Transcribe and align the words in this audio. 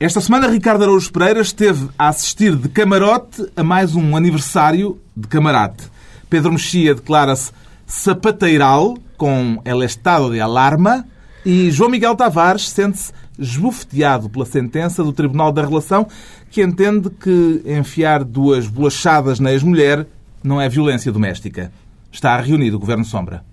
Esta 0.00 0.20
semana, 0.20 0.48
Ricardo 0.48 0.82
Araújo 0.82 1.12
Pereira 1.12 1.40
esteve 1.40 1.88
a 1.96 2.08
assistir 2.08 2.56
de 2.56 2.68
camarote 2.68 3.46
a 3.54 3.62
mais 3.62 3.94
um 3.94 4.16
aniversário 4.16 5.00
de 5.16 5.28
camarate. 5.28 5.84
Pedro 6.28 6.50
Mexia 6.50 6.96
declara-se 6.96 7.52
sapateiral, 7.86 8.98
com 9.16 9.62
el 9.64 9.84
estado 9.84 10.32
de 10.32 10.40
alarma, 10.40 11.06
e 11.46 11.70
João 11.70 11.88
Miguel 11.88 12.16
Tavares 12.16 12.68
sente-se 12.70 13.12
esbofeteado 13.38 14.28
pela 14.28 14.44
sentença 14.44 15.04
do 15.04 15.12
Tribunal 15.12 15.52
da 15.52 15.64
Relação, 15.64 16.08
que 16.50 16.60
entende 16.60 17.08
que 17.08 17.62
enfiar 17.64 18.24
duas 18.24 18.66
bolachadas 18.66 19.38
na 19.38 19.52
ex-mulher 19.52 20.08
não 20.42 20.60
é 20.60 20.68
violência 20.68 21.12
doméstica. 21.12 21.70
Está 22.10 22.36
reunido 22.40 22.78
o 22.78 22.80
Governo 22.80 23.04
Sombra. 23.04 23.44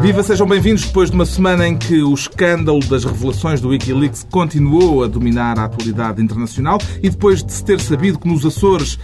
Viva, 0.00 0.22
sejam 0.22 0.46
bem-vindos 0.46 0.86
depois 0.86 1.10
de 1.10 1.14
uma 1.14 1.26
semana 1.26 1.68
em 1.68 1.76
que 1.76 2.02
o 2.02 2.14
escândalo 2.14 2.80
das 2.80 3.04
revelações 3.04 3.60
do 3.60 3.68
Wikileaks 3.68 4.26
continuou 4.30 5.04
a 5.04 5.06
dominar 5.06 5.58
a 5.58 5.64
atualidade 5.64 6.22
internacional 6.22 6.78
e 7.02 7.10
depois 7.10 7.44
de 7.44 7.52
se 7.52 7.62
ter 7.62 7.78
sabido 7.78 8.18
que 8.18 8.26
nos 8.26 8.46
Açores 8.46 8.98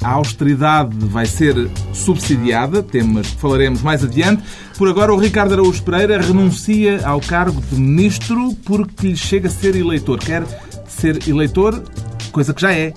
a 0.00 0.08
austeridade 0.08 0.96
vai 1.06 1.26
ser 1.26 1.68
subsidiada, 1.92 2.80
temas 2.80 3.26
que 3.26 3.40
falaremos 3.40 3.82
mais 3.82 4.04
adiante. 4.04 4.40
Por 4.78 4.88
agora, 4.88 5.12
o 5.12 5.18
Ricardo 5.18 5.54
Araújo 5.54 5.82
Pereira 5.82 6.20
renuncia 6.20 7.04
ao 7.04 7.20
cargo 7.20 7.60
de 7.60 7.74
ministro 7.74 8.54
porque 8.64 9.08
lhe 9.08 9.16
chega 9.16 9.48
a 9.48 9.50
ser 9.50 9.74
eleitor. 9.74 10.20
Quer 10.20 10.44
ser 10.86 11.28
eleitor, 11.28 11.82
coisa 12.30 12.54
que 12.54 12.60
já 12.60 12.72
é. 12.72 12.94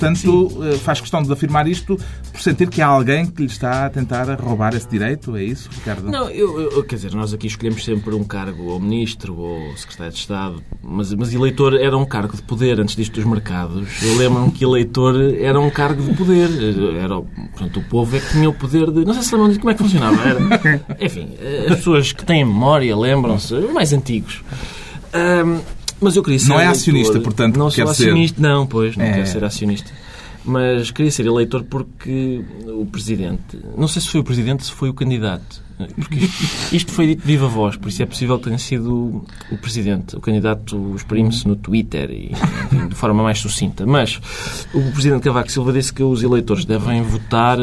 Portanto, 0.00 0.18
Sim. 0.18 0.72
Eh, 0.72 0.78
faz 0.78 0.98
questão 0.98 1.22
de 1.22 1.30
afirmar 1.30 1.68
isto 1.68 1.98
por 2.32 2.40
sentir 2.40 2.70
que 2.70 2.80
há 2.80 2.86
alguém 2.86 3.26
que 3.26 3.42
lhe 3.42 3.48
está 3.48 3.84
a 3.84 3.90
tentar 3.90 4.40
roubar 4.40 4.74
esse 4.74 4.88
direito. 4.88 5.36
É 5.36 5.44
isso, 5.44 5.68
Ricardo? 5.70 6.10
Não, 6.10 6.30
eu, 6.30 6.58
eu, 6.72 6.82
quer 6.82 6.96
dizer, 6.96 7.14
nós 7.14 7.34
aqui 7.34 7.46
escolhemos 7.46 7.84
sempre 7.84 8.14
um 8.14 8.24
cargo 8.24 8.64
ou 8.64 8.80
ministro 8.80 9.36
ou 9.38 9.76
secretário 9.76 10.12
de 10.14 10.18
Estado, 10.18 10.62
mas, 10.82 11.12
mas 11.12 11.34
eleitor 11.34 11.74
era 11.74 11.96
um 11.96 12.06
cargo 12.06 12.34
de 12.34 12.42
poder 12.42 12.80
antes 12.80 12.96
disto 12.96 13.16
dos 13.16 13.24
mercados. 13.26 14.02
Eu 14.02 14.16
lembro-me 14.16 14.50
que 14.50 14.64
eleitor 14.64 15.14
era 15.38 15.60
um 15.60 15.68
cargo 15.68 16.02
de 16.02 16.16
poder. 16.16 16.48
Era, 16.98 17.20
portanto, 17.20 17.80
o 17.80 17.84
povo 17.84 18.16
é 18.16 18.20
que 18.20 18.30
tinha 18.30 18.48
o 18.48 18.54
poder 18.54 18.90
de. 18.90 19.04
Não 19.04 19.12
sei 19.12 19.22
se 19.22 19.36
lembram 19.36 19.54
como 19.58 19.70
é 19.70 19.74
que 19.74 19.82
funcionava. 19.82 20.16
Era, 20.26 20.40
enfim, 20.98 21.28
as 21.68 21.76
pessoas 21.76 22.12
que 22.12 22.24
têm 22.24 22.42
memória 22.42 22.96
lembram-se, 22.96 23.54
mais 23.72 23.92
antigos. 23.92 24.42
Um, 25.12 25.60
mas 26.00 26.16
eu 26.16 26.22
queria 26.22 26.38
ser. 26.38 26.48
Não 26.48 26.60
é 26.60 26.66
acionista, 26.66 27.20
portanto, 27.20 27.56
não 27.56 27.70
sou 27.70 27.88
acionista, 27.88 28.40
ser... 28.40 28.42
não, 28.42 28.66
pois, 28.66 28.96
não 28.96 29.04
é... 29.04 29.12
quero 29.12 29.26
ser 29.26 29.44
acionista 29.44 29.90
mas 30.44 30.90
queria 30.90 31.10
ser 31.10 31.26
eleitor 31.26 31.64
porque 31.64 32.42
o 32.66 32.86
Presidente, 32.86 33.58
não 33.76 33.86
sei 33.86 34.00
se 34.00 34.08
foi 34.08 34.20
o 34.20 34.24
Presidente, 34.24 34.64
se 34.64 34.72
foi 34.72 34.88
o 34.88 34.94
candidato, 34.94 35.62
porque 35.96 36.16
isto, 36.16 36.74
isto 36.74 36.92
foi 36.92 37.06
dito 37.08 37.22
viva 37.24 37.46
voz, 37.46 37.76
por 37.76 37.88
isso 37.88 38.02
é 38.02 38.06
possível 38.06 38.38
que 38.38 38.44
tenha 38.44 38.58
sido 38.58 39.24
o 39.50 39.58
Presidente. 39.58 40.16
O 40.16 40.20
candidato 40.20 40.94
exprime-se 40.94 41.46
no 41.46 41.56
Twitter 41.56 42.10
e 42.10 42.32
enfim, 42.32 42.88
de 42.88 42.94
forma 42.94 43.22
mais 43.22 43.38
sucinta. 43.38 43.86
Mas 43.86 44.20
o 44.74 44.92
Presidente 44.92 45.22
Cavaco 45.22 45.50
Silva 45.50 45.72
disse 45.72 45.92
que 45.92 46.02
os 46.02 46.22
eleitores 46.22 46.64
devem 46.64 47.02
votar 47.02 47.58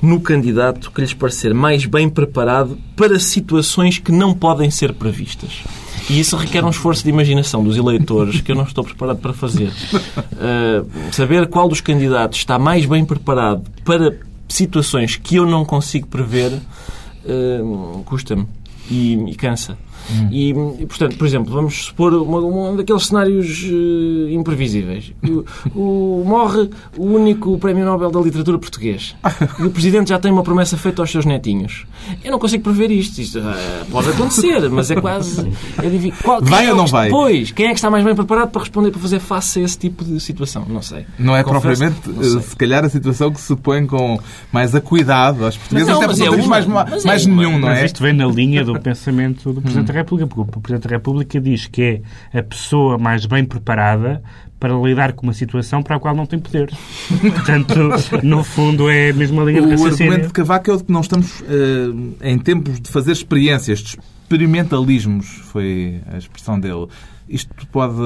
no 0.00 0.20
candidato 0.20 0.90
que 0.90 1.00
lhes 1.00 1.12
parecer 1.12 1.54
mais 1.54 1.86
bem 1.86 2.08
preparado 2.08 2.78
para 2.94 3.18
situações 3.18 3.98
que 3.98 4.12
não 4.12 4.32
podem 4.34 4.70
ser 4.70 4.92
previstas. 4.94 5.62
E 6.08 6.20
isso 6.20 6.36
requer 6.36 6.64
um 6.64 6.70
esforço 6.70 7.02
de 7.02 7.10
imaginação 7.10 7.64
dos 7.64 7.76
eleitores 7.76 8.40
que 8.40 8.52
eu 8.52 8.56
não 8.56 8.64
estou 8.64 8.84
preparado 8.84 9.18
para 9.18 9.32
fazer. 9.32 9.68
Uh, 9.70 11.12
saber 11.12 11.48
qual 11.48 11.68
dos 11.68 11.80
candidatos 11.80 12.38
está 12.38 12.58
mais 12.58 12.86
bem 12.86 13.04
preparado 13.04 13.64
para 13.84 14.16
situações 14.48 15.16
que 15.16 15.36
eu 15.36 15.46
não 15.46 15.64
consigo 15.64 16.06
prever 16.06 16.52
uh, 16.52 18.02
custa-me 18.04 18.46
e, 18.90 19.14
e 19.30 19.34
cansa. 19.34 19.76
Hum. 20.10 20.28
E, 20.30 20.50
e, 20.50 20.86
portanto, 20.86 21.16
por 21.16 21.26
exemplo, 21.26 21.52
vamos 21.52 21.86
supor 21.86 22.14
uma, 22.14 22.38
um 22.38 22.76
daqueles 22.76 23.06
cenários 23.06 23.64
uh, 23.64 24.30
imprevisíveis. 24.30 25.12
O, 25.24 25.44
o, 25.78 26.24
morre 26.24 26.70
o 26.96 27.04
único 27.04 27.58
Prémio 27.58 27.84
Nobel 27.84 28.10
da 28.10 28.20
Literatura 28.20 28.58
Português. 28.58 29.14
E 29.58 29.62
o 29.62 29.70
Presidente 29.70 30.10
já 30.10 30.18
tem 30.18 30.30
uma 30.30 30.42
promessa 30.42 30.76
feita 30.76 31.02
aos 31.02 31.10
seus 31.10 31.24
netinhos. 31.24 31.86
Eu 32.24 32.30
não 32.30 32.38
consigo 32.38 32.62
prever 32.62 32.90
isto. 32.90 33.20
Isto 33.20 33.38
uh, 33.38 33.86
pode 33.90 34.10
acontecer, 34.10 34.68
mas 34.70 34.90
é 34.90 35.00
quase... 35.00 35.48
É 35.78 36.22
Qual, 36.22 36.40
vai 36.42 36.66
é 36.66 36.70
ou 36.70 36.76
não 36.76 36.86
vai? 36.86 37.08
Pois, 37.08 37.50
quem 37.50 37.66
é 37.66 37.68
que 37.70 37.76
está 37.76 37.90
mais 37.90 38.04
bem 38.04 38.14
preparado 38.14 38.50
para 38.50 38.60
responder, 38.60 38.90
para 38.90 39.00
fazer 39.00 39.18
face 39.18 39.60
a 39.60 39.62
esse 39.62 39.78
tipo 39.78 40.04
de 40.04 40.20
situação? 40.20 40.64
Não 40.68 40.82
sei. 40.82 41.06
Não 41.18 41.36
é 41.36 41.42
Confesso, 41.42 41.62
propriamente, 41.62 42.08
não 42.08 42.40
se 42.40 42.56
calhar, 42.56 42.84
a 42.84 42.88
situação 42.88 43.30
que 43.30 43.40
se 43.40 43.54
põe 43.56 43.86
com 43.86 44.18
mais 44.52 44.74
acuidado 44.74 45.44
aos 45.44 45.56
portugueses. 45.56 45.88
Mas 45.88 46.00
não, 46.00 46.06
mas 46.06 46.20
é 46.20 46.30
uma, 46.30 46.46
mais, 46.46 46.66
mais 47.04 47.26
é 47.26 47.28
nenhum, 47.28 47.58
não 47.58 47.68
é? 47.68 47.82
Mas 47.82 47.84
isto 47.86 48.02
vem 48.02 48.12
na 48.12 48.26
linha 48.26 48.64
do 48.64 48.78
pensamento 48.80 49.52
do 49.52 49.60
Presidente 49.62 49.90
hum. 49.90 49.94
República, 49.96 50.26
porque 50.26 50.58
o 50.58 50.62
Presidente 50.62 50.88
da 50.88 50.96
República 50.96 51.40
diz 51.40 51.66
que 51.66 52.02
é 52.32 52.38
a 52.38 52.42
pessoa 52.42 52.98
mais 52.98 53.26
bem 53.26 53.44
preparada 53.44 54.22
para 54.58 54.74
lidar 54.74 55.12
com 55.12 55.26
uma 55.26 55.32
situação 55.32 55.82
para 55.82 55.96
a 55.96 56.00
qual 56.00 56.14
não 56.14 56.26
tem 56.26 56.38
poder. 56.38 56.70
Portanto, 57.20 57.74
no 58.22 58.42
fundo, 58.42 58.88
é 58.88 59.10
a 59.10 59.14
mesma 59.14 59.44
linha 59.44 59.62
de 59.62 59.70
raciocínio. 59.70 60.10
O 60.10 60.14
argumento 60.14 60.26
de 60.28 60.32
Cavaco 60.32 60.70
é 60.70 60.74
o 60.74 60.76
de 60.78 60.84
que 60.84 60.92
não 60.92 61.00
estamos 61.00 61.40
uh, 61.40 62.14
em 62.22 62.38
tempos 62.38 62.80
de 62.80 62.90
fazer 62.90 63.12
experiências, 63.12 63.80
de 63.80 63.98
experimentalismos, 64.22 65.26
foi 65.26 66.00
a 66.12 66.16
expressão 66.16 66.58
dele. 66.58 66.86
Isto 67.28 67.66
pode 67.68 67.96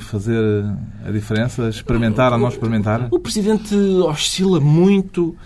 fazer 0.00 0.42
a 1.06 1.10
diferença? 1.10 1.68
Experimentar 1.68 2.32
ou 2.32 2.38
não 2.38 2.48
experimentar? 2.48 3.08
O 3.10 3.18
Presidente 3.18 3.74
oscila 3.74 4.58
muito 4.58 5.36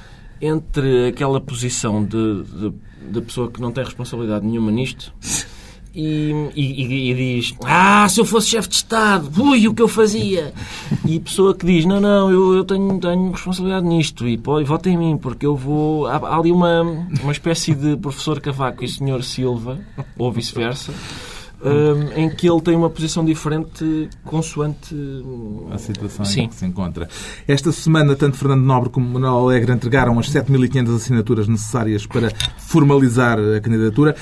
entre 0.41 1.09
aquela 1.09 1.41
posição 1.41 2.05
de, 2.05 2.43
de, 2.45 2.73
de 3.11 3.21
pessoa 3.23 3.51
que 3.51 3.61
não 3.61 3.73
tem 3.73 3.85
responsabilidade 3.85 4.47
nenhuma 4.47 4.71
nisto 4.71 5.13
e, 5.95 6.51
e, 6.55 7.11
e, 7.11 7.15
diz 7.15 7.55
Ah, 7.65 8.07
se 8.09 8.21
eu 8.21 8.25
fosse 8.25 8.49
chefe 8.49 8.69
de 8.69 8.75
Estado, 8.77 9.31
ui, 9.41 9.69
o 9.69 9.75
que 9.75 9.83
eu 9.83 9.89
fazia? 9.89 10.53
E 11.05 11.21
pessoa 11.21 11.55
que 11.55 11.65
diz 11.65 11.85
Não, 11.85 12.01
não, 12.01 12.31
eu, 12.31 12.55
eu 12.55 12.65
tenho, 12.65 12.99
tenho 12.99 13.31
responsabilidade 13.31 13.87
nisto 13.87 14.27
e, 14.27 14.37
pô, 14.37 14.63
vota 14.65 14.89
em 14.91 14.99
mim, 14.99 15.17
porque 15.17 15.47
eu 15.47 15.57
vou. 15.57 16.07
Há, 16.07 16.17
há 16.17 16.39
ali 16.39 16.51
uma, 16.51 16.83
uma 17.23 17.33
espécie 17.33 17.75
de 17.75 17.97
professor 17.97 18.41
Cavaco 18.41 18.85
e 18.85 18.89
senhor 18.89 19.23
Silva, 19.23 19.79
ou 20.19 20.33
vice-versa 20.33 20.93
em 22.15 22.29
que 22.29 22.49
ele 22.49 22.61
tem 22.61 22.77
uma 22.77 22.91
posição 22.91 23.25
diferente 23.25 24.09
consoante 24.25 24.95
a 25.71 25.79
situação 25.79 26.25
Sim. 26.25 26.43
em 26.43 26.49
que 26.49 26.55
se 26.55 26.67
encontra. 26.67 27.09
Esta 27.49 27.73
semana, 27.73 28.15
tanto 28.15 28.37
Fernando 28.37 28.63
Nobre 28.63 28.91
como 28.91 29.07
Manuel 29.09 29.39
Alegre 29.39 29.73
entregaram 29.73 30.19
as 30.19 30.31
7.500 30.31 30.97
assinaturas 30.97 31.49
necessárias 31.49 32.07
para 32.07 32.31
formalizar 32.59 33.39
a 33.39 33.61
candidatura. 33.61 34.15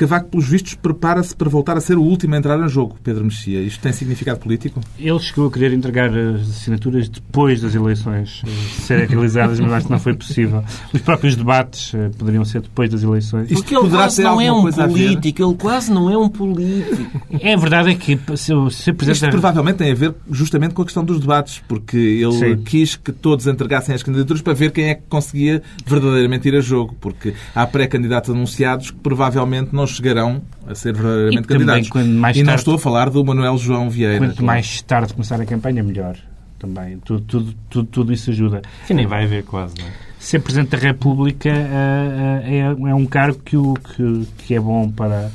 Cavaco, 0.00 0.30
pelos 0.30 0.48
vistos, 0.48 0.72
prepara-se 0.72 1.36
para 1.36 1.50
voltar 1.50 1.76
a 1.76 1.80
ser 1.80 1.98
o 1.98 2.02
último 2.02 2.34
a 2.34 2.38
entrar 2.38 2.58
em 2.58 2.66
jogo, 2.70 2.96
Pedro 3.04 3.22
Mexia. 3.22 3.60
Isto 3.60 3.82
tem 3.82 3.92
significado 3.92 4.40
político? 4.40 4.80
Ele 4.98 5.18
chegou 5.18 5.48
a 5.48 5.52
querer 5.52 5.74
entregar 5.74 6.08
as 6.08 6.40
assinaturas 6.40 7.06
depois 7.06 7.60
das 7.60 7.74
eleições 7.74 8.40
eh, 8.46 8.50
serem 8.80 9.06
realizadas, 9.06 9.60
mas 9.60 9.70
acho 9.70 9.84
que 9.84 9.92
não 9.92 9.98
foi 9.98 10.14
possível. 10.14 10.64
Os 10.94 11.02
próprios 11.02 11.36
debates 11.36 11.92
eh, 11.92 12.08
poderiam 12.16 12.46
ser 12.46 12.62
depois 12.62 12.88
das 12.88 13.02
eleições. 13.02 13.50
Isto 13.50 13.62
Porque 13.62 13.76
ele 13.76 13.90
quase 13.90 14.22
não 14.22 14.40
é 14.40 14.50
um 14.50 14.72
político, 14.72 15.42
ele 15.42 15.54
quase 15.56 15.92
não 15.92 16.08
é 16.10 16.16
um 16.16 16.30
político. 16.30 17.20
É 17.38 17.54
verdade 17.54 17.90
é 17.90 17.94
que 17.94 18.18
se, 18.36 18.52
se 18.70 18.90
Isto 18.90 19.28
provavelmente 19.28 19.76
tem 19.76 19.92
a 19.92 19.94
ver 19.94 20.14
justamente 20.30 20.72
com 20.72 20.80
a 20.80 20.84
questão 20.86 21.04
dos 21.04 21.20
debates, 21.20 21.62
porque 21.68 21.98
ele 21.98 22.32
Sim. 22.32 22.62
quis 22.64 22.96
que 22.96 23.12
todos 23.12 23.46
entregassem 23.46 23.94
as 23.94 24.02
candidaturas 24.02 24.40
para 24.40 24.54
ver 24.54 24.70
quem 24.70 24.88
é 24.88 24.94
que 24.94 25.02
conseguia 25.10 25.62
verdadeiramente 25.84 26.48
ir 26.48 26.56
a 26.56 26.60
jogo, 26.62 26.96
porque 26.98 27.34
há 27.54 27.66
pré-candidatos 27.66 28.30
anunciados 28.30 28.90
que 28.90 28.98
provavelmente 28.98 29.74
não 29.74 29.89
chegarão 29.90 30.42
a 30.66 30.74
ser 30.74 30.92
verdadeiramente 30.94 31.44
e 31.44 31.48
candidatos. 31.48 32.36
e 32.36 32.42
não 32.42 32.54
estou 32.54 32.74
a 32.74 32.78
falar 32.78 33.10
do 33.10 33.24
Manuel 33.24 33.58
João 33.58 33.90
Vieira. 33.90 34.18
Quanto 34.18 34.36
claro. 34.36 34.46
mais 34.46 34.82
tarde 34.82 35.12
começar 35.12 35.40
a 35.40 35.46
campanha, 35.46 35.82
melhor. 35.82 36.16
Também. 36.58 36.98
Tudo, 36.98 37.20
tudo, 37.22 37.54
tudo, 37.70 37.88
tudo 37.88 38.12
isso 38.12 38.30
ajuda. 38.30 38.60
Sim, 38.86 38.94
nem 38.94 39.06
vai 39.06 39.24
haver 39.24 39.44
quase, 39.44 39.74
não 39.78 39.86
é? 39.86 39.90
Ser 40.18 40.40
Presidente 40.40 40.72
da 40.72 40.78
República 40.78 41.48
uh, 41.48 41.52
uh, 41.52 42.86
é, 42.86 42.90
é 42.90 42.94
um 42.94 43.06
cargo 43.06 43.38
que, 43.38 43.56
o, 43.56 43.72
que, 43.74 44.28
que 44.36 44.54
é 44.54 44.60
bom 44.60 44.90
para, 44.90 45.30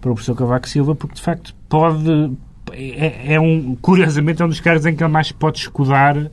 para 0.00 0.10
o 0.10 0.14
professor 0.14 0.34
Cavaco 0.34 0.66
Silva, 0.66 0.94
porque 0.94 1.16
de 1.16 1.20
facto 1.20 1.54
pode. 1.68 2.32
É, 2.72 3.34
é 3.34 3.40
um, 3.40 3.76
curiosamente, 3.76 4.40
é 4.40 4.44
um 4.46 4.48
dos 4.48 4.60
cargos 4.60 4.86
em 4.86 4.96
que 4.96 5.04
ele 5.04 5.12
mais 5.12 5.30
pode 5.30 5.58
escudar 5.58 6.16
eh, 6.16 6.30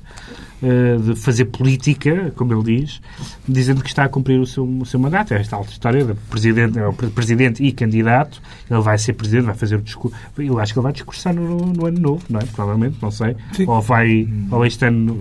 de 0.61 1.15
fazer 1.15 1.45
política, 1.45 2.31
como 2.35 2.53
ele 2.53 2.79
diz, 2.79 3.01
dizendo 3.47 3.81
que 3.81 3.89
está 3.89 4.03
a 4.03 4.09
cumprir 4.09 4.39
o 4.39 4.45
seu, 4.45 4.63
o 4.63 4.85
seu 4.85 4.99
mandato. 4.99 5.33
É 5.33 5.39
esta 5.39 5.55
alta 5.55 5.71
história 5.71 6.05
de 6.05 6.13
presidente, 6.29 6.77
é 6.79 6.91
presidente 7.09 7.63
e 7.63 7.71
candidato. 7.71 8.41
Ele 8.69 8.81
vai 8.81 8.97
ser 8.97 9.13
presidente, 9.13 9.45
vai 9.45 9.55
fazer 9.55 9.75
o 9.75 9.81
discurso. 9.81 10.15
Eu 10.37 10.59
acho 10.59 10.73
que 10.73 10.79
ele 10.79 10.83
vai 10.83 10.93
discursar 10.93 11.33
no, 11.33 11.57
no 11.57 11.85
ano 11.85 11.99
novo, 11.99 12.23
não 12.29 12.39
é? 12.39 12.45
Provavelmente, 12.45 12.97
não 13.01 13.11
sei. 13.11 13.35
Sim. 13.53 13.65
Ou 13.67 13.81
vai, 13.81 14.23
hum, 14.23 14.47
ou 14.51 14.65
este 14.65 14.85
ano, 14.85 15.19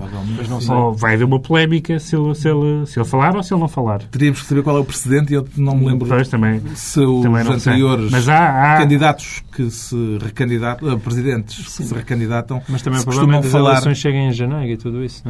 ou 0.68 0.94
vai 0.94 1.14
haver 1.14 1.24
uma 1.24 1.40
polémica 1.40 1.98
se 1.98 2.16
ele, 2.16 2.34
se, 2.34 2.48
ele, 2.48 2.86
se 2.86 2.98
ele 2.98 3.06
falar 3.06 3.34
ou 3.34 3.42
se 3.42 3.52
ele 3.54 3.60
não 3.60 3.68
falar. 3.68 4.02
Teríamos 4.10 4.42
que 4.42 4.46
saber 4.48 4.62
qual 4.62 4.76
é 4.76 4.80
o 4.80 4.84
precedente 4.84 5.32
e 5.32 5.36
eu 5.36 5.48
não 5.56 5.76
me 5.76 5.86
lembro 5.86 6.06
pois, 6.08 6.28
também, 6.28 6.60
se 6.74 7.00
os 7.00 7.22
também 7.22 7.42
anteriores 7.42 8.10
Mas 8.10 8.28
há, 8.28 8.74
há... 8.74 8.78
candidatos 8.78 9.42
que 9.52 9.70
se 9.70 10.18
recandidatam, 10.22 10.94
uh, 10.94 10.98
presidentes 10.98 11.56
Sim. 11.56 11.82
que 11.82 11.88
se 11.88 11.94
recandidatam, 11.94 12.62
mas 12.68 12.82
também 12.82 13.02
provavelmente 13.02 13.48
falar... 13.48 13.72
as 13.72 13.78
eleições 13.78 13.98
cheguem 13.98 14.28
em 14.28 14.32
janeiro 14.32 14.72
e 14.72 14.76
tudo 14.76 15.04
isso, 15.04 15.22
não 15.24 15.29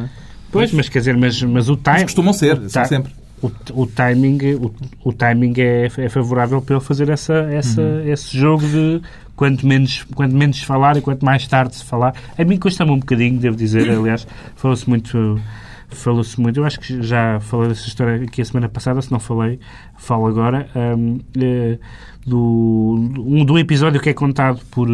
Pois, 0.51 0.71
mas 0.73 0.89
quer 0.89 0.99
dizer, 0.99 1.15
mas, 1.17 1.41
mas 1.43 1.69
o 1.69 1.75
time... 1.75 1.93
Mas 1.93 2.03
costumam 2.03 2.33
ser, 2.33 2.59
ti- 2.59 2.87
sempre. 2.87 3.13
O, 3.41 3.49
o 3.73 3.87
timing, 3.87 4.37
o, 4.55 4.71
o 5.03 5.13
timing 5.13 5.53
é, 5.57 5.85
é 5.97 6.09
favorável 6.09 6.61
para 6.61 6.75
ele 6.75 6.83
fazer 6.85 7.09
essa, 7.09 7.33
essa, 7.51 7.81
esse 8.05 8.37
jogo 8.37 8.63
de 8.67 9.01
quanto 9.35 9.65
menos, 9.65 10.03
quanto 10.13 10.35
menos 10.35 10.61
falar 10.61 10.97
e 10.97 11.01
quanto 11.01 11.25
mais 11.25 11.47
tarde 11.47 11.75
se 11.75 11.83
falar. 11.83 12.13
A 12.37 12.43
mim 12.43 12.57
custa-me 12.59 12.91
um 12.91 12.99
bocadinho, 12.99 13.39
devo 13.39 13.55
dizer, 13.55 13.89
aliás, 13.89 14.27
falou-se 14.55 14.87
muito. 14.87 15.39
Falou-se 15.93 16.39
muito, 16.39 16.57
eu 16.57 16.63
acho 16.65 16.79
que 16.79 17.01
já 17.03 17.37
falei 17.41 17.67
dessa 17.67 17.85
história 17.85 18.23
aqui 18.23 18.41
a 18.41 18.45
semana 18.45 18.69
passada, 18.69 19.01
se 19.01 19.11
não 19.11 19.19
falei, 19.19 19.59
falo 19.97 20.25
agora, 20.25 20.69
hum, 20.97 21.19
eh, 21.37 21.77
do, 22.25 22.95
um, 23.19 23.43
do 23.43 23.59
episódio 23.59 23.99
que 23.99 24.07
é 24.07 24.13
contado 24.13 24.61
por, 24.71 24.87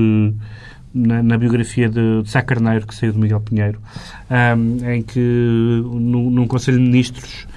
na, 0.93 1.21
na 1.23 1.37
biografia 1.37 1.89
de, 1.89 2.21
de 2.23 2.29
Sá 2.29 2.41
Carneiro, 2.41 2.87
que 2.87 2.95
saiu 2.95 3.11
de 3.13 3.19
Miguel 3.19 3.39
Pinheiro, 3.41 3.79
hum, 4.29 4.77
em 4.89 5.01
que 5.01 5.19
no- 5.83 6.29
num 6.31 6.47
Conselho 6.47 6.77
de 6.77 6.83
Ministros 6.83 7.47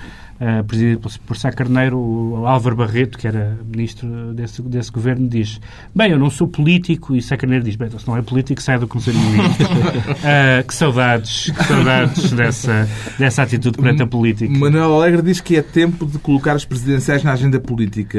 Uh, 0.41 0.65
presidido 0.65 1.01
por, 1.01 1.13
por 1.27 1.37
Sá 1.37 1.53
Carneiro, 1.53 1.99
o 1.99 2.47
Álvaro 2.47 2.75
Barreto, 2.75 3.19
que 3.19 3.27
era 3.27 3.59
ministro 3.63 4.09
desse, 4.33 4.63
desse 4.63 4.91
governo, 4.91 5.29
diz: 5.29 5.61
Bem, 5.95 6.13
eu 6.13 6.19
não 6.19 6.31
sou 6.31 6.49
político. 6.49 7.15
E 7.15 7.21
Sá 7.21 7.37
Carneiro 7.37 7.63
diz: 7.63 7.77
Bem, 7.77 7.89
então, 7.89 8.01
se 8.01 8.09
não 8.09 8.17
é 8.17 8.23
político, 8.23 8.63
sai 8.63 8.79
do 8.79 8.89
Conselho 8.89 9.19
de 9.19 9.25
Ministros. 9.27 9.69
Uh, 9.69 10.65
que 10.67 10.75
saudades, 10.75 11.51
que 11.51 11.65
saudades 11.65 12.33
dessa, 12.33 12.89
dessa 13.19 13.43
atitude 13.43 13.77
perante 13.77 14.03
a 14.03 14.07
política. 14.07 14.51
Manuel 14.59 14.95
Alegre 14.95 15.21
diz 15.21 15.43
que 15.43 15.57
é 15.57 15.63
tempo 15.63 16.07
de 16.07 16.19
colocar 16.19 16.53
as 16.57 16.65
presidenciais 16.65 17.23
na 17.23 17.33
agenda 17.33 17.61
política. 17.61 18.19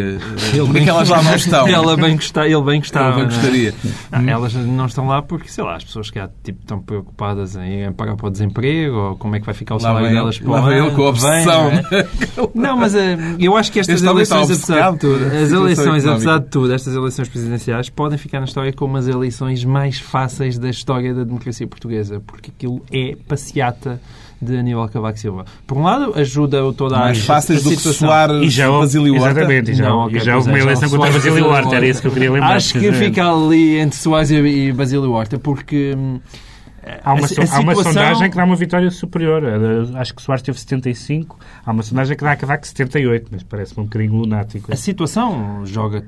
Como 0.56 0.78
é 0.78 0.82
que 0.84 0.90
elas 0.92 1.10
lá 1.10 1.24
não 1.24 1.36
estão? 1.36 1.68
Ela 1.68 1.98
bem 1.98 2.16
gosta, 2.16 2.46
ele 2.46 2.62
bem 2.62 2.80
gostava. 2.82 3.16
Bem 3.16 3.24
não 3.24 3.32
é? 3.32 3.34
gostaria. 3.34 3.74
Ah, 4.12 4.24
elas 4.28 4.54
não 4.54 4.86
estão 4.86 5.08
lá 5.08 5.24
porque, 5.24 5.48
sei 5.50 5.64
lá, 5.64 5.76
as 5.76 5.84
pessoas 5.84 6.12
que 6.12 6.20
há, 6.20 6.30
tipo, 6.44 6.60
estão 6.62 6.80
preocupadas 6.80 7.56
em 7.56 7.92
pagar 7.94 8.16
para 8.16 8.28
o 8.28 8.30
desemprego 8.30 8.96
ou 8.96 9.16
como 9.18 9.36
é 9.36 9.40
que 9.40 9.46
vai 9.48 9.56
ficar 9.56 9.74
o 9.74 9.78
Lá 9.78 9.82
salário 9.86 10.08
vem 10.08 10.16
delas 10.16 10.36
ele- 10.36 10.44
para 10.46 10.52
o 10.52 10.54
lá 10.54 10.62
vem 10.70 10.78
ano 10.78 10.88
ele 10.88 10.96
com 10.96 11.08
a 11.08 11.14
que 11.14 11.20
vem, 11.22 11.30
obsessão. 11.48 12.11
Não 12.54 12.78
mas 12.78 12.96
eh, 12.96 13.18
eu 13.40 13.56
acho 13.58 13.72
que 13.72 13.80
estas 13.80 14.02
eleições, 14.02 14.50
apesar 14.52 14.92
de 14.92 14.98
tudo, 15.00 15.25
as 15.25 15.52
eleições, 15.52 16.06
apesar 16.06 16.38
de 16.40 16.46
tudo, 16.48 16.74
estas 16.74 16.96
eleições 16.96 17.30
presidenciais 17.30 17.90
podem 17.90 18.18
ficar 18.18 18.40
na 18.40 18.46
história 18.46 18.72
como 18.74 18.98
as 18.98 19.08
eleições 19.08 19.63
mais 19.66 20.00
fáceis 20.00 20.58
da 20.58 20.69
história 20.69 21.13
da 21.13 21.24
democracia 21.24 21.68
portuguesa, 21.68 22.22
porque 22.25 22.52
aquilo 22.56 22.81
é 22.92 23.16
passeata 23.28 24.00
de 24.42 24.58
Aníbal 24.58 24.90
Cavaco 24.90 25.19
Silva. 25.19 25.46
Por 25.68 25.78
um 25.78 25.84
lado, 25.84 26.13
ajuda 26.16 26.58
toda 26.74 26.96
a 26.96 27.00
Mais 27.02 27.24
fáceis 27.24 27.62
do 27.62 27.69
que 27.69 27.75
situação. 27.78 28.08
Soares, 28.08 28.42
E 28.44 28.50
já 28.50 28.72
Basílio 28.72 29.13
Horta. 29.13 29.30
exatamente, 29.30 29.72
e 29.72 29.74
já, 29.75 29.88
Não, 29.90 29.98
houve- 30.00 30.08
ok, 30.16 30.19
e 30.22 30.25
já 30.25 30.36
houve 30.36 30.50
uma 30.50 30.58
é, 30.58 30.62
eleição 30.62 30.90
contra 30.90 31.08
Soares 31.12 31.25
Basílio 31.25 31.50
Horta, 31.50 31.75
era 31.75 31.88
isso 31.88 32.02
que 32.02 32.08
eu 32.08 32.12
queria 32.12 32.31
lembrar. 32.31 32.56
Acho 32.56 32.74
que 32.74 32.92
fica 32.92 33.31
ali 33.31 33.78
entre 33.78 33.98
Soares 34.00 34.31
e 34.31 34.36
e 34.38 34.72
Basílio 34.74 35.12
Horta, 35.12 35.38
porque 35.38 35.94
hum, 35.96 36.19
Há 37.04 37.13
uma, 37.13 37.22
a- 37.22 37.30
a 37.30 37.57
há 37.57 37.60
uma 37.60 37.74
situação- 37.75 37.83
sondagem 37.83 38.30
que 38.31 38.38
dá 38.38 38.44
uma 38.44 38.56
vitória 38.56 38.89
superior. 38.92 39.44
A- 39.45 40.00
Acho 40.01 40.16
que 40.16 40.22
Soares 40.22 40.42
teve 40.42 40.60
75. 40.60 41.39
Há 41.66 41.72
uma 41.72 41.83
sondagem 41.83 42.18
que 42.18 42.24
dá 42.24 42.31
a 42.31 42.36
Cavaco 42.36 42.66
78, 42.68 43.28
mas 43.31 43.44
parece-me 43.44 43.81
um 43.81 43.83
bocadinho 43.86 44.13
lunático. 44.16 44.72
A 44.74 44.75
situação 44.75 45.66
joga 45.66 46.04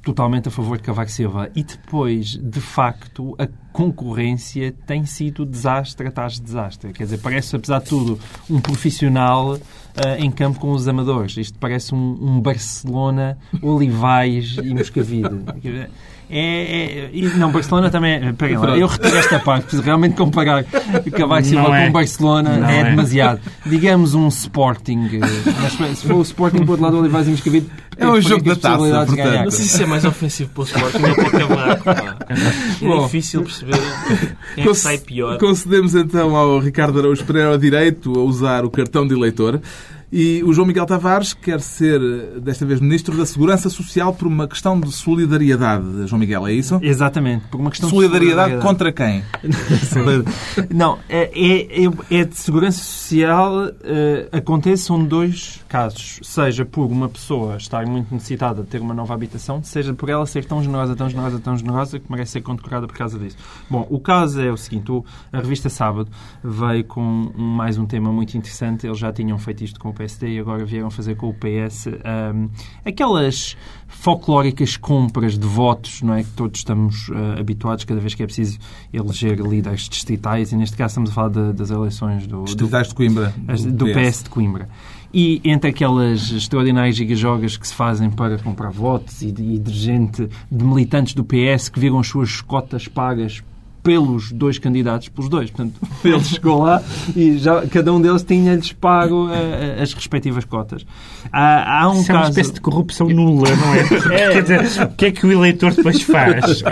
totalmente 0.00 0.46
a 0.46 0.50
favor 0.50 0.76
de 0.76 0.84
Cavaco 0.84 1.10
Silva 1.10 1.50
e 1.56 1.64
depois, 1.64 2.36
de 2.40 2.60
facto, 2.60 3.34
a 3.36 3.48
concorrência 3.72 4.72
tem 4.86 5.04
sido 5.04 5.44
desastre 5.44 6.06
atrás 6.06 6.34
de 6.34 6.42
desastre. 6.42 6.92
Quer 6.92 7.02
dizer, 7.04 7.18
parece, 7.18 7.56
apesar 7.56 7.80
de 7.80 7.86
tudo, 7.86 8.18
um 8.48 8.60
profissional 8.60 9.58
ah, 9.96 10.16
em 10.18 10.30
campo 10.30 10.60
com 10.60 10.70
os 10.70 10.86
amadores. 10.86 11.36
Isto 11.36 11.58
parece 11.58 11.94
um, 11.94 12.16
um 12.20 12.40
Barcelona, 12.40 13.36
Olivais 13.60 14.56
e 14.62 14.72
Moscavide. 14.72 15.28
É, 16.34 16.38
é- 17.04 17.10
e- 17.12 17.22
não, 17.36 17.52
Barcelona 17.52 17.90
também. 17.90 18.14
é- 18.14 18.32
Pera 18.32 18.58
lá, 18.58 18.78
eu 18.78 18.86
retiro 18.86 19.14
esta 19.18 19.38
parte, 19.38 19.64
preciso 19.64 19.82
realmente 19.82 20.16
comparar 20.16 20.64
Cavaco 20.64 21.44
Silva 21.44 21.68
Não 21.68 21.74
é. 21.74 21.86
com 21.86 21.92
Barcelona 21.92 22.56
Não 22.56 22.68
é, 22.70 22.80
é. 22.80 22.84
demasiado. 22.84 23.40
Digamos 23.66 24.14
um 24.14 24.28
Sporting. 24.28 25.10
eh, 25.16 25.20
mas 25.78 25.98
se 25.98 26.06
for 26.06 26.16
o 26.16 26.22
Sporting 26.22 26.58
para 26.60 26.66
o 26.66 26.70
outro 26.70 26.84
lado 26.84 26.92
do 26.96 27.00
Olivais 27.00 27.28
e 27.28 27.32
Moscavide, 27.32 27.66
É 27.98 28.06
um 28.08 28.18
jogo 28.20 28.42
da 28.44 28.56
taça, 28.56 28.76
possibilidades 28.78 29.10
de 29.10 29.16
portanto. 29.16 29.30
ganhar. 29.32 29.44
Não 29.44 29.50
sei 29.50 29.64
se 29.66 29.74
isso 29.74 29.82
é 29.82 29.86
mais 29.86 30.04
ofensivo 30.06 30.50
para 30.54 30.60
o 30.62 30.64
Sporting 30.64 31.02
ou 31.04 31.14
para 31.14 31.26
o 31.26 31.30
Cavaco. 31.30 31.90
É 31.90 32.86
Bom. 32.88 33.04
difícil 33.04 33.42
perceber 33.42 33.76
quem 34.54 34.64
é 34.64 34.66
que 34.66 34.74
sai 34.74 34.98
pior. 34.98 35.38
Concedemos 35.38 35.94
então 35.94 36.34
ao 36.34 36.58
Ricardo 36.60 36.98
Araújo 36.98 37.22
Pereira 37.24 37.52
o 37.52 37.58
direito 37.58 38.10
a 38.18 38.22
usar 38.22 38.64
o 38.64 38.70
cartão 38.70 39.06
de 39.06 39.12
eleitor. 39.14 39.60
E 40.14 40.42
o 40.44 40.52
João 40.52 40.66
Miguel 40.66 40.84
Tavares 40.84 41.32
quer 41.32 41.58
ser, 41.62 41.98
desta 42.40 42.66
vez, 42.66 42.80
Ministro 42.80 43.16
da 43.16 43.24
Segurança 43.24 43.70
Social 43.70 44.12
por 44.12 44.28
uma 44.28 44.46
questão 44.46 44.78
de 44.78 44.92
solidariedade. 44.92 46.06
João 46.06 46.20
Miguel, 46.20 46.46
é 46.46 46.52
isso? 46.52 46.78
Exatamente, 46.82 47.46
por 47.50 47.58
uma 47.58 47.70
questão 47.70 47.88
de 47.88 47.94
Solidariedade 47.94 48.58
contra 48.60 48.92
quem? 48.92 49.22
Não, 50.70 50.98
é, 51.08 51.30
é, 51.34 51.84
é- 51.86 52.20
é 52.20 52.24
de 52.24 52.36
segurança 52.36 52.82
social. 52.82 53.70
eh, 53.82 54.28
acontece 54.32 54.82
são 54.84 55.02
dois 55.02 55.60
casos. 55.68 56.18
Seja 56.22 56.64
por 56.64 56.84
uma 56.84 57.08
pessoa 57.08 57.56
estar 57.56 57.86
muito 57.86 58.12
necessitada 58.12 58.62
de 58.62 58.68
ter 58.68 58.80
uma 58.80 58.92
nova 58.94 59.14
habitação, 59.14 59.62
seja 59.62 59.94
por 59.94 60.08
ela 60.10 60.26
ser 60.26 60.44
tão 60.44 60.62
generosa, 60.62 60.94
tão 60.94 61.08
generosa, 61.08 61.38
tão 61.40 61.56
generosa 61.56 61.98
que 61.98 62.10
merece 62.10 62.32
ser 62.32 62.40
condecorada 62.42 62.86
por 62.86 62.96
causa 62.96 63.18
disso. 63.18 63.36
Bom, 63.70 63.86
o 63.90 63.98
caso 63.98 64.40
é 64.42 64.50
o 64.52 64.56
seguinte: 64.58 64.90
a 65.32 65.38
revista 65.38 65.70
Sábado 65.70 66.08
veio 66.44 66.84
com 66.84 67.00
um- 67.02 67.32
mais 67.42 67.78
um 67.78 67.86
tema 67.86 68.12
muito 68.12 68.36
interessante. 68.36 68.86
Eles 68.86 68.98
já 68.98 69.10
tinham 69.12 69.38
feito 69.38 69.64
isto 69.64 69.80
com 69.80 69.88
o 69.88 69.92
PSD 70.02 70.34
e 70.34 70.38
agora 70.40 70.64
vieram 70.64 70.90
fazer 70.90 71.14
com 71.16 71.28
o 71.28 71.34
PS. 71.34 71.86
ahm, 72.04 72.48
aquelas 72.84 73.56
folclóricas 73.86 74.76
compras 74.76 75.38
de 75.38 75.46
votos, 75.46 76.02
não 76.02 76.14
é? 76.14 76.24
Que 76.24 76.30
todos 76.30 76.58
estamos 76.60 77.08
ah, 77.14 77.38
habituados 77.38 77.84
cada 77.84 78.00
vez 78.00 78.14
que 78.14 78.22
é 78.22 78.26
preciso 78.26 78.58
eleger 78.92 79.38
líderes 79.40 79.88
distritais 79.88 80.50
e 80.52 80.56
neste 80.56 80.76
caso 80.76 80.92
estamos 80.92 81.10
a 81.10 81.12
falar 81.12 81.28
de- 81.28 81.52
das 81.52 81.70
eleições 81.70 82.26
do, 82.26 82.38
do, 82.38 82.44
Distritais 82.44 82.88
de 82.88 82.94
Coimbra. 82.94 83.34
as- 83.46 83.64
do 83.64 83.84
PS 83.86 84.24
de 84.24 84.30
Coimbra. 84.30 84.68
E 85.14 85.40
entre 85.44 85.70
aquelas 85.70 86.30
extraordinárias 86.32 86.96
gigajogas 86.96 87.56
que 87.56 87.68
se 87.68 87.74
fazem 87.74 88.10
para 88.10 88.38
comprar 88.38 88.70
votos 88.70 89.20
e 89.22 89.30
de, 89.30 89.42
e 89.42 89.58
de 89.58 89.70
gente, 89.70 90.26
de 90.50 90.64
militantes 90.64 91.14
do 91.14 91.22
PS 91.22 91.68
que 91.68 91.78
viram 91.78 91.98
as 92.00 92.06
suas 92.08 92.40
cotas 92.40 92.88
pagas 92.88 93.42
pelos 93.82 94.30
dois 94.32 94.58
candidatos, 94.58 95.08
pelos 95.08 95.28
dois. 95.28 95.50
Portanto, 95.50 95.80
ele 96.04 96.24
chegou 96.24 96.62
lá 96.62 96.82
e 97.16 97.36
já, 97.38 97.66
cada 97.66 97.92
um 97.92 98.00
deles 98.00 98.22
tinha-lhes 98.22 98.72
pago 98.72 99.28
eh, 99.30 99.76
eh, 99.78 99.82
as 99.82 99.92
respectivas 99.92 100.44
cotas. 100.44 100.86
Há, 101.32 101.82
há 101.82 101.90
um 101.90 102.00
Isso 102.00 102.12
é 102.12 102.14
uma 102.14 102.20
caso... 102.22 102.30
espécie 102.30 102.52
de 102.54 102.60
corrupção 102.60 103.08
nula, 103.08 103.48
não 103.56 103.74
é? 103.74 103.84
Quer 104.32 104.42
dizer, 104.42 104.82
o 104.84 104.88
que 104.94 105.06
é 105.06 105.10
que 105.10 105.26
o 105.26 105.32
eleitor 105.32 105.74
depois 105.74 106.00
faz? 106.02 106.62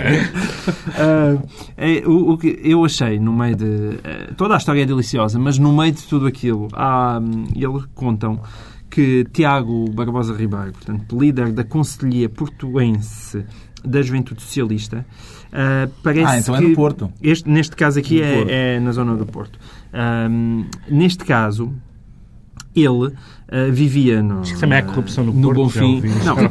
É, 1.77 2.03
o, 2.07 2.33
o 2.33 2.39
que 2.39 2.61
eu 2.63 2.85
achei 2.85 3.19
no 3.19 3.33
meio 3.33 3.57
de. 3.57 3.99
eh, 4.05 4.31
toda 4.37 4.55
a 4.55 4.59
história 4.59 4.83
é 4.83 4.87
deliciosa, 4.87 5.39
mas 5.39 5.59
no 5.59 5.73
meio 5.73 5.93
de 5.93 6.03
tudo 6.03 6.27
aquilo, 6.27 6.69
há, 6.73 7.19
hum, 7.21 7.45
eles 7.55 7.85
contam 7.95 8.41
que 8.89 9.25
Tiago 9.33 9.89
Barbosa 9.91 10.35
Ribeiro, 10.35 10.73
portanto, 10.73 11.19
líder 11.19 11.53
da 11.53 11.63
Conselhia 11.63 12.29
Portuense 12.29 13.45
da 13.85 14.03
Juventude 14.03 14.43
Socialista, 14.43 15.07
ah, 15.53 15.89
parece 16.03 16.27
Ah, 16.27 16.39
então 16.39 16.57
é 16.57 16.61
no 16.61 16.75
Porto. 16.75 17.11
Este, 17.23 17.49
neste 17.49 17.75
caso 17.77 17.99
aqui 17.99 18.21
é, 18.23 18.77
é 18.77 18.81
na 18.81 18.93
zona 18.93 19.17
do 19.17 19.27
Porto. 19.27 19.59
Neste 20.89 21.25
caso, 21.25 21.73
ele 22.75 23.13
ah, 23.49 23.69
vivia 23.71 24.23
no. 24.23 24.41
Acho 24.41 24.55
que 24.55 24.61
também 24.61 24.79
há 24.79 24.83
corrupção 24.83 25.25
no 25.25 25.33
no 25.33 25.49
Porto, 25.49 25.57
Bonfim. 25.63 25.95
ouvi. 25.97 26.09
Não, 26.25 26.39
é, 26.39 26.49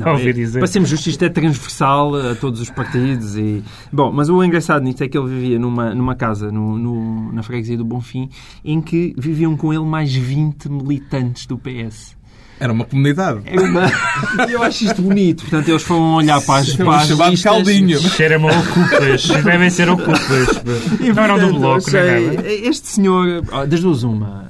não, 0.00 0.12
ouvi 0.12 0.28
é- 0.30 0.32
dizer. 0.32 0.58
para 0.58 0.66
sermos 0.66 0.90
justos, 0.90 1.06
isto 1.12 1.24
é 1.24 1.28
transversal 1.28 2.14
a 2.16 2.34
todos 2.34 2.60
os 2.60 2.68
partidos. 2.70 3.36
E... 3.36 3.62
Bom, 3.92 4.10
mas 4.12 4.28
o 4.28 4.42
engraçado 4.42 4.82
nisto 4.82 5.02
é 5.02 5.08
que 5.08 5.16
ele 5.16 5.28
vivia 5.28 5.58
numa, 5.58 5.94
numa 5.94 6.14
casa 6.16 6.50
no, 6.50 6.76
no- 6.76 7.32
na 7.32 7.42
freguesia 7.42 7.76
do 7.76 7.84
Bonfim 7.84 8.28
em 8.64 8.80
que 8.80 9.14
viviam 9.16 9.56
com 9.56 9.72
ele 9.72 9.84
mais 9.84 10.12
20 10.12 10.68
militantes 10.68 11.46
do 11.46 11.56
PS. 11.56 12.16
Era 12.62 12.72
uma 12.72 12.84
comunidade. 12.84 13.40
É 13.44 13.58
uma... 13.58 13.90
Eu 14.48 14.62
acho 14.62 14.84
isto 14.84 15.02
bonito. 15.02 15.40
Portanto, 15.40 15.68
eles 15.68 15.82
foram 15.82 16.14
olhar 16.14 16.40
para 16.42 16.60
as, 16.60 16.68
as 16.68 16.74
chamado 16.76 17.30
listas. 17.30 17.42
caldinho. 17.42 17.98
Cheira-me 17.98 18.48
a 18.48 18.60
ocupas. 18.60 19.26
Devem 19.42 19.68
ser 19.68 19.90
ocupas. 19.90 20.20
Não 21.12 21.24
eram 21.24 21.38
do 21.40 21.58
bloco, 21.58 21.90
nada. 21.90 22.48
Este 22.48 22.86
senhor, 22.86 23.42
das 23.66 23.80
duas, 23.80 24.04
uma, 24.04 24.48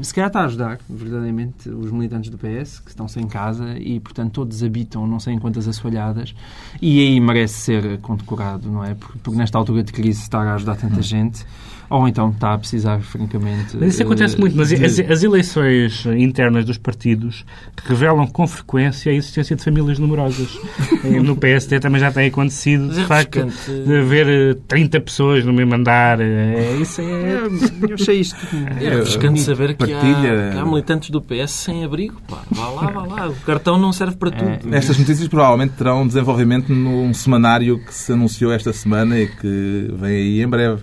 se 0.00 0.14
calhar 0.14 0.28
está 0.28 0.40
a 0.40 0.44
ajudar, 0.46 0.78
verdadeiramente, 0.88 1.68
os 1.68 1.92
militantes 1.92 2.30
do 2.30 2.38
PS 2.38 2.80
que 2.80 2.88
estão 2.88 3.06
sem 3.06 3.26
casa 3.28 3.76
e, 3.78 4.00
portanto, 4.00 4.32
todos 4.32 4.62
habitam 4.62 5.06
não 5.06 5.20
sei 5.20 5.34
em 5.34 5.38
quantas 5.38 5.68
assoalhadas 5.68 6.34
e 6.80 6.98
aí 6.98 7.20
merece 7.20 7.54
ser 7.54 7.98
condecorado, 7.98 8.70
não 8.70 8.82
é? 8.82 8.94
Porque, 8.94 9.18
porque 9.22 9.38
nesta 9.38 9.58
altura 9.58 9.82
de 9.82 9.92
crise 9.92 10.22
estar 10.22 10.46
a 10.46 10.54
ajudar 10.54 10.76
tanta 10.76 11.02
gente 11.02 11.44
ou 11.90 12.06
então 12.08 12.30
está 12.30 12.54
a 12.54 12.58
precisar, 12.58 13.00
francamente. 13.00 13.76
Mas 13.76 13.94
isso 13.94 14.02
acontece 14.04 14.36
eh, 14.36 14.38
muito. 14.38 14.56
Mas 14.56 14.68
de- 14.68 14.84
as, 14.84 14.98
as 15.00 15.22
eleições 15.24 16.06
internas 16.06 16.64
dos 16.64 16.78
partidos 16.78 17.44
revelam 17.84 18.26
com 18.28 18.46
frequência 18.46 19.10
a 19.10 19.14
existência 19.14 19.56
de 19.56 19.62
famílias 19.62 19.98
numerosas. 19.98 20.48
Eh, 21.02 21.18
no 21.18 21.34
PSD 21.34 21.80
também 21.80 21.98
já 21.98 22.12
tem 22.12 22.28
acontecido, 22.28 22.90
de 22.92 23.00
é 23.00 23.04
facto, 23.06 23.46
de 23.66 23.96
haver 23.96 24.26
eh, 24.28 24.54
30 24.68 25.00
pessoas 25.00 25.44
no 25.46 25.52
mesmo 25.52 25.74
andar. 25.74 26.20
Eh, 26.20 26.76
Isso 26.78 27.00
é... 27.00 27.04
É, 27.04 27.40
Eu 27.88 27.94
achei 27.98 28.20
isto. 28.20 28.36
É 28.78 28.90
refrescante 28.90 29.40
saber 29.40 29.74
que 29.74 29.84
há, 29.90 30.50
que 30.52 30.58
há 30.58 30.64
militantes 30.66 31.08
do 31.08 31.22
PS 31.22 31.50
sem 31.52 31.82
abrigo. 31.84 32.20
Pá. 32.28 32.42
Vá 32.50 32.68
lá, 32.68 32.90
vá 32.90 33.02
lá. 33.06 33.28
O 33.30 33.34
cartão 33.46 33.78
não 33.78 33.94
serve 33.94 34.16
para 34.16 34.30
tudo. 34.30 34.74
Estas 34.74 34.98
notícias 34.98 35.26
provavelmente 35.26 35.72
terão 35.72 36.06
desenvolvimento 36.06 36.70
num 36.70 37.14
semanário 37.14 37.78
que 37.78 37.94
se 37.94 38.12
anunciou 38.12 38.52
esta 38.52 38.72
semana 38.74 39.18
e 39.18 39.26
que 39.26 39.88
vem 39.98 40.10
aí 40.16 40.42
em 40.42 40.48
breve. 40.48 40.82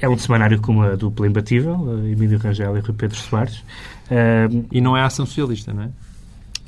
É 0.00 0.08
um 0.08 0.16
semanário 0.16 0.60
com 0.60 0.72
uma 0.72 0.96
dupla 0.96 1.26
imbatível, 1.26 1.74
Emílio 2.06 2.38
Rangel 2.38 2.76
e 2.76 2.80
Rui 2.80 2.94
Pedro 2.96 3.18
Soares. 3.18 3.62
E 4.70 4.80
não 4.80 4.96
é 4.96 5.02
a 5.02 5.06
ação 5.06 5.26
socialista, 5.26 5.72
não 5.72 5.82
é? 5.84 5.88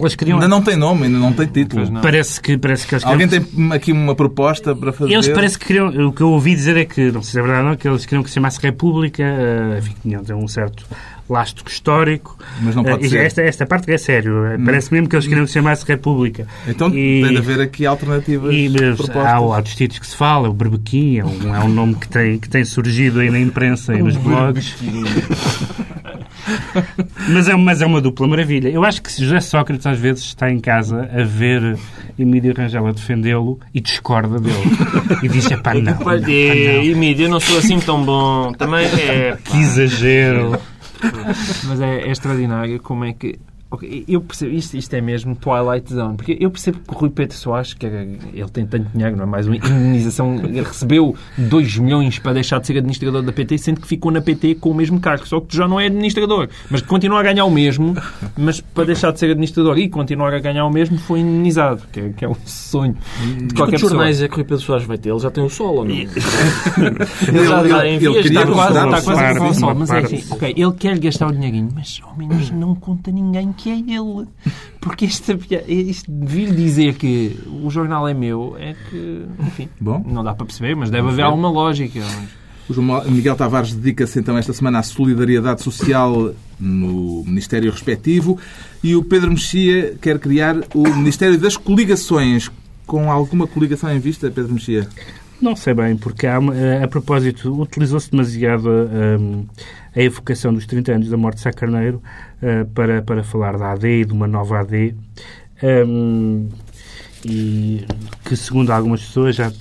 Eles 0.02 0.14
queriam... 0.14 0.36
Ainda 0.36 0.48
não 0.48 0.62
tem 0.62 0.76
nome, 0.76 1.04
ainda 1.04 1.18
não 1.18 1.32
tem 1.32 1.46
título. 1.46 1.90
Não. 1.90 2.00
Parece 2.00 2.40
que, 2.40 2.58
parece 2.58 2.86
que 2.86 2.94
eles 2.94 3.04
Alguém 3.04 3.28
tem 3.28 3.72
aqui 3.72 3.92
uma 3.92 4.14
proposta 4.14 4.74
para 4.74 4.92
fazer? 4.92 5.12
Eles 5.12 5.28
parece 5.28 5.58
que 5.58 5.66
queriam... 5.66 5.88
O 6.08 6.12
que 6.12 6.22
eu 6.22 6.30
ouvi 6.30 6.54
dizer 6.54 6.76
é 6.76 6.84
que, 6.84 7.10
não 7.10 7.22
sei 7.22 7.32
se 7.32 7.38
é 7.38 7.42
verdade 7.42 7.64
ou 7.64 7.70
não, 7.70 7.76
que 7.76 7.88
eles 7.88 8.04
queriam 8.04 8.22
que 8.22 8.30
se 8.30 8.34
chamasse 8.34 8.60
República, 8.60 9.22
uh, 9.22 9.78
enfim, 9.78 9.94
tinham 10.02 10.38
um 10.38 10.48
certo 10.48 10.84
lastro 11.28 11.64
histórico. 11.68 12.36
Mas 12.60 12.74
não 12.74 12.84
pode 12.84 13.06
uh, 13.06 13.10
ser. 13.10 13.24
Esta, 13.24 13.42
esta 13.42 13.66
parte 13.66 13.90
é 13.90 13.98
sério. 13.98 14.44
Hum. 14.44 14.64
Parece 14.64 14.92
mesmo 14.92 15.08
que 15.08 15.16
eles 15.16 15.26
queriam 15.26 15.44
que 15.44 15.50
se 15.50 15.54
chamasse 15.54 15.84
República. 15.86 16.46
Então 16.66 16.88
e, 16.88 17.22
tem 17.22 17.30
de 17.30 17.38
haver 17.38 17.60
aqui 17.60 17.86
alternativas 17.86 18.54
e, 18.54 18.70
propostas. 18.70 19.16
Há, 19.16 19.36
há 19.36 19.60
dos 19.60 19.74
títulos 19.74 19.98
que 19.98 20.06
se 20.06 20.16
fala, 20.16 20.48
o 20.48 20.52
Berbequim 20.52 21.18
é 21.18 21.24
um, 21.24 21.54
é 21.56 21.60
um 21.60 21.68
nome 21.68 21.94
que 21.94 22.08
tem, 22.08 22.38
que 22.38 22.48
tem 22.48 22.64
surgido 22.64 23.20
aí 23.20 23.30
na 23.30 23.40
imprensa 23.40 23.94
e 23.94 24.02
nos 24.02 24.16
blogs. 24.18 24.76
mas, 27.28 27.48
é, 27.48 27.56
mas 27.56 27.82
é 27.82 27.86
uma 27.86 28.00
dupla 28.00 28.26
maravilha. 28.26 28.68
Eu 28.68 28.84
acho 28.84 29.02
que 29.02 29.10
José 29.10 29.40
Sócrates 29.40 29.86
às 29.86 29.98
vezes 29.98 30.24
está 30.24 30.50
em 30.50 30.58
casa 30.58 31.08
a 31.12 31.22
ver 31.24 31.78
Emílio 32.18 32.54
Rangel 32.56 32.86
a 32.86 32.92
defendê-lo 32.92 33.58
e 33.74 33.80
discorda 33.80 34.38
dele. 34.38 34.56
E 35.22 35.28
diz, 35.28 35.48
pá, 35.62 35.74
não. 35.74 35.96
Emílio, 36.28 37.26
eu 37.26 37.30
não 37.30 37.40
sou 37.40 37.58
assim 37.58 37.78
tão 37.80 38.04
bom. 38.04 38.52
Também 38.52 38.86
é... 38.86 39.36
Que 39.44 39.56
exagero. 39.58 40.58
Mas 41.64 41.80
é, 41.80 42.02
é 42.02 42.10
extraordinário 42.10 42.80
como 42.80 43.04
é 43.04 43.12
que 43.12 43.38
eu 44.08 44.20
percebo, 44.20 44.52
isto, 44.52 44.76
isto 44.76 44.94
é 44.94 45.00
mesmo 45.00 45.34
Twilight 45.34 45.92
Zone, 45.92 46.16
porque 46.16 46.36
eu 46.38 46.50
percebo 46.50 46.78
que 46.78 46.94
o 46.94 46.98
Rui 46.98 47.10
Pedro 47.10 47.36
Soares, 47.36 47.74
que 47.74 47.86
é, 47.86 48.06
ele 48.34 48.48
tem 48.50 48.66
tanto 48.66 48.88
dinheiro, 48.92 49.16
não 49.16 49.24
é 49.24 49.26
mais 49.26 49.46
uma 49.46 49.56
indenização, 49.56 50.36
recebeu 50.36 51.16
2 51.38 51.78
milhões 51.78 52.18
para 52.18 52.34
deixar 52.34 52.60
de 52.60 52.66
ser 52.66 52.78
administrador 52.78 53.22
da 53.22 53.32
PT, 53.32 53.58
sendo 53.58 53.80
que 53.80 53.86
ficou 53.86 54.10
na 54.10 54.20
PT 54.20 54.56
com 54.56 54.70
o 54.70 54.74
mesmo 54.74 55.00
cargo, 55.00 55.26
só 55.26 55.40
que 55.40 55.56
já 55.56 55.66
não 55.66 55.80
é 55.80 55.86
administrador, 55.86 56.48
mas 56.70 56.82
continua 56.82 57.20
a 57.20 57.22
ganhar 57.22 57.44
o 57.44 57.50
mesmo, 57.50 57.96
mas 58.36 58.60
para 58.60 58.84
deixar 58.84 59.12
de 59.12 59.18
ser 59.18 59.30
administrador 59.30 59.78
e 59.78 59.88
continuar 59.88 60.34
a 60.34 60.38
ganhar 60.38 60.66
o 60.66 60.70
mesmo 60.70 60.98
foi 60.98 61.20
indenizado, 61.20 61.82
que 61.92 62.00
é, 62.00 62.08
que 62.10 62.24
é 62.24 62.28
um 62.28 62.36
sonho 62.44 62.96
de 63.46 63.54
qualquer 63.54 63.72
pessoa. 63.72 63.90
jornais 63.90 64.20
é 64.20 64.28
que 64.28 64.34
o 64.34 64.36
Rui 64.36 64.44
Pedro 64.44 64.62
Soares 64.64 64.86
vai 64.86 64.98
ter? 64.98 65.10
Ele 65.10 65.18
já 65.18 65.30
tem 65.30 65.44
o 65.44 65.50
sol 65.50 65.76
ou 65.76 65.84
não? 65.84 65.94
ele, 65.94 66.08
já, 67.48 67.86
ele, 67.86 67.96
ele, 67.96 68.06
ele 68.06 68.28
está 68.28 68.46
quase, 68.46 68.78
está 68.78 69.02
quase 69.02 69.38
a 69.38 69.44
o 69.44 69.54
sol, 69.54 69.74
mas 69.74 69.90
enfim, 69.90 70.24
ok, 70.30 70.54
ele 70.56 70.72
quer 70.72 70.98
gastar 70.98 71.28
o 71.28 71.32
dinheirinho, 71.32 71.68
mas 71.74 72.00
ao 72.02 72.16
menos 72.16 72.50
não 72.50 72.74
conta 72.74 73.10
ninguém 73.10 73.52
que 73.52 73.61
é 73.70 73.76
ele. 73.76 74.26
Porque 74.80 75.04
esta, 75.04 75.38
isto 75.68 76.10
de 76.10 76.26
vir 76.26 76.54
dizer 76.54 76.94
que 76.94 77.38
o 77.62 77.70
jornal 77.70 78.08
é 78.08 78.14
meu 78.14 78.56
é 78.58 78.74
que, 78.88 79.26
enfim, 79.40 79.68
Bom. 79.80 80.04
não 80.06 80.24
dá 80.24 80.34
para 80.34 80.46
perceber, 80.46 80.74
mas 80.74 80.90
deve 80.90 81.08
haver 81.08 81.22
alguma 81.22 81.50
lógica. 81.50 82.00
O 82.68 83.10
Miguel 83.10 83.34
Tavares 83.34 83.74
dedica-se 83.74 84.18
então 84.18 84.38
esta 84.38 84.52
semana 84.52 84.78
à 84.78 84.82
solidariedade 84.82 85.62
social 85.62 86.32
no 86.58 87.24
Ministério 87.24 87.70
respectivo 87.70 88.38
e 88.82 88.94
o 88.94 89.02
Pedro 89.02 89.30
Mexia 89.30 89.96
quer 90.00 90.18
criar 90.18 90.56
o 90.74 90.88
Ministério 90.94 91.38
das 91.38 91.56
Coligações. 91.56 92.50
Com 92.86 93.10
alguma 93.10 93.46
coligação 93.46 93.92
em 93.92 93.98
vista, 93.98 94.30
Pedro 94.30 94.54
Mexia? 94.54 94.88
Não 95.40 95.56
sei 95.56 95.74
bem, 95.74 95.96
porque 95.96 96.26
há, 96.26 96.38
a 96.82 96.88
propósito, 96.88 97.60
utilizou-se 97.60 98.10
demasiado 98.10 98.68
um, 98.68 99.44
a 99.94 100.00
evocação 100.00 100.54
dos 100.54 100.66
30 100.66 100.92
anos 100.92 101.08
da 101.08 101.16
morte 101.16 101.36
de 101.36 101.42
Sá 101.42 101.52
Carneiro 101.52 102.00
para, 102.74 103.02
para 103.02 103.22
falar 103.22 103.56
da 103.56 103.72
AD 103.72 103.86
e 103.86 104.04
de 104.04 104.12
uma 104.12 104.26
nova 104.26 104.60
AD. 104.60 104.94
Um, 105.62 106.48
e 107.24 107.86
que, 108.24 108.36
segundo 108.36 108.70
algumas 108.70 109.00
pessoas, 109.00 109.36
já 109.36 109.52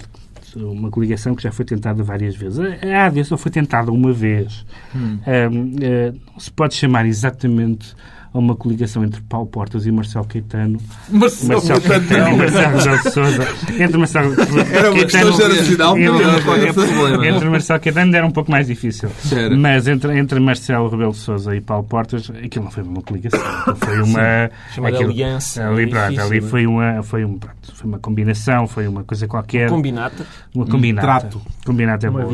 uma 0.55 0.89
coligação 0.89 1.35
que 1.35 1.43
já 1.43 1.51
foi 1.51 1.63
tentada 1.63 2.03
várias 2.03 2.35
vezes. 2.35 2.59
A 2.59 3.05
AD 3.05 3.23
só 3.23 3.37
foi 3.37 3.51
tentada 3.51 3.91
uma 3.91 4.11
vez. 4.11 4.65
Hum. 4.95 5.19
Um, 5.25 5.61
uh, 5.63 5.75
eh, 5.81 6.13
não 6.33 6.39
se 6.39 6.51
pode 6.51 6.73
chamar 6.73 7.05
exatamente 7.05 7.95
a 8.33 8.37
uma 8.37 8.55
coligação 8.55 9.03
entre 9.03 9.21
Paulo 9.21 9.47
Portas 9.47 9.85
e 9.85 9.91
Marcelo 9.91 10.25
Caetano. 10.25 10.79
Marcelo, 11.09 11.53
Marcelo 11.53 11.81
Caetano 11.81 12.29
e 12.29 12.37
Marcelo 12.37 12.77
Rebelo 12.77 13.03
de 13.03 13.11
Sousa. 13.11 13.47
Entre 13.79 13.97
Marcelo 13.97 14.35
Era 14.73 14.91
uma 14.91 15.03
questão 15.03 15.31
geracional. 15.33 15.97
Entre, 15.97 17.27
entre 17.27 17.49
Marcelo 17.49 17.79
Caetano 17.81 18.15
era 18.15 18.25
um 18.25 18.31
pouco 18.31 18.49
mais 18.49 18.67
difícil. 18.67 19.09
Era. 19.31 19.55
Mas 19.55 19.87
entre, 19.87 20.17
entre 20.17 20.39
Marcelo 20.39 20.87
Rebelo 20.87 21.11
de 21.11 21.17
Sousa 21.17 21.55
e 21.55 21.61
Paulo 21.61 21.83
Portas, 21.83 22.31
aquilo 22.43 22.65
não 22.65 22.71
foi 22.71 22.83
uma 22.83 23.01
coligação. 23.01 23.41
Foi 23.75 24.01
uma... 24.01 24.49
Chamada 24.73 24.95
aquilo, 24.95 25.11
aliança. 25.11 25.67
Ali, 25.67 25.87
pronto, 25.87 26.21
ali 26.21 26.41
foi 26.41 26.65
uma, 26.65 27.03
foi, 27.03 27.25
um, 27.25 27.37
pronto, 27.37 27.75
foi 27.75 27.87
uma 27.87 27.99
combinação, 27.99 28.65
foi 28.65 28.87
uma 28.87 29.03
coisa 29.03 29.27
qualquer. 29.27 29.67
Combinata. 29.67 30.25
Uma 30.55 30.65
combinata. 30.65 31.07
Um 31.07 31.09
trato. 31.09 31.41
Combinata 31.65 32.07
é 32.07 32.09
uma 32.09 32.21
boa. 32.21 32.33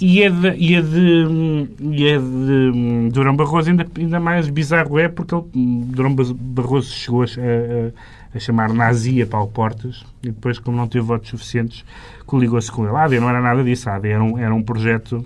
E 0.00 0.22
é 0.22 0.30
de, 0.30 0.54
e 0.56 0.74
é 0.74 0.80
de, 0.80 1.68
e 1.80 2.06
é 2.06 2.18
de 2.18 3.10
Durão 3.10 3.36
Barroso 3.36 3.68
ainda, 3.68 3.86
ainda 3.96 4.18
mais 4.18 4.48
bizarro 4.48 4.98
é 4.98 5.08
porque 5.08 5.33
ele, 5.38 5.84
Durão 5.86 6.14
Barroso 6.14 6.90
chegou 6.92 7.22
a, 7.22 7.26
a, 7.26 8.36
a 8.36 8.38
chamar 8.38 8.72
nazi 8.72 9.22
a 9.22 9.26
Paulo 9.26 9.50
Portas 9.50 10.04
e 10.22 10.28
depois, 10.28 10.58
como 10.58 10.76
não 10.76 10.88
teve 10.88 11.04
votos 11.04 11.30
suficientes, 11.30 11.84
coligou-se 12.26 12.70
com 12.70 12.86
ele. 12.86 12.96
A 12.96 13.04
AD 13.04 13.20
não 13.20 13.28
era 13.28 13.40
nada 13.40 13.62
disso. 13.62 13.88
A 13.88 13.96
AD 13.96 14.08
era 14.08 14.22
um, 14.22 14.38
era 14.38 14.54
um 14.54 14.62
projeto... 14.62 15.24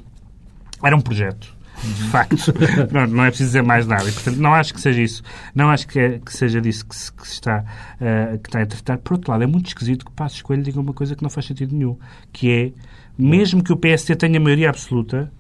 Era 0.83 0.97
um 0.97 1.01
projeto. 1.01 1.59
De 1.83 2.03
facto, 2.05 2.37
não, 2.93 3.07
não 3.07 3.25
é 3.25 3.29
preciso 3.29 3.51
dizer 3.51 3.63
mais 3.63 3.87
nada. 3.87 4.09
E, 4.09 4.13
portanto, 4.13 4.37
não 4.37 4.53
acho 4.53 4.75
que 4.75 4.81
seja 4.81 5.01
isso. 5.01 5.23
Não 5.55 5.71
acho 5.71 5.87
que, 5.87 5.99
é, 5.99 6.19
que 6.19 6.33
seja 6.33 6.61
disso 6.61 6.87
que 6.87 6.97
se, 6.97 7.13
que 7.13 7.27
se 7.27 7.35
está, 7.35 7.65
uh, 7.95 8.39
que 8.39 8.49
está 8.49 8.63
a 8.63 8.67
tratar. 8.67 8.99
Por 8.99 9.15
outro 9.15 9.31
lado, 9.31 9.45
é 9.45 9.47
muito 9.47 9.69
esquisito 9.69 10.05
que 10.05 10.11
o 10.11 10.15
Passo 10.15 10.37
Escolho 10.37 10.63
diga 10.63 10.81
uma 10.81 10.93
coisa 10.93 11.15
que 11.15 11.23
não 11.23 11.31
faz 11.31 11.47
sentido 11.47 11.75
nenhum, 11.75 11.97
que 12.33 12.51
é, 12.51 12.73
mesmo 13.17 13.63
que 13.63 13.73
o 13.73 13.77
PSD 13.77 14.17
tenha 14.17 14.41
maioria 14.41 14.71
absoluta, 14.71 15.33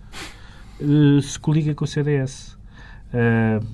uh, 0.80 1.20
se 1.20 1.38
coliga 1.38 1.74
com 1.74 1.84
o 1.84 1.88
CDS. 1.88 2.56
Uh, 3.12 3.66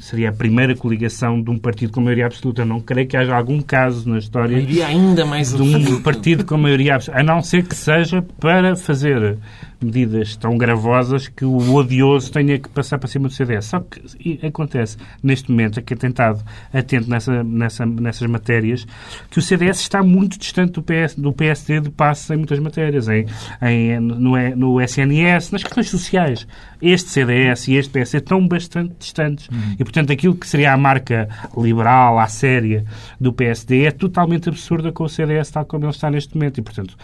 seria 0.00 0.30
a 0.30 0.32
primeira 0.32 0.74
coligação 0.74 1.40
de 1.40 1.50
um 1.50 1.58
partido 1.58 1.92
com 1.92 2.00
maioria 2.00 2.26
absoluta. 2.26 2.64
Não 2.64 2.80
creio 2.80 3.06
que 3.06 3.16
haja 3.16 3.34
algum 3.34 3.60
caso 3.60 4.08
na 4.08 4.18
história 4.18 4.58
ainda 4.86 5.24
mais 5.24 5.52
de 5.52 5.62
um 5.62 6.02
partido 6.02 6.44
com 6.44 6.56
maioria 6.56 6.96
absoluta, 6.96 7.20
a 7.20 7.22
não 7.22 7.42
ser 7.42 7.64
que 7.64 7.74
seja 7.74 8.22
para 8.38 8.76
fazer 8.76 9.38
medidas 9.84 10.34
tão 10.36 10.56
gravosas 10.56 11.28
que 11.28 11.44
o 11.44 11.74
odioso 11.74 12.32
tenha 12.32 12.58
que 12.58 12.68
passar 12.68 12.98
para 12.98 13.08
cima 13.08 13.28
do 13.28 13.34
CDS. 13.34 13.66
Só 13.66 13.80
que 13.80 14.40
acontece 14.44 14.96
neste 15.22 15.50
momento, 15.50 15.78
aqui 15.78 15.92
é 15.92 15.96
tentado 15.96 16.42
atento 16.72 17.08
nessa, 17.08 17.44
nessa, 17.44 17.86
nessas 17.86 18.28
matérias, 18.28 18.86
que 19.30 19.38
o 19.38 19.42
CDS 19.42 19.80
está 19.80 20.02
muito 20.02 20.38
distante 20.38 20.72
do, 20.72 20.82
PS, 20.82 21.14
do 21.16 21.32
PSD 21.32 21.80
de 21.80 21.90
passo 21.90 22.32
em 22.32 22.38
muitas 22.38 22.58
matérias, 22.58 23.08
em, 23.08 23.26
em, 23.62 24.00
no, 24.00 24.34
no 24.56 24.80
SNS, 24.80 25.52
nas 25.52 25.62
questões 25.62 25.90
sociais. 25.90 26.46
Este 26.80 27.10
CDS 27.10 27.68
e 27.68 27.74
este 27.74 27.90
PSD 27.90 28.18
estão 28.18 28.46
bastante 28.46 28.94
distantes. 28.98 29.48
E, 29.78 29.84
portanto, 29.84 30.12
aquilo 30.12 30.34
que 30.34 30.46
seria 30.46 30.72
a 30.72 30.76
marca 30.76 31.28
liberal, 31.56 32.18
à 32.18 32.26
séria 32.26 32.84
do 33.20 33.32
PSD 33.32 33.84
é 33.84 33.90
totalmente 33.90 34.48
absurda 34.48 34.92
com 34.92 35.04
o 35.04 35.08
CDS 35.08 35.50
tal 35.50 35.64
como 35.64 35.84
ele 35.84 35.92
está 35.92 36.10
neste 36.10 36.34
momento. 36.34 36.58
E, 36.58 36.62
portanto, 36.62 36.96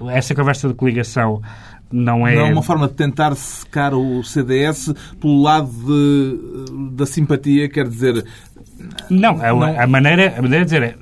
uh, 0.00 0.10
essa 0.10 0.34
conversa 0.34 0.68
de 0.68 0.74
coligação 0.74 1.42
não 1.92 2.26
é... 2.26 2.34
Não 2.34 2.46
é 2.46 2.52
uma 2.52 2.62
forma 2.62 2.88
de 2.88 2.94
tentar 2.94 3.34
secar 3.36 3.94
o 3.94 4.22
CDS 4.22 4.92
pelo 5.20 5.42
lado 5.42 5.70
de, 5.70 6.96
da 6.96 7.06
simpatia, 7.06 7.68
quer 7.68 7.88
dizer... 7.88 8.24
Não, 9.08 9.40
a, 9.40 9.52
não... 9.52 9.80
a 9.80 9.86
maneira, 9.86 10.34
a 10.36 10.42
maneira 10.42 10.64
de 10.64 10.72
dizer 10.72 10.82
é 10.82 10.96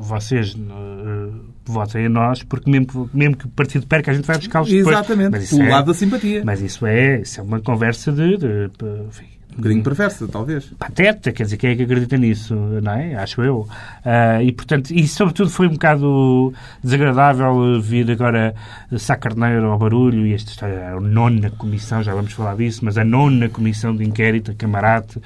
vocês 0.00 0.54
uh, 0.54 1.48
votem 1.68 2.06
a 2.06 2.08
nós, 2.08 2.42
porque 2.42 2.70
mesmo, 2.70 3.08
mesmo 3.12 3.36
que 3.36 3.46
o 3.46 3.48
partido 3.50 3.86
perca, 3.86 4.10
a 4.10 4.14
gente 4.14 4.24
vai 4.24 4.38
buscá-los 4.38 4.68
depois. 4.68 4.96
Exatamente, 4.96 5.48
pelo 5.48 5.62
é, 5.62 5.68
lado 5.70 5.86
da 5.86 5.94
simpatia. 5.94 6.42
Mas 6.44 6.60
isso 6.60 6.86
é, 6.86 7.20
isso 7.20 7.40
é 7.40 7.42
uma 7.42 7.60
conversa 7.60 8.10
de, 8.10 8.36
de, 8.38 8.68
de 8.68 9.06
enfim, 9.08 9.26
um 9.52 9.56
bocadinho 9.56 9.82
perversa, 9.82 10.28
talvez. 10.28 10.66
Pateta, 10.78 11.32
quer 11.32 11.42
dizer, 11.42 11.56
quem 11.56 11.70
é 11.70 11.76
que 11.76 11.82
acredita 11.82 12.16
nisso, 12.16 12.54
não 12.54 12.92
é? 12.92 13.16
Acho 13.16 13.42
eu. 13.42 13.60
Uh, 13.60 14.42
e, 14.42 14.52
portanto, 14.52 14.90
e 14.90 15.06
sobretudo 15.08 15.50
foi 15.50 15.66
um 15.66 15.72
bocado 15.72 16.52
desagradável 16.82 17.80
vir 17.80 18.08
agora 18.10 18.54
Sá 18.96 19.16
Carneiro 19.16 19.66
ao 19.66 19.78
barulho, 19.78 20.26
e 20.26 20.32
esta 20.32 20.50
história, 20.50 20.90
a 20.90 21.00
nona 21.00 21.50
comissão, 21.50 22.02
já 22.02 22.14
vamos 22.14 22.32
falar 22.32 22.56
disso, 22.56 22.84
mas 22.84 22.96
a 22.96 23.04
nona 23.04 23.48
comissão 23.48 23.96
de 23.96 24.04
inquérito, 24.04 24.52
a 24.52 24.54
Camarate, 24.54 25.18
uh, 25.18 25.22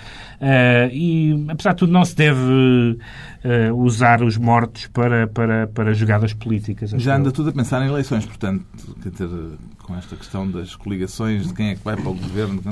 e, 0.90 1.46
apesar 1.48 1.72
de 1.72 1.78
tudo, 1.78 1.92
não 1.92 2.04
se 2.04 2.16
deve 2.16 2.40
uh, 2.40 3.76
usar 3.76 4.22
os 4.22 4.38
mortos 4.38 4.86
para, 4.86 5.26
para, 5.26 5.66
para 5.66 5.92
jogadas 5.92 6.32
políticas. 6.32 6.90
Já 6.90 7.16
anda 7.16 7.28
eu. 7.28 7.32
tudo 7.32 7.50
a 7.50 7.52
pensar 7.52 7.82
em 7.84 7.88
eleições, 7.88 8.24
portanto, 8.24 8.64
quer 9.02 9.10
dizer, 9.10 9.28
com 9.82 9.94
esta 9.94 10.16
questão 10.16 10.50
das 10.50 10.74
coligações, 10.74 11.48
de 11.48 11.54
quem 11.54 11.70
é 11.70 11.74
que 11.74 11.84
vai 11.84 11.96
para 11.96 12.08
o 12.08 12.14
governo, 12.14 12.62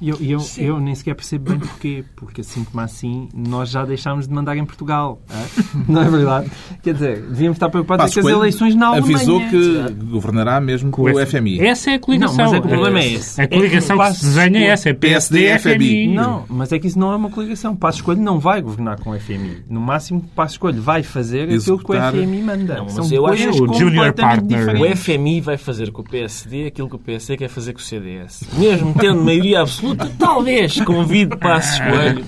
eu, 0.00 0.16
eu, 0.20 0.40
eu 0.58 0.80
nem 0.80 0.94
sequer 0.94 1.14
percebo 1.14 1.50
bem 1.50 1.58
porquê. 1.58 2.04
Porque 2.16 2.40
assim 2.40 2.64
como 2.64 2.80
assim, 2.80 3.28
nós 3.34 3.70
já 3.70 3.84
deixámos 3.84 4.26
de 4.28 4.34
mandar 4.34 4.56
em 4.56 4.64
Portugal. 4.64 5.20
Não 5.88 6.02
é 6.02 6.10
verdade? 6.10 6.50
Quer 6.82 6.94
dizer, 6.94 7.22
devíamos 7.22 7.56
estar 7.56 7.68
preocupados 7.68 8.12
com 8.12 8.20
as 8.20 8.24
Coelho 8.24 8.38
eleições 8.40 8.74
na 8.74 8.88
Alemanha. 8.88 9.16
Avisou 9.16 9.40
que 9.48 9.92
governará 10.04 10.60
mesmo 10.60 10.90
com 10.90 11.02
o 11.02 11.26
FMI. 11.26 11.60
Essa 11.60 11.90
é 11.92 11.94
a 11.94 11.98
coligação. 11.98 12.36
Não, 12.36 12.44
mas 12.44 12.52
é 12.52 12.60
que 12.60 12.66
o 12.66 12.70
problema 12.70 12.98
é 13.00 13.12
esse. 13.12 13.40
A 13.40 13.48
coligação 13.48 14.02
É 14.02 14.06
que 14.06 14.12
que 14.12 14.18
se 14.18 14.26
desenha 14.26 14.58
é 14.58 14.64
essa. 14.68 14.88
É 14.88 14.92
PSD, 14.92 15.58
FMI. 15.58 16.08
Não, 16.14 16.44
mas 16.48 16.72
é 16.72 16.78
que 16.78 16.86
isso 16.86 16.98
não 16.98 17.12
é 17.12 17.16
uma 17.16 17.30
coligação. 17.30 17.74
Passo 17.76 17.98
Escolho 17.98 18.20
não 18.20 18.38
vai 18.38 18.60
governar 18.60 18.98
com 19.00 19.10
o 19.10 19.18
FMI. 19.20 19.64
No 19.68 19.80
máximo, 19.80 20.22
Passo 20.34 20.54
Escolho 20.54 20.80
vai 20.80 21.02
fazer 21.02 21.44
aquilo 21.44 21.78
que 21.78 21.92
o. 21.92 22.10
FMI 22.10 22.42
manda. 22.42 22.76
Não, 22.76 22.88
São 22.88 23.04
mas 23.04 23.12
eu 23.12 23.26
acho 23.26 23.48
o 23.50 23.52
junior 23.74 24.06
completamente 24.06 24.14
partner- 24.16 24.58
diferentes. 24.58 24.90
O 24.92 24.96
FMI 25.02 25.40
vai 25.40 25.56
fazer 25.56 25.90
com 25.90 26.02
o 26.02 26.04
PSD 26.04 26.66
aquilo 26.66 26.88
que 26.88 26.96
o 26.96 26.98
PSD 26.98 27.36
quer 27.36 27.48
fazer 27.48 27.72
com 27.72 27.78
o 27.78 27.82
CDS. 27.82 28.42
Mesmo 28.58 28.94
tendo 28.94 29.22
maioria 29.22 29.60
absoluta, 29.60 29.85
talvez 30.18 30.80
convide 30.80 31.36
Passos 31.36 31.78
Coelho 31.78 32.24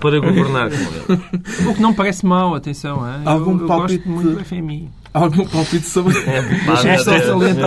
para 0.00 0.20
governar 0.20 0.70
com 0.70 0.76
ele. 0.76 1.68
O 1.70 1.74
que 1.74 1.80
não 1.82 1.94
parece 1.94 2.26
mau, 2.26 2.54
atenção. 2.54 2.98
Eu- 3.24 3.28
Algum 3.30 3.58
eu, 3.60 3.66
palpite 3.66 3.98
gosto 3.98 4.08
muito 4.08 4.30
do 4.38 4.44
FMI. 4.44 4.88
Algum 5.12 5.44
palpite 5.44 5.86
sobre... 5.86 6.16
É. 6.18 6.40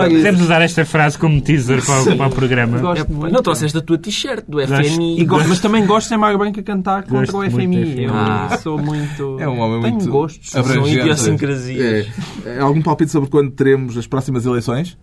Podemos 0.08 0.40
usar 0.40 0.62
esta 0.62 0.82
frase 0.86 1.18
como 1.18 1.38
teaser 1.42 1.84
para 1.84 2.02
o, 2.02 2.16
para 2.16 2.26
o 2.28 2.30
programa. 2.30 2.78
Gosto 2.78 3.04
É, 3.10 3.14
muito. 3.14 3.32
não 3.34 3.42
trouxeste 3.42 3.76
a 3.76 3.82
tua 3.82 3.98
t-shirt 3.98 4.44
do 4.48 4.58
FMI. 4.66 5.20
E 5.20 5.24
gosto- 5.26 5.48
mas 5.50 5.60
também 5.60 5.84
gosto 5.84 6.04
de 6.04 6.08
ser 6.10 6.16
Mário 6.16 6.38
Branco 6.38 6.58
a 6.58 6.62
cantar 6.62 7.02
contra 7.02 7.18
Gosto 7.30 7.36
o 7.38 7.44
FMI. 7.44 7.82
FMI. 7.84 8.04
Eu 8.04 8.14
Ah. 8.14 8.58
sou 8.62 8.78
muito. 8.78 9.36
É 9.40 9.46
um 9.46 9.58
homem 9.60 9.82
Tenho 9.82 9.94
muito 9.96 10.10
gostos. 10.10 10.50
São 10.50 10.86
idiosincrasias. 10.88 12.06
É. 12.46 12.50
É. 12.56 12.60
Algum 12.60 12.80
palpite 12.80 13.10
sobre 13.12 13.28
quando 13.28 13.50
teremos 13.50 13.96
as 13.98 14.06
próximas 14.06 14.46
eleições? 14.46 14.96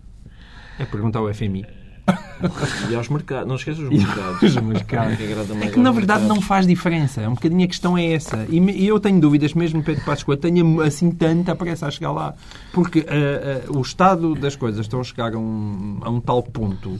É 0.80 0.84
perguntar 0.84 1.20
ao 1.20 1.32
FMI. 1.32 1.64
E 2.90 2.94
aos 2.94 3.08
mercados. 3.08 3.46
Não 3.46 3.54
esqueças 3.54 3.84
os 3.84 3.90
mercados. 3.90 4.42
Os 4.42 4.56
mercados. 4.56 5.16
Que 5.16 5.24
agrada 5.24 5.54
mais 5.54 5.68
É 5.68 5.72
que 5.72 5.78
na 5.78 5.92
verdade 5.92 6.22
não 6.22 6.30
mercados. 6.30 6.48
faz 6.48 6.66
diferença. 6.66 7.20
É 7.20 7.28
um 7.28 7.34
bocadinho 7.34 7.64
a 7.64 7.68
questão 7.68 7.96
é 7.96 8.12
essa. 8.12 8.46
E 8.50 8.86
eu 8.86 8.98
tenho 8.98 9.20
dúvidas, 9.20 9.54
mesmo 9.54 9.82
Pedro 9.82 10.04
Passos 10.04 10.24
Coelho 10.24 10.40
tenha 10.40 10.64
assim 10.84 11.10
tanta 11.10 11.54
pressa 11.54 11.86
a 11.86 11.90
chegar 11.90 12.10
lá. 12.10 12.34
Porque 12.72 13.06
ah, 13.08 13.64
ah, 13.68 13.72
o 13.72 13.80
estado 13.80 14.34
das 14.34 14.56
coisas 14.56 14.80
estão 14.80 15.00
a 15.00 15.04
chegar 15.04 15.34
a 15.34 15.38
um, 15.38 16.00
a 16.02 16.10
um 16.10 16.20
tal 16.20 16.42
ponto 16.42 16.98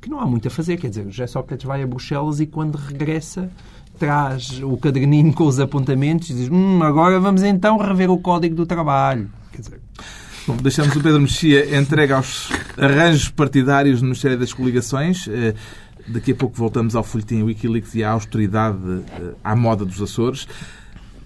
que 0.00 0.08
não 0.08 0.20
há 0.20 0.26
muito 0.26 0.46
a 0.46 0.50
fazer. 0.50 0.76
Quer 0.76 0.88
dizer, 0.90 1.06
o 1.06 1.10
José 1.10 1.26
Sócrates 1.26 1.66
vai 1.66 1.82
a 1.82 1.86
Bruxelas 1.86 2.38
e 2.38 2.46
quando 2.46 2.76
regressa 2.76 3.50
traz 3.98 4.60
o 4.62 4.76
caderninho 4.76 5.32
com 5.32 5.46
os 5.46 5.58
apontamentos 5.58 6.28
e 6.30 6.34
diz 6.34 6.50
hum, 6.50 6.82
agora 6.82 7.18
vamos 7.18 7.42
então 7.42 7.78
rever 7.78 8.10
o 8.10 8.18
Código 8.18 8.54
do 8.54 8.66
Trabalho. 8.66 9.30
Quer 9.52 9.62
dizer, 9.62 9.80
Bom, 10.46 10.56
deixamos 10.56 10.94
o 10.94 11.00
Pedro 11.00 11.20
Mexia 11.20 11.76
entregue 11.76 12.12
aos 12.12 12.50
arranjos 12.78 13.28
partidários 13.28 14.00
no 14.00 14.08
Ministério 14.08 14.38
das 14.38 14.52
Coligações. 14.52 15.26
Eh, 15.28 15.54
Daqui 16.08 16.32
a 16.32 16.34
pouco 16.36 16.56
voltamos 16.56 16.94
ao 16.94 17.02
folhetim 17.02 17.42
Wikileaks 17.42 17.94
e 17.96 18.04
à 18.04 18.10
austeridade 18.12 18.78
eh, 19.18 19.34
à 19.42 19.56
moda 19.56 19.84
dos 19.84 20.00
Açores. 20.00 20.46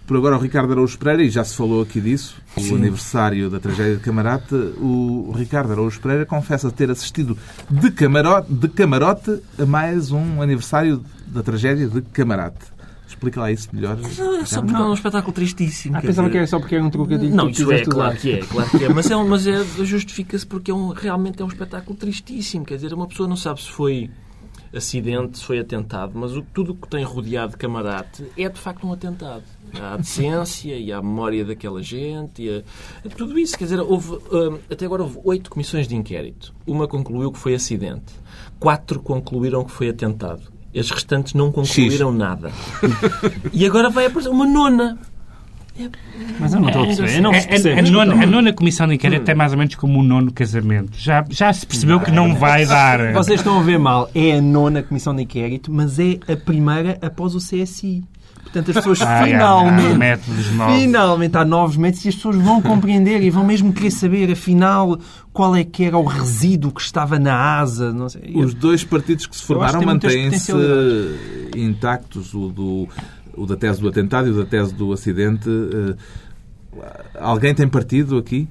Por 0.06 0.16
agora, 0.16 0.36
o 0.36 0.40
Ricardo 0.40 0.72
Araújo 0.72 0.98
Pereira, 0.98 1.22
e 1.22 1.30
já 1.30 1.44
se 1.44 1.54
falou 1.54 1.82
aqui 1.82 2.00
disso, 2.00 2.34
o 2.56 2.74
aniversário 2.74 3.48
da 3.48 3.60
tragédia 3.60 3.96
de 3.96 4.02
Camarate, 4.02 4.54
o 4.54 5.32
Ricardo 5.36 5.70
Araújo 5.70 6.00
Pereira 6.00 6.26
confessa 6.26 6.70
ter 6.70 6.90
assistido 6.90 7.38
de 7.70 7.90
camarote, 7.92 8.52
de 8.52 8.68
camarote 8.68 9.40
a 9.56 9.66
mais 9.66 10.10
um 10.10 10.42
aniversário 10.42 11.04
da 11.26 11.42
tragédia 11.44 11.86
de 11.86 12.00
Camarate. 12.00 12.79
Explica 13.10 13.40
lá 13.40 13.50
isso 13.50 13.68
melhor. 13.72 13.96
Não, 14.18 14.36
é 14.36 14.44
só 14.46 14.62
porque 14.62 14.76
é 14.76 14.80
um 14.80 14.94
espetáculo 14.94 15.32
tristíssimo. 15.34 15.96
ah, 15.96 16.00
pensava 16.00 16.28
dizer- 16.28 16.30
que 16.30 16.38
era 16.38 16.46
só 16.46 16.58
porque 16.60 16.74
era 16.76 16.84
um 16.84 16.90
trocadilho 16.90 17.34
Não, 17.34 17.48
isso 17.50 17.70
é, 17.72 17.82
claro 17.84 18.16
que 18.16 18.32
é, 18.32 18.38
claro 18.38 18.70
que 18.70 18.84
é. 18.84 18.88
Mas, 18.88 19.10
é, 19.10 19.16
um- 19.16 19.28
mas 19.28 19.46
é, 19.46 19.64
justifica-se 19.84 20.46
porque 20.46 20.70
é 20.70 20.74
um, 20.74 20.88
realmente 20.90 21.42
é 21.42 21.44
um 21.44 21.48
espetáculo 21.48 21.96
tristíssimo. 21.96 22.64
Quer 22.64 22.76
dizer, 22.76 22.94
uma 22.94 23.06
pessoa 23.08 23.28
não 23.28 23.36
sabe 23.36 23.60
se 23.60 23.68
foi 23.70 24.08
acidente, 24.72 25.38
se 25.38 25.44
foi 25.44 25.58
atentado, 25.58 26.12
mas 26.14 26.36
o, 26.36 26.42
tudo 26.42 26.72
o 26.72 26.74
que 26.76 26.88
tem 26.88 27.02
rodeado 27.02 27.56
Camarate 27.58 28.24
é 28.38 28.48
de 28.48 28.58
facto 28.58 28.86
um 28.86 28.92
atentado. 28.92 29.42
Há 29.74 29.94
a 29.94 29.96
decência 29.96 30.76
e 30.78 30.92
a 30.92 31.02
memória 31.02 31.44
daquela 31.44 31.82
gente, 31.82 32.42
e 32.42 32.64
a- 33.04 33.08
tudo 33.10 33.36
isso. 33.38 33.58
Quer 33.58 33.64
dizer, 33.64 33.80
houve, 33.80 34.12
hum, 34.32 34.58
até 34.70 34.86
agora 34.86 35.02
houve 35.02 35.18
oito 35.24 35.50
comissões 35.50 35.88
de 35.88 35.96
inquérito. 35.96 36.54
Uma 36.66 36.86
concluiu 36.86 37.32
que 37.32 37.38
foi 37.38 37.54
acidente. 37.54 38.14
Quatro 38.60 39.00
concluíram 39.00 39.64
que 39.64 39.72
foi 39.72 39.88
atentado. 39.88 40.42
As 40.76 40.90
restantes 40.90 41.34
não 41.34 41.50
concluíram 41.50 42.12
nada. 42.12 42.50
E 43.52 43.66
agora 43.66 43.90
vai 43.90 44.06
aparecer 44.06 44.30
uma 44.30 44.46
nona. 44.46 44.98
Mas 46.38 46.52
eu 46.52 46.60
não 46.60 46.68
estou 46.68 46.82
a 46.82 46.86
perceber. 46.86 47.16
Eu 47.16 47.22
não 47.22 47.30
percebe. 47.32 47.72
a, 47.72 47.78
a 47.78 47.82
nona, 47.82 48.22
a 48.22 48.26
nona 48.26 48.52
comissão 48.52 48.86
de 48.86 48.94
inquérito 48.94 49.30
é 49.30 49.34
mais 49.34 49.52
ou 49.52 49.58
menos 49.58 49.74
como 49.74 49.98
o 49.98 50.02
nono 50.02 50.32
casamento. 50.32 50.90
Já, 50.96 51.24
já 51.28 51.52
se 51.52 51.66
percebeu 51.66 52.00
que 52.00 52.10
não 52.10 52.34
vai 52.34 52.66
dar. 52.66 53.12
Vocês 53.12 53.40
estão 53.40 53.58
a 53.58 53.62
ver 53.62 53.78
mal. 53.78 54.10
É 54.14 54.32
a 54.32 54.40
nona 54.42 54.82
comissão 54.82 55.14
de 55.14 55.22
inquérito, 55.22 55.72
mas 55.72 55.98
é 55.98 56.18
a 56.28 56.36
primeira 56.36 56.98
após 57.00 57.34
o 57.34 57.38
CSI. 57.38 58.04
Portanto, 58.42 58.70
as 58.70 58.76
pessoas 58.78 59.00
Ah, 59.02 59.04
é, 59.04 59.20
há 59.20 59.24
finalmente, 59.26 59.96
métodos 59.98 60.50
novos. 60.52 60.74
finalmente 60.80 61.36
há 61.36 61.44
novos 61.44 61.76
métodos 61.76 62.04
e 62.04 62.08
as 62.08 62.14
pessoas 62.16 62.36
vão 62.36 62.60
compreender 62.60 63.22
e 63.22 63.30
vão 63.30 63.44
mesmo 63.46 63.72
querer 63.72 63.90
saber, 63.92 64.32
afinal, 64.32 64.98
qual 65.32 65.54
é 65.54 65.62
que 65.62 65.84
era 65.84 65.96
o 65.96 66.04
resíduo 66.04 66.72
que 66.72 66.80
estava 66.80 67.18
na 67.18 67.34
asa. 67.60 67.92
Não 67.92 68.08
sei. 68.08 68.32
Os 68.34 68.52
dois 68.52 68.82
partidos 68.82 69.26
que 69.26 69.36
se 69.36 69.42
formaram 69.44 69.82
mantêm-se 69.82 70.52
intactos, 71.56 72.34
o, 72.34 72.48
do, 72.48 72.88
o 73.36 73.46
da 73.46 73.56
tese 73.56 73.80
do 73.80 73.88
atentado 73.88 74.28
e 74.28 74.30
o 74.30 74.36
da 74.36 74.44
tese 74.44 74.74
do 74.74 74.92
acidente. 74.92 75.48
Eh, 75.48 75.94
Alguém 77.20 77.52
tem 77.54 77.66
partido 77.68 78.16
aqui, 78.16 78.48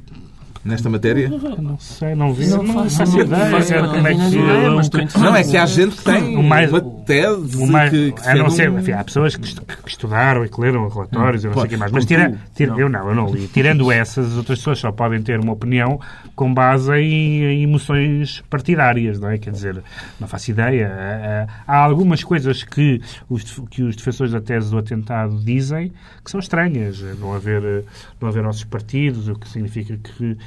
nesta 0.64 0.90
matéria? 0.90 1.30
Não 1.30 1.78
sei, 1.80 2.16
não 2.16 2.34
vi. 2.34 2.48
Não 2.48 2.64
Não, 2.64 2.90
faço 2.90 3.20
ideia 3.20 3.88
como 3.88 4.08
é 4.08 4.14
que 4.14 4.22
interessado. 4.26 5.24
Não, 5.24 5.36
é 5.36 5.44
que 5.44 5.58
há 5.58 5.66
gente 5.66 5.96
que 5.96 6.04
tem 6.04 6.36
O 6.38 6.44
mais- 6.44 6.70
uma 6.70 6.82
tese 6.82 7.58
o 7.58 7.68
mais- 7.68 7.90
que, 7.90 8.12
que 8.12 8.34
não 8.34 8.46
um- 8.48 8.80
enfim, 8.80 8.92
há 8.92 9.04
pessoas 9.04 9.36
que, 9.36 9.46
estu- 9.46 9.62
que 9.66 9.90
estudaram 9.90 10.46
e 10.46 10.50
que 10.50 10.60
leram 10.62 10.88
relatórios, 10.88 11.44
eu 11.44 11.52
não 11.52 11.58
sei 11.58 11.66
o 11.66 11.70
que 11.70 11.78
mais. 11.78 11.92
Mas 11.92 12.06
tira, 12.06 12.38
tira- 12.56 12.76
eu 12.78 12.90
não, 12.90 13.10
eu 13.10 13.16
não 13.16 13.28
li. 13.34 13.48
Tirando 13.48 13.92
essas, 13.92 14.28
as 14.28 14.38
outras 14.38 14.60
pessoas 14.60 14.80
só 14.80 14.92
podem 14.92 15.22
ter 15.22 15.40
uma 15.40 15.54
opinião 15.54 16.00
com 16.36 16.54
base 16.54 16.92
em, 16.94 17.44
em 17.44 17.64
emoções 17.64 18.42
partidárias, 18.50 19.20
não 19.20 19.30
é? 19.30 19.38
Quer 19.38 19.52
dizer, 19.52 19.82
não 20.20 20.28
faço 20.28 20.52
ideia. 20.52 21.48
Há- 21.68 21.80
Há 21.80 21.84
algumas 21.84 22.24
coisas 22.24 22.64
que 22.64 23.02
os, 23.30 23.44
que 23.70 23.82
os 23.84 23.96
defensores 23.96 24.34
da 24.34 24.42
tese 24.42 24.70
do 24.70 24.78
atentado 24.78 25.38
dizem 25.44 25.92
que 26.24 26.30
são 26.32 26.40
estranhas. 26.40 27.00
Não 27.20 27.34
haver, 27.34 27.86
não 28.22 28.30
haver 28.30 28.44
nossos 28.44 28.64
partidos, 28.64 29.28
o 29.28 29.36
que 29.36 29.48
significa 29.50 29.98
que, 29.98 30.38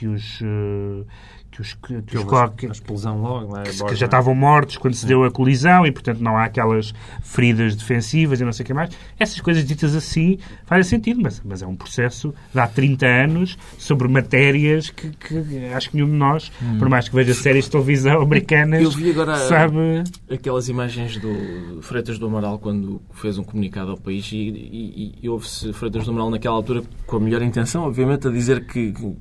que 0.00 0.06
os. 0.06 0.40
eh, 0.42 1.04
que 1.52 1.60
os, 1.62 1.74
que, 1.74 2.00
que 2.02 2.16
os 2.16 2.22
co- 2.22 2.48
que- 2.50 2.66
a 2.66 2.70
explosão 2.70 3.20
logo. 3.20 3.52
lá, 3.52 3.64
que, 3.64 3.76
borda. 3.76 3.96
já 3.96 4.06
estavam 4.06 4.36
mortos 4.36 4.76
quando 4.76 4.94
se 4.94 5.04
deu 5.04 5.24
a 5.24 5.32
colisão 5.32 5.84
e, 5.84 5.90
portanto, 5.90 6.20
não 6.20 6.36
há 6.36 6.44
aquelas 6.44 6.94
feridas 7.22 7.74
defensivas 7.74 8.40
e 8.40 8.44
não 8.44 8.52
sei 8.52 8.62
o 8.62 8.66
que 8.68 8.72
mais. 8.72 8.90
Essas 9.18 9.40
coisas 9.40 9.64
ditas 9.64 9.96
assim 9.96 10.38
fazem 10.64 10.84
sentido, 10.84 11.20
mas, 11.20 11.42
mas 11.44 11.60
é 11.60 11.66
um 11.66 11.74
processo 11.74 12.32
de 12.54 12.60
há 12.60 12.68
30 12.68 13.04
anos 13.04 13.58
sobre 13.76 14.06
matérias 14.06 14.90
que, 14.90 15.10
que 15.10 15.66
acho 15.74 15.90
que 15.90 15.96
nenhum 15.96 16.06
de 16.10 16.14
nós, 16.16 16.52
por 16.78 16.88
mais 16.88 17.08
que 17.08 17.16
veja 17.16 17.34
séries 17.34 17.64
de 17.64 17.72
televisão 17.72 18.22
americanas, 18.22 18.80
Eu 18.84 18.90
vi 18.92 19.10
agora- 19.10 19.36
sabe... 19.48 20.04
aquelas 20.30 20.68
imagens 20.68 21.16
do 21.18 21.82
Freitas 21.82 22.16
do 22.16 22.26
Amaral 22.26 22.60
quando 22.60 23.02
fez 23.12 23.38
um 23.38 23.42
comunicado 23.42 23.90
ao 23.90 23.96
país 23.98 24.30
e, 24.32 24.36
e, 24.36 25.14
e 25.20 25.28
houve-se 25.28 25.72
Freitas 25.72 26.04
do 26.04 26.12
Amaral 26.12 26.30
naquela 26.30 26.54
altura 26.54 26.84
com 27.08 27.16
a 27.16 27.20
melhor 27.20 27.42
intenção, 27.42 27.82
obviamente, 27.82 28.28
a 28.28 28.30
dizer 28.30 28.64
que 28.66 28.92
que 28.92 29.16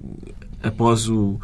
após 0.63 1.07
o, 1.09 1.39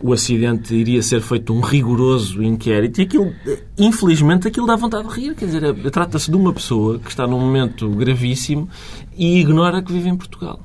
o 0.00 0.12
acidente 0.12 0.74
iria 0.74 1.02
ser 1.02 1.20
feito 1.20 1.52
um 1.52 1.60
rigoroso 1.60 2.42
inquérito 2.42 3.00
e 3.00 3.04
aquilo, 3.04 3.32
infelizmente, 3.78 4.48
aquilo 4.48 4.66
dá 4.66 4.76
vontade 4.76 5.08
de 5.08 5.14
rir. 5.14 5.34
Quer 5.34 5.46
dizer, 5.46 5.62
é- 5.64 5.90
trata-se 5.90 6.30
de 6.30 6.36
uma 6.36 6.52
pessoa 6.52 6.98
que 6.98 7.08
está 7.10 7.26
num 7.26 7.38
momento 7.40 7.88
gravíssimo 7.90 8.68
e 9.16 9.40
ignora 9.40 9.82
que 9.82 9.92
vive 9.92 10.08
em 10.08 10.16
Portugal. 10.16 10.60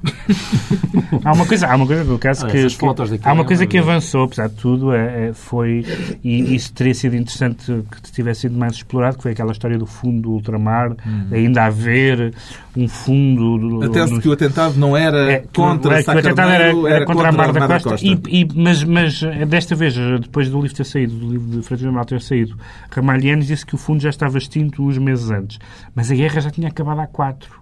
Há 1.24 1.34
uma 1.34 1.46
coisa, 1.46 1.68
há 1.68 1.76
uma 1.76 1.86
coisa 1.88 2.04
no 2.04 2.18
caso 2.18 2.46
Ah, 2.46 2.50
que, 2.50 2.58
que- 2.68 2.86
há 3.30 3.34
uma 3.34 3.44
é 3.44 3.46
coisa 3.46 3.66
que 3.66 3.78
avançou, 3.78 4.24
apesar 4.24 4.48
de 4.48 4.56
tudo, 4.56 4.94
é, 4.94 5.28
é- 5.30 5.34
foi 5.34 5.84
e 6.24 6.56
isso 6.56 6.72
teria 6.74 6.94
sido 6.94 7.16
interessante 7.16 7.66
que 8.04 8.12
tivesse 8.12 8.42
sido 8.42 8.56
mais 8.58 8.74
explorado, 8.74 9.18
que 9.18 9.24
foi 9.24 9.32
aquela 9.34 9.52
história 9.52 9.78
do 9.78 9.86
fundo 9.86 10.22
do 10.22 10.32
ultramar, 10.32 10.96
ainda 11.32 11.66
haver 11.66 12.34
um 12.78 12.88
fundo 12.88 13.58
do, 13.58 13.84
A 13.86 13.90
tese 13.90 14.10
de 14.10 14.16
do- 14.16 14.22
que 14.22 14.30
o 14.30 14.34
atentado 14.34 14.76
não 14.78 14.96
era 14.96 15.32
é, 15.32 15.44
contra 15.54 15.98
é, 15.98 16.00
atentado 16.00 16.50
era, 16.52 16.90
era 16.96 17.06
contra 17.06 17.30
a 17.30 17.32
Mar 17.32 17.52
da 17.52 17.60
Mar 17.62 17.68
Costa. 17.70 17.85
E, 18.30 18.42
e- 18.42 18.48
mas, 18.56 18.84
mas 18.84 19.24
eh, 19.24 19.46
desta 19.46 19.76
vez, 19.76 19.98
eh, 19.98 20.18
depois 20.20 20.50
do 20.50 20.62
livro 20.62 20.76
ter 20.76 20.86
saído, 20.86 21.14
do 21.16 21.32
livro 21.32 21.62
de 21.62 21.84
do 21.84 21.90
Amaral 21.90 22.06
ter 22.06 22.22
saído, 22.22 22.58
Ramalhianes 22.92 23.48
disse 23.48 23.66
que 23.66 23.76
o 23.76 23.78
fundo 23.78 24.02
já 24.02 24.10
estava 24.10 24.38
extinto 24.38 24.84
uns 24.84 24.98
meses 24.98 25.30
antes. 25.30 25.60
Mas 25.94 26.12
a 26.12 26.16
guerra 26.16 26.42
já 26.42 26.50
tinha 26.52 26.68
acabado 26.68 27.00
há 27.00 27.08
quatro. 27.08 27.60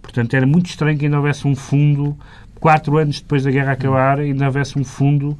Portanto, 0.00 0.34
era 0.34 0.46
muito 0.46 0.66
estranho 0.66 0.98
que 0.98 1.04
ainda 1.04 1.16
houvesse 1.16 1.46
um 1.46 1.54
fundo 1.54 2.16
quatro 2.62 2.96
anos 2.96 3.20
depois 3.20 3.42
da 3.42 3.50
guerra 3.50 3.72
acabar, 3.72 4.20
ainda 4.20 4.46
houvesse 4.46 4.78
um 4.78 4.84
fundo 4.84 5.30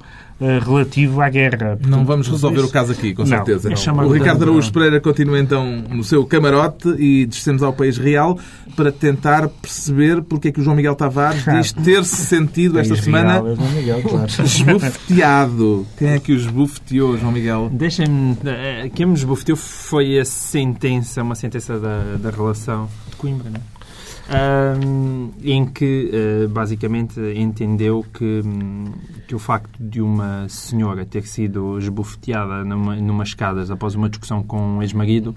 uh, 0.41 0.59
relativo 0.59 1.21
à 1.21 1.29
guerra. 1.31 1.77
Portanto, 1.77 1.89
não 1.89 2.05
vamos 2.05 2.27
resolver 2.27 2.59
isso... 2.59 2.67
o 2.67 2.73
caso 2.73 2.91
aqui, 2.91 3.15
com 3.15 3.23
não, 3.23 3.29
certeza. 3.29 3.71
Não. 3.71 4.09
O 4.09 4.13
Ricardo 4.13 4.43
Araújo 4.43 4.73
Pereira 4.73 5.01
continua 5.01 5.39
então 5.39 5.65
no 5.89 6.03
seu 6.03 6.27
camarote 6.27 6.89
e 6.99 7.25
descemos 7.25 7.63
ao 7.63 7.73
país 7.73 7.97
real 7.97 8.37
para 8.75 8.91
tentar 8.91 9.49
perceber 9.49 10.21
porque 10.23 10.49
é 10.49 10.53
que 10.53 10.61
o 10.61 10.65
João 10.65 10.75
Miguel 10.75 10.97
Tavares 10.97 11.45
diz 11.45 11.73
ter-se 11.73 12.27
sentido 12.27 12.81
esta 12.81 12.97
semana 12.97 13.37
é 13.37 13.77
Miguel, 13.77 14.03
claro. 14.09 14.27
esbufeteado. 14.45 15.87
Quem 15.97 16.09
é 16.09 16.19
que 16.19 16.33
o 16.33 16.35
esbufeteou, 16.35 17.17
João 17.17 17.31
Miguel? 17.31 17.71
Deixem-me... 17.73 18.37
Eh, 18.45 18.91
quem 18.93 19.07
me 19.07 19.15
esbufeteou 19.15 19.57
foi 19.57 20.19
a 20.19 20.25
sentença, 20.25 21.23
uma 21.23 21.37
sentença 21.37 21.79
da, 21.79 22.17
da 22.21 22.31
relação 22.31 22.89
de 23.09 23.15
Coimbra, 23.15 23.49
não 23.49 23.61
é? 23.61 23.82
Um, 24.31 25.31
em 25.43 25.67
que 25.67 26.11
uh, 26.13 26.49
basicamente 26.49 27.21
entendeu 27.35 28.05
que, 28.13 28.43
um, 28.45 28.93
que 29.27 29.35
o 29.35 29.39
facto 29.39 29.83
de 29.83 30.01
uma 30.01 30.49
senhora 30.49 31.05
ter 31.05 31.27
sido 31.27 31.79
esbofeteada 31.79 32.65
numa, 32.65 32.97
numa 32.97 33.25
escadas 33.25 33.71
após 33.71 33.95
uma 33.95 34.09
discussão 34.09 34.43
com 34.43 34.61
um 34.61 34.83
ex-marido, 34.83 35.35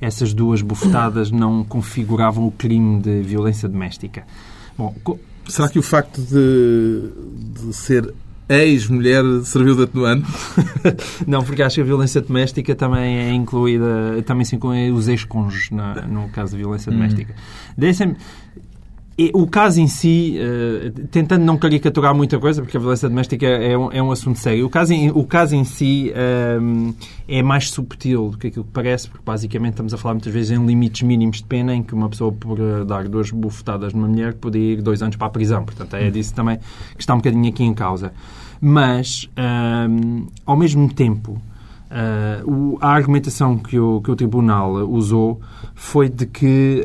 essas 0.00 0.32
duas 0.32 0.62
bofetadas 0.62 1.30
não 1.32 1.62
configuravam 1.62 2.46
o 2.46 2.50
crime 2.50 3.00
de 3.00 3.22
violência 3.22 3.68
doméstica. 3.68 4.24
Bom, 4.76 4.94
Será 5.48 5.68
que 5.68 5.78
o 5.78 5.82
facto 5.82 6.20
de, 6.22 7.10
de 7.54 7.72
ser 7.74 8.14
ex-mulher 8.58 9.22
serviu 9.44 9.76
de 9.76 9.82
atenuante? 9.84 10.26
não, 11.26 11.42
porque 11.42 11.62
acho 11.62 11.76
que 11.76 11.80
a 11.80 11.84
violência 11.84 12.20
doméstica 12.20 12.74
também 12.74 13.18
é 13.18 13.32
incluída, 13.32 14.22
também 14.24 14.44
se 14.44 14.56
inclui 14.56 14.90
os 14.90 15.08
ex-cônjuges 15.08 15.70
no 15.70 16.28
caso 16.28 16.52
de 16.52 16.58
violência 16.58 16.90
hum. 16.90 16.96
doméstica. 16.96 17.34
Deixem-me 17.76 18.16
o 19.34 19.46
caso 19.46 19.80
em 19.80 19.86
si, 19.86 20.38
uh, 20.38 20.90
tentando 21.08 21.44
não 21.44 21.56
caricaturar 21.58 22.14
muita 22.14 22.38
coisa, 22.38 22.62
porque 22.62 22.76
a 22.76 22.80
violência 22.80 23.08
doméstica 23.08 23.46
é 23.46 23.76
um, 23.76 23.92
é 23.92 24.02
um 24.02 24.10
assunto 24.10 24.38
sério, 24.38 24.64
o 24.64 24.70
caso 24.70 24.94
em, 24.94 25.10
o 25.10 25.24
caso 25.24 25.54
em 25.54 25.64
si 25.64 26.12
uh, 26.12 26.94
é 27.28 27.42
mais 27.42 27.70
subtil 27.70 28.30
do 28.30 28.38
que 28.38 28.46
aquilo 28.46 28.64
que 28.64 28.70
parece, 28.70 29.08
porque 29.08 29.24
basicamente 29.24 29.72
estamos 29.72 29.92
a 29.92 29.98
falar 29.98 30.14
muitas 30.14 30.32
vezes 30.32 30.50
em 30.50 30.64
limites 30.64 31.02
mínimos 31.02 31.38
de 31.38 31.44
pena, 31.44 31.74
em 31.74 31.82
que 31.82 31.94
uma 31.94 32.08
pessoa, 32.08 32.32
por 32.32 32.58
dar 32.86 33.06
duas 33.06 33.30
bufetadas 33.30 33.92
numa 33.92 34.08
mulher, 34.08 34.34
pode 34.34 34.58
ir 34.58 34.80
dois 34.80 35.02
anos 35.02 35.16
para 35.16 35.26
a 35.26 35.30
prisão. 35.30 35.64
Portanto, 35.64 35.94
é 35.94 36.10
disso 36.10 36.34
também 36.34 36.58
que 36.96 37.00
está 37.00 37.14
um 37.14 37.18
bocadinho 37.18 37.48
aqui 37.48 37.64
em 37.64 37.74
causa. 37.74 38.12
Mas, 38.64 39.28
ao 40.46 40.56
mesmo 40.56 40.88
tempo, 40.92 41.40
Uh, 41.92 42.50
o, 42.50 42.78
a 42.80 42.88
argumentação 42.88 43.58
que 43.58 43.78
o, 43.78 44.00
que 44.00 44.10
o 44.10 44.16
Tribunal 44.16 44.76
usou 44.88 45.38
foi 45.74 46.08
de 46.08 46.24
que, 46.24 46.82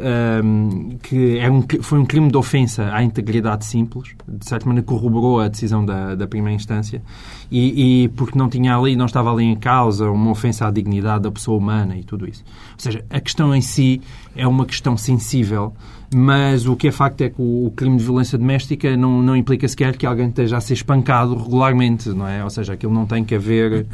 que 1.01 1.37
é 1.39 1.49
um, 1.49 1.63
foi 1.81 1.97
um 1.97 2.05
crime 2.05 2.29
de 2.29 2.35
ofensa 2.35 2.93
à 2.93 3.01
integridade 3.01 3.63
simples, 3.63 4.09
de 4.27 4.45
certa 4.45 4.65
maneira 4.65 4.85
corroborou 4.85 5.39
a 5.39 5.47
decisão 5.47 5.85
da, 5.85 6.13
da 6.13 6.27
primeira 6.27 6.53
instância, 6.53 7.01
e, 7.49 8.03
e, 8.03 8.07
porque 8.09 8.37
não 8.37 8.49
tinha 8.49 8.75
ali, 8.75 8.97
não 8.97 9.05
estava 9.05 9.31
ali 9.31 9.45
em 9.45 9.55
causa 9.55 10.11
uma 10.11 10.31
ofensa 10.31 10.67
à 10.67 10.71
dignidade 10.71 11.23
da 11.23 11.31
pessoa 11.31 11.57
humana 11.57 11.95
e 11.95 12.03
tudo 12.03 12.27
isso. 12.27 12.43
Ou 12.73 12.79
seja, 12.79 13.05
a 13.09 13.21
questão 13.21 13.55
em 13.55 13.61
si 13.61 14.01
é 14.35 14.45
uma 14.45 14.65
questão 14.65 14.97
sensível 14.97 15.73
mas 16.13 16.65
o 16.65 16.75
que 16.75 16.87
é 16.87 16.91
facto 16.91 17.21
é 17.21 17.29
que 17.29 17.41
o, 17.41 17.71
crime 17.75 17.97
de 17.97 18.03
violência 18.03 18.37
doméstica 18.37 18.95
não, 18.95 19.21
não 19.21 19.35
implica 19.35 19.67
sequer 19.67 19.97
que 19.97 20.05
alguém 20.05 20.29
esteja 20.29 20.57
a 20.57 20.61
ser 20.61 20.73
espancado 20.73 21.35
regularmente, 21.35 22.09
não 22.09 22.27
é? 22.27 22.43
Ou 22.43 22.49
seja, 22.49 22.73
aquilo 22.73 22.93
não 22.93 23.05
tem 23.05 23.25
que 23.25 23.35
haver 23.35 23.85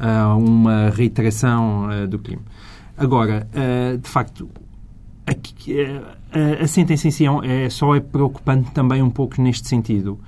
uh, 0.00 0.36
uma 0.36 0.90
reiteração 0.90 1.88
uh, 1.88 2.06
do 2.06 2.18
crime. 2.18 2.42
Agora, 2.96 3.48
uh, 3.54 3.96
de 3.96 4.08
facto, 4.08 4.50
aqui, 5.26 5.76
a 6.60 6.66
sentença 6.66 7.08
em 7.08 7.10
si 7.10 7.24
é, 7.26 7.64
é, 7.64 7.70
só 7.70 7.94
é 7.94 8.00
preocupante 8.00 8.70
também 8.72 9.02
um 9.02 9.10
pouco 9.10 9.40
neste 9.40 9.68
sentido 9.68 10.18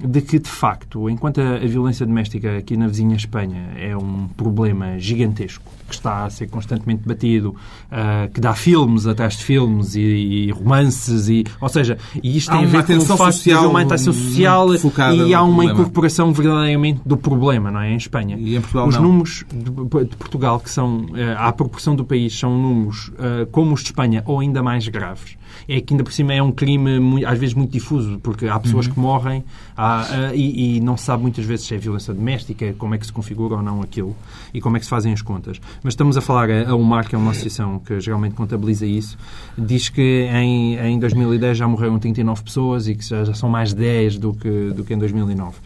de 0.00 0.20
que, 0.20 0.38
de 0.38 0.48
facto, 0.48 1.10
enquanto 1.10 1.40
a, 1.40 1.56
a, 1.56 1.66
violência 1.66 2.06
doméstica 2.06 2.58
aqui 2.58 2.76
na 2.76 2.86
vizinha 2.86 3.16
Espanha 3.16 3.72
é 3.76 3.96
um 3.96 4.28
problema 4.28 4.98
gigantesco, 4.98 5.64
que 5.88 5.94
está 5.94 6.24
a 6.24 6.30
ser 6.30 6.48
constantemente 6.48 7.02
debatido, 7.02 7.50
uh, 7.50 8.32
que 8.32 8.40
dá 8.40 8.54
filmes 8.54 9.06
atrás 9.06 9.36
de 9.36 9.44
filmes 9.44 9.96
e, 9.96 10.00
e, 10.00 10.50
romances, 10.52 11.28
e, 11.28 11.44
ou 11.60 11.68
seja, 11.68 11.98
e 12.22 12.36
isto 12.36 12.50
tem 12.52 12.64
a 12.64 12.66
ver 12.66 12.86
com 12.86 12.96
o 12.96 13.00
facto 13.00 13.32
social, 13.32 13.62
de 13.62 13.66
uma 13.66 13.82
atenção 13.82 14.12
social 14.12 14.68
e 15.14 15.34
há 15.34 15.42
uma 15.42 15.64
incorporação 15.64 16.32
verdadeiramente 16.32 17.00
do 17.04 17.16
problema, 17.16 17.70
não 17.70 17.80
é? 17.80 17.90
Em 17.90 17.96
Espanha. 17.96 18.36
E 18.38 18.56
em 18.56 18.60
Portugal 18.60 18.86
Os 18.86 18.94
não. 18.96 19.02
números 19.02 19.44
de, 19.52 19.70
de, 19.70 20.16
Portugal, 20.16 20.60
que 20.60 20.70
são, 20.70 21.06
uh, 21.06 21.08
à 21.38 21.52
proporção 21.52 21.96
do 21.96 22.04
país, 22.04 22.38
são 22.38 22.56
números 22.56 23.08
uh, 23.08 23.46
como 23.50 23.74
os 23.74 23.80
de 23.80 23.86
Espanha 23.86 24.22
ou 24.26 24.40
ainda 24.40 24.62
mais 24.62 24.86
graves 24.86 25.37
é 25.68 25.80
que 25.80 25.92
ainda 25.92 26.04
por 26.04 26.12
cima 26.12 26.32
é 26.32 26.42
um 26.42 26.52
crime 26.52 27.24
às 27.24 27.38
vezes 27.38 27.54
muito 27.54 27.70
difuso, 27.70 28.18
porque 28.22 28.46
há 28.46 28.58
pessoas 28.58 28.86
uhum. 28.86 28.92
que 28.92 29.00
morrem 29.00 29.44
há, 29.76 30.30
uh, 30.32 30.34
e, 30.34 30.76
e, 30.76 30.80
não 30.80 30.96
se 30.96 31.04
sabe 31.04 31.22
muitas 31.22 31.44
vezes 31.44 31.66
se 31.66 31.74
é 31.74 31.78
violência 31.78 32.12
doméstica, 32.14 32.74
como 32.78 32.94
é 32.94 32.98
que 32.98 33.06
se 33.06 33.12
configura 33.12 33.56
ou 33.56 33.62
não 33.62 33.82
aquilo 33.82 34.16
e 34.52 34.60
como 34.60 34.76
é 34.76 34.80
que 34.80 34.86
se 34.86 34.90
fazem 34.90 35.12
as 35.12 35.22
contas. 35.22 35.60
Mas 35.82 35.92
estamos 35.92 36.16
a 36.16 36.20
falar, 36.20 36.48
a 36.50 36.74
UMAR, 36.74 37.08
que 37.08 37.14
é 37.14 37.18
uma 37.18 37.30
associação 37.30 37.78
que 37.78 38.00
geralmente 38.00 38.34
contabiliza 38.34 38.86
isso, 38.86 39.16
diz 39.56 39.88
que 39.88 40.28
em, 40.32 40.76
em 40.76 40.98
2010 40.98 41.58
já 41.58 41.68
morreram 41.68 41.98
39 41.98 42.42
pessoas 42.42 42.88
e 42.88 42.94
que 42.94 43.04
já, 43.04 43.24
já 43.24 43.34
são 43.34 43.48
mais 43.48 43.72
10 43.72 44.18
do 44.18 44.32
que, 44.32 44.70
do 44.70 44.84
que 44.84 44.94
em 44.94 44.98
2009. 44.98 45.56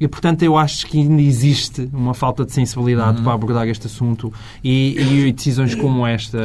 E, 0.00 0.06
portanto, 0.06 0.42
eu 0.42 0.56
acho 0.56 0.86
que 0.86 0.98
ainda 0.98 1.20
existe 1.20 1.88
uma 1.92 2.14
falta 2.14 2.44
de 2.44 2.52
sensibilidade 2.52 3.18
uhum. 3.18 3.24
para 3.24 3.32
abordar 3.32 3.68
este 3.68 3.86
assunto 3.86 4.32
e, 4.62 4.96
e, 4.98 5.32
decisões 5.32 5.74
como 5.74 6.06
esta 6.06 6.38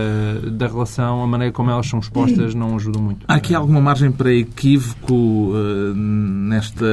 da 0.51 0.67
relação, 0.67 1.21
a 1.21 1.27
maneira 1.27 1.53
como 1.53 1.69
elas 1.69 1.87
são 1.87 1.99
expostas, 1.99 2.55
não 2.55 2.75
ajudam 2.75 3.01
muito. 3.01 3.25
Há 3.27 3.35
aqui 3.35 3.53
alguma 3.53 3.79
margem 3.79 4.11
para 4.11 4.33
equívoco 4.33 5.13
uh, 5.13 5.93
nesta 5.95 6.85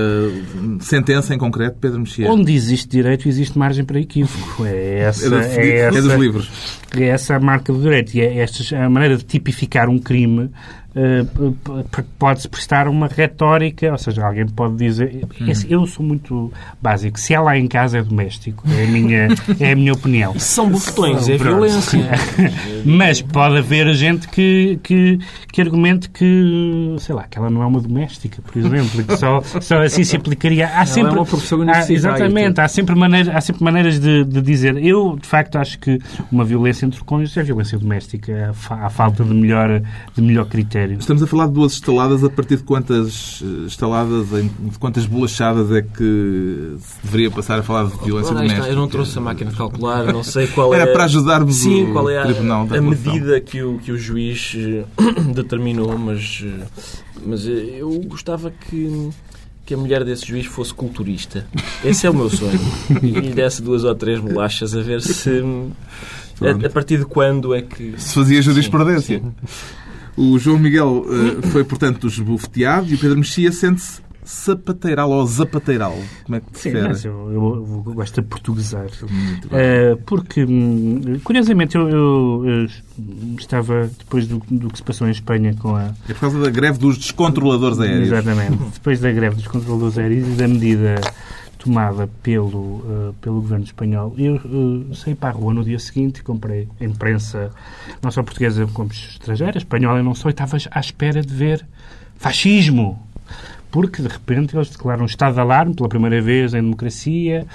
sentença 0.81 1.35
em 1.35 1.39
concreto, 1.39 1.79
Pedro 1.81 2.01
Mexia? 2.01 2.31
Onde 2.31 2.53
existe 2.53 2.89
direito, 2.89 3.29
existe 3.29 3.59
margem 3.59 3.85
para 3.85 3.99
equívoco. 3.99 4.65
É, 4.65 5.01
essa, 5.01 5.35
é, 5.35 5.39
é, 5.39 5.79
essa, 5.79 5.99
é 5.99 6.03
dos 6.03 6.15
livros. 6.15 6.51
É 6.97 7.05
essa 7.05 7.37
a 7.37 7.41
marca 7.41 7.73
do 7.73 7.81
direito. 7.81 8.15
E 8.15 8.21
é 8.21 8.39
esta, 8.39 8.85
a 8.85 8.91
maneira 8.91 9.17
de 9.17 9.25
tipificar 9.25 9.89
um 9.89 9.99
crime 9.99 10.51
pode-se 12.19 12.49
prestar 12.49 12.89
uma 12.89 13.07
retórica, 13.07 13.93
ou 13.93 13.99
seja, 13.99 14.27
alguém 14.27 14.47
pode 14.47 14.77
dizer. 14.77 15.25
Hum. 15.41 15.53
Eu 15.69 15.87
sou 15.87 16.05
muito 16.05 16.53
básico. 16.83 17.19
Se 17.19 17.33
ela 17.33 17.57
em 17.57 17.69
casa 17.69 17.99
é 17.99 18.03
doméstico, 18.03 18.65
é 18.69 18.85
a 18.85 18.87
minha, 18.89 19.29
é 19.61 19.73
a 19.73 19.77
minha 19.77 19.93
opinião. 19.93 20.35
São 20.39 20.69
bufetões, 20.69 21.29
é 21.29 21.37
violência. 21.37 22.11
Mas 22.85 23.23
pode 23.23 23.59
haver 23.59 23.93
gente 23.95 24.27
que, 24.29 24.81
que, 24.83 25.19
que 25.53 25.61
argumente 25.61 26.11
que, 26.11 26.97
sei 26.99 27.15
lá, 27.15 27.25
que 27.25 27.39
ela 27.39 27.51
não 27.51 27.63
é 27.63 27.67
uma 27.67 27.81
doméstica, 27.81 28.43
por 28.43 28.59
exemplo, 28.59 29.05
que 29.05 29.17
só, 29.17 29.41
só 29.61 29.83
assim 29.83 30.03
se 30.03 30.17
aplicaria. 30.17 30.67
Há 30.67 30.85
sempre, 30.87 31.13
é 31.13 31.25
professora 31.25 31.73
há, 31.73 31.93
Exatamente, 31.93 32.61
há 32.61 32.69
sempre, 32.69 32.95
maneira, 32.97 33.37
há 33.37 33.41
sempre 33.41 33.63
maneiras 33.63 34.01
de, 34.01 34.25
de, 34.25 34.43
dizer. 34.43 34.77
Eu, 34.85 35.17
de 35.21 35.27
facto, 35.27 35.57
acho 35.57 35.79
que 35.79 35.99
uma 36.33 36.45
violência 36.45 36.85
entre 36.85 37.03
cônjuges 37.05 37.37
é 37.37 37.43
violência 37.43 37.79
doméstica. 37.79 38.53
Há 38.69 38.91
falta 38.91 39.23
de 39.23 39.33
melhor, 39.33 39.81
de 40.15 40.23
melhor 40.23 40.47
critério 40.47 40.80
critério. 40.81 40.99
Estamos 40.99 41.23
a 41.23 41.27
falar 41.27 41.47
de 41.47 41.53
duas 41.53 41.73
estaladas 41.73 42.25
a 42.25 42.31
partir 42.31 42.57
de 42.57 42.63
quantas 42.63 43.43
eh, 43.43 43.67
estaladas, 43.67 44.29
de 44.29 44.79
quantas 44.79 45.07
bolachadas 45.07 45.71
é 45.73 45.83
que 45.83 46.77
se 46.79 47.03
deveria 47.03 47.31
passar 47.31 47.59
a 47.59 47.63
falar 47.63 47.87
de 47.87 48.05
violência 48.05 48.35
doméstica? 48.35 48.69
Eu 48.69 48.77
não 48.77 48.89
trouxe 48.89 49.19
a 49.19 49.21
máquina 49.21 49.51
de 49.51 49.57
calcular, 49.57 50.13
não 50.13 50.23
sei 50.23 50.47
qual 50.47 50.73
Era 50.73 50.85
é... 50.85 50.87
Era 50.87 50.93
para 50.93 51.05
ajudarmos 51.05 51.57
Sim, 51.57 51.91
o 51.91 51.93
qual 51.93 52.09
é 52.09 52.19
a, 52.19 52.23
Tribunal 52.25 52.67
da 52.67 52.79
a 52.79 52.81
medida 52.81 53.41
que 53.41 53.63
o, 53.63 53.79
que 53.79 53.93
o 53.93 53.99
juiz 53.99 54.57
eh, 54.57 54.85
determinou, 55.35 55.97
mas, 55.99 56.43
eh, 56.45 56.67
mas 57.27 57.47
eu 57.47 57.91
gostava 58.07 58.51
que 58.51 59.11
que 59.67 59.75
a 59.75 59.77
mulher 59.77 60.03
desse 60.03 60.27
juiz 60.27 60.47
fosse 60.47 60.75
culturista. 60.75 61.47
Esse 61.85 62.05
é 62.05 62.11
o 62.11 62.15
meu 62.15 62.29
sonho. 62.29 62.59
E 63.05 63.07
lhe 63.07 63.31
desse 63.33 63.63
duas 63.63 63.85
ou 63.85 63.95
três 63.95 64.19
bolachas 64.19 64.75
a 64.75 64.81
ver 64.81 65.01
se. 65.01 65.45
A, 66.41 66.67
a, 66.67 66.71
partir 66.71 66.99
de 66.99 67.05
quando 67.05 67.55
é 67.55 67.63
que. 67.63 67.95
Se 67.97 68.15
fazia 68.15 68.43
jurisprudência. 68.43 69.23
O 70.17 70.39
João 70.39 70.59
Miguel 70.59 71.05
uh, 71.07 71.47
foi, 71.49 71.65
portanto, 71.65 72.07
esbofeteado 72.07 72.89
e 72.91 72.95
o 72.95 72.99
Pedro 72.99 73.19
Mexia 73.19 73.51
sente-se 73.53 74.01
sapateiral 74.31 75.11
ou 75.11 75.27
zapateiral? 75.27 75.99
Como 76.25 76.37
é 76.37 76.41
que 76.41 76.47
Sim, 76.59 76.73
mas 76.73 77.05
eu, 77.05 77.13
eu, 77.33 77.83
eu, 77.87 77.95
gosto 77.95 78.21
de 78.21 78.29
portuguesar. 78.29 78.87
Uh, 78.87 79.97
porque, 80.07 80.45
hum, 80.45 81.19
curiosamente, 81.25 81.77
eu, 81.77 81.89
eu, 81.89 82.45
eu, 82.47 82.69
estava, 83.39 83.91
depois 83.99 84.27
do, 84.27 84.43
do 84.51 84.69
que 84.69 84.79
se 84.79 84.85
passou 84.85 85.09
em 85.09 85.11
Espanha 85.11 85.55
com 85.59 85.75
a... 85.75 85.93
É 86.09 86.13
por 86.13 86.21
causa 86.21 86.39
da 86.39 86.51
greve 86.51 86.79
dos 86.79 86.97
descontroladores 86.99 87.81
aéreos. 87.81 88.09
Exatamente. 88.09 88.59
depois 88.75 89.01
da 89.01 89.11
greve 89.11 89.37
dos 89.37 89.47
controladores 89.47 89.99
aéreos 89.99 90.29
e 90.29 90.33
da 90.33 90.47
medida 90.47 91.01
tomada 91.61 92.09
pelo, 92.23 92.59
uh, 92.59 93.15
pelo 93.21 93.37
governo 93.41 93.65
espanhol. 93.65 94.15
Eu 94.17 94.37
uh, 94.37 94.95
saí 94.95 95.15
para 95.15 95.29
a 95.29 95.33
rua 95.33 95.53
no 95.53 95.63
dia 95.63 95.79
seguinte 95.79 96.19
e 96.19 96.23
comprei 96.23 96.67
a 96.81 96.85
imprensa, 96.85 97.51
não 98.03 98.11
só 98.11 98.23
portuguesa 98.23 98.67
como 98.73 98.91
estrangeira, 98.91 99.59
espanhola 99.59 100.03
não 100.03 100.15
só, 100.15 100.29
e 100.29 100.33
estava 100.33 100.57
à 100.71 100.81
espera 100.81 101.23
de 101.23 101.33
ver 101.33 101.65
fascismo. 102.17 102.99
Porque, 103.71 104.03
de 104.03 104.09
repente, 104.09 104.57
eles 104.57 104.71
declaram 104.71 105.03
um 105.03 105.07
estado 105.07 105.35
de 105.35 105.41
alarme 105.41 105.75
pela 105.75 105.89
primeira 105.89 106.21
vez 106.21 106.55
em 106.55 106.63
democracia, 106.63 107.47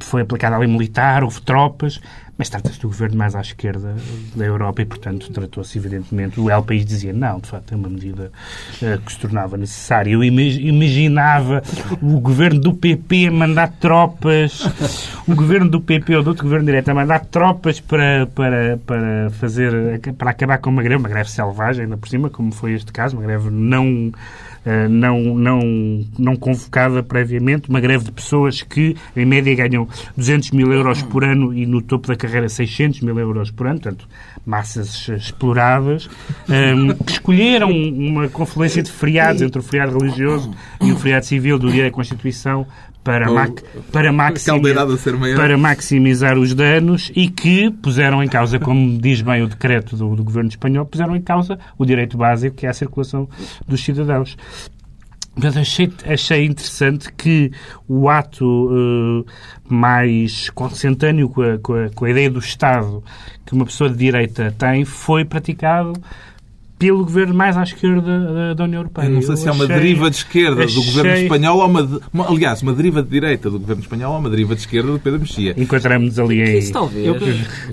foi 0.00 0.22
aplicada 0.22 0.56
a 0.56 0.58
lei 0.58 0.68
militar, 0.68 1.22
houve 1.22 1.40
tropas, 1.42 2.00
Mas 2.40 2.48
trata-se 2.48 2.80
do 2.80 2.88
governo 2.88 3.18
mais 3.18 3.34
à 3.34 3.42
esquerda 3.42 3.94
da 4.34 4.46
Europa 4.46 4.80
e, 4.80 4.86
portanto, 4.86 5.30
tratou-se, 5.30 5.76
evidentemente, 5.76 6.40
o 6.40 6.48
El 6.48 6.62
País 6.62 6.86
dizia 6.86 7.12
não, 7.12 7.38
de 7.38 7.48
facto, 7.48 7.72
é 7.72 7.76
uma 7.76 7.90
medida 7.90 8.32
uh, 8.80 8.98
que 9.02 9.12
se 9.12 9.18
tornava 9.18 9.58
necessária. 9.58 10.12
Eu 10.12 10.24
imaginava 10.24 11.62
o 12.00 12.18
governo 12.18 12.58
do 12.58 12.72
PP 12.72 13.28
mandar 13.28 13.72
tropas, 13.72 14.66
o 15.28 15.34
governo 15.34 15.68
do 15.68 15.82
PP 15.82 16.16
ou 16.16 16.22
do 16.22 16.28
outro 16.28 16.44
governo 16.44 16.64
direto 16.64 16.88
a 16.88 16.94
mandar 16.94 17.26
tropas 17.26 17.78
para, 17.78 18.26
para, 18.34 18.78
para 18.86 19.28
fazer, 19.32 20.00
para 20.16 20.30
acabar 20.30 20.56
com 20.56 20.70
uma 20.70 20.82
greve, 20.82 21.02
uma 21.02 21.10
greve 21.10 21.30
selvagem, 21.30 21.84
ainda 21.84 21.98
por 21.98 22.08
cima, 22.08 22.30
como 22.30 22.52
foi 22.52 22.72
este 22.72 22.90
caso, 22.90 23.18
uma 23.18 23.22
greve 23.22 23.50
não 23.50 24.10
não, 24.88 25.20
não, 25.34 26.04
não 26.18 26.36
convocada 26.36 27.02
previamente, 27.02 27.68
uma 27.68 27.80
greve 27.80 28.04
de 28.04 28.12
pessoas 28.12 28.62
que, 28.62 28.96
em 29.16 29.24
média, 29.24 29.54
ganham 29.54 29.88
200 30.16 30.50
mil 30.50 30.72
euros 30.72 31.02
por 31.02 31.24
ano 31.24 31.54
e 31.54 31.66
no 31.66 31.80
topo 31.80 32.08
da 32.08 32.16
carreira 32.16 32.48
600 32.48 33.00
mil 33.00 33.18
euros 33.18 33.50
por 33.50 33.66
ano, 33.66 33.80
portanto, 33.80 34.06
massas 34.44 35.08
exploradas, 35.08 36.08
ehm, 36.48 36.92
que 37.04 37.12
escolheram 37.12 37.70
uma 37.70 38.28
confluência 38.28 38.82
de 38.82 38.90
feriados 38.90 39.42
entre 39.42 39.58
o 39.58 39.62
feriado 39.62 39.98
religioso 39.98 40.50
e 40.80 40.92
o 40.92 40.96
feriado 40.96 41.26
civil 41.26 41.58
do 41.58 41.70
dia 41.70 41.84
da 41.84 41.90
Constituição 41.90 42.66
para, 43.02 43.30
ma 43.30 43.48
para, 43.90 44.12
maximizar, 44.12 44.86
para 45.36 45.56
maximizar 45.56 46.38
os 46.38 46.54
danos 46.54 47.10
e 47.16 47.28
que 47.28 47.70
puseram 47.70 48.22
em 48.22 48.28
causa, 48.28 48.58
como 48.58 48.98
diz 48.98 49.22
bem 49.22 49.42
o 49.42 49.48
decreto 49.48 49.96
do, 49.96 50.14
do 50.14 50.22
governo 50.22 50.50
espanhol, 50.50 50.84
puseram 50.84 51.16
em 51.16 51.22
causa 51.22 51.58
o 51.78 51.86
direito 51.86 52.16
básico 52.18 52.56
que 52.56 52.66
é 52.66 52.68
a 52.68 52.74
circulação 52.74 53.28
dos 53.66 53.82
cidadãos. 53.82 54.36
Mas 55.42 55.56
achei, 55.56 55.90
achei 56.04 56.44
interessante 56.44 57.10
que 57.12 57.50
o 57.88 58.10
ato 58.10 58.44
uh, 58.44 59.26
mais 59.66 60.50
consentâneo 60.50 61.30
com 61.30 61.40
a, 61.40 61.58
com, 61.58 61.74
a, 61.74 61.88
com 61.90 62.04
a 62.04 62.10
ideia 62.10 62.30
do 62.30 62.38
Estado 62.38 63.02
que 63.46 63.54
uma 63.54 63.64
pessoa 63.64 63.88
de 63.88 63.96
direita 63.96 64.54
tem 64.58 64.84
foi 64.84 65.24
praticado 65.24 65.94
pelo 66.80 67.04
governo 67.04 67.34
mais 67.34 67.58
à 67.58 67.62
esquerda 67.62 68.54
da, 68.54 68.64
União 68.64 68.80
Europeia. 68.80 69.04
Eu 69.04 69.10
não 69.10 69.20
sei 69.20 69.36
se 69.36 69.46
é 69.46 69.52
uma 69.52 69.66
deriva 69.66 70.08
de 70.08 70.16
esquerda 70.16 70.64
achei... 70.64 70.74
do 70.74 70.86
governo 70.86 71.12
espanhol 71.12 71.58
ou 71.58 71.66
uma, 71.66 72.00
uma, 72.10 72.28
aliás, 72.30 72.62
uma 72.62 72.72
deriva 72.72 73.02
de 73.02 73.10
direita 73.10 73.50
do 73.50 73.58
governo 73.58 73.82
espanhol 73.82 74.14
ou 74.14 74.18
uma 74.18 74.30
deriva 74.30 74.54
de 74.54 74.62
esquerda 74.62 74.90
do 74.90 74.98
Pedro 74.98 75.20
Mexia. 75.20 75.54
Encontramos 75.58 76.18
ali 76.18 76.40
em... 76.40 76.58
Isso 76.58 76.72
talvez. 76.72 77.06
Eu, 77.06 77.16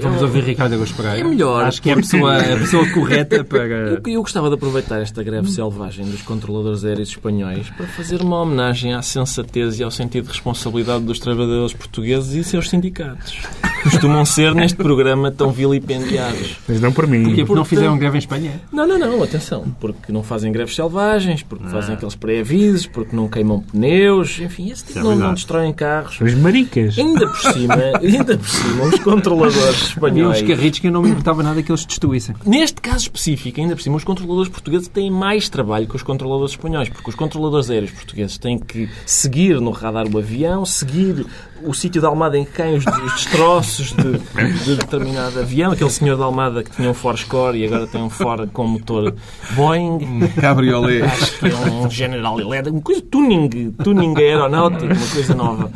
vamos 0.01 0.21
ouvir 0.21 0.43
Ricardo 0.43 0.73
Agostinho 0.73 0.97
Pereira. 0.97 1.19
É 1.21 1.23
melhor. 1.23 1.63
Acho 1.63 1.81
que 1.81 1.89
é 1.89 1.93
a 1.93 1.95
pessoa, 1.95 2.35
a 2.35 2.57
pessoa 2.57 2.89
correta 2.89 3.45
para... 3.45 3.65
Eu, 3.65 4.01
eu 4.05 4.21
gostava 4.21 4.49
de 4.49 4.55
aproveitar 4.55 4.99
esta 4.99 5.23
greve 5.23 5.49
selvagem 5.51 6.03
dos 6.03 6.21
controladores 6.21 6.83
aéreos 6.83 7.07
espanhóis 7.07 7.69
para 7.69 7.87
fazer 7.87 8.21
uma 8.21 8.41
homenagem 8.41 8.93
à 8.93 9.01
sensatez 9.01 9.79
e 9.79 9.83
ao 9.83 9.91
sentido 9.91 10.25
de 10.25 10.31
responsabilidade 10.33 11.05
dos 11.05 11.17
trabalhadores 11.17 11.71
portugueses 11.71 12.33
e 12.33 12.43
seus 12.43 12.69
sindicatos. 12.69 13.37
Costumam 13.83 14.25
ser 14.25 14.53
neste 14.53 14.75
programa 14.75 15.31
tão 15.31 15.49
vilipendiados. 15.51 16.57
Mas 16.67 16.81
não 16.81 16.91
por 16.91 17.07
mim. 17.07 17.23
Porque, 17.23 17.45
porque 17.45 17.55
não 17.55 17.65
fizeram 17.65 17.97
greve 17.97 18.17
em 18.17 18.19
Espanha? 18.19 18.61
Não, 18.71 18.85
não, 18.85 18.96
não, 18.97 19.23
atenção. 19.23 19.65
Porque 19.79 20.11
não 20.11 20.23
fazem 20.23 20.51
greves 20.51 20.75
selvagens, 20.75 21.43
porque 21.43 21.65
ah. 21.67 21.69
fazem 21.69 21.95
aqueles 21.95 22.15
pré-avisos, 22.15 22.85
porque 22.87 23.15
não 23.15 23.27
queimam 23.27 23.61
pneus, 23.61 24.39
enfim, 24.39 24.71
esse 24.71 24.85
tipo 24.85 24.99
é 24.99 25.03
não, 25.03 25.15
não 25.15 25.33
destroem 25.33 25.73
carros. 25.73 26.19
Os 26.21 26.33
maricas. 26.35 26.97
Ainda 26.97 27.27
por 27.27 27.39
cima, 27.53 27.75
ainda 28.01 28.37
por 28.37 28.49
cima, 28.49 28.83
os 28.85 28.99
controladores 28.99 29.81
espanhóis. 29.89 30.39
E 30.39 30.43
os 30.43 30.49
carritos 30.49 30.79
que 30.79 30.87
eu 30.87 30.91
não 30.91 31.01
me 31.01 31.09
importava 31.09 31.43
nada 31.43 31.61
que 31.61 31.71
eles 31.71 31.85
destruíssem. 31.85 32.35
Neste 32.45 32.81
caso 32.81 32.99
específico, 32.99 33.59
ainda 33.59 33.75
por 33.75 33.81
cima, 33.81 33.97
os 33.97 34.03
controladores 34.03 34.49
portugueses 34.49 34.87
têm 34.87 35.11
mais 35.11 35.49
trabalho 35.49 35.87
que 35.87 35.95
os 35.95 36.03
controladores 36.03 36.51
espanhóis, 36.51 36.89
porque 36.89 37.09
os 37.09 37.15
controladores 37.15 37.69
aéreos 37.69 37.91
portugueses 37.91 38.37
têm 38.37 38.57
que 38.57 38.89
seguir 39.05 39.59
no 39.61 39.71
radar 39.71 40.07
o 40.07 40.17
avião, 40.17 40.65
seguir 40.65 41.25
o 41.63 41.73
sítio 41.73 42.01
de 42.01 42.07
Almada 42.07 42.37
em 42.37 42.45
que 42.45 42.51
caem 42.51 42.77
os, 42.77 42.85
destroços 42.85 43.93
de, 43.93 44.17
de, 44.63 44.75
determinado 44.75 45.39
avião, 45.39 45.71
aquele 45.71 45.89
senhor 45.89 46.15
de 46.15 46.23
Almada 46.23 46.63
que 46.63 46.71
tinha 46.71 46.89
um 46.89 46.93
Ford 46.93 47.17
Score 47.17 47.57
e 47.57 47.65
agora 47.65 47.87
tem 47.87 48.01
um 48.01 48.09
Ford 48.09 48.49
com 48.51 48.67
motor 48.67 49.13
Boeing. 49.55 50.03
Um 50.03 50.27
cabriolé. 50.39 51.01
Acho 51.01 51.39
que 51.39 51.47
é 51.47 51.55
um 51.55 51.89
General 51.89 52.39
Electric, 52.39 52.75
uma 52.75 52.81
coisa 52.81 53.01
tuning, 53.01 53.71
tuning 53.83 54.15
aeronáutico, 54.17 54.85
uma 54.85 55.07
coisa 55.07 55.35
nova. 55.35 55.71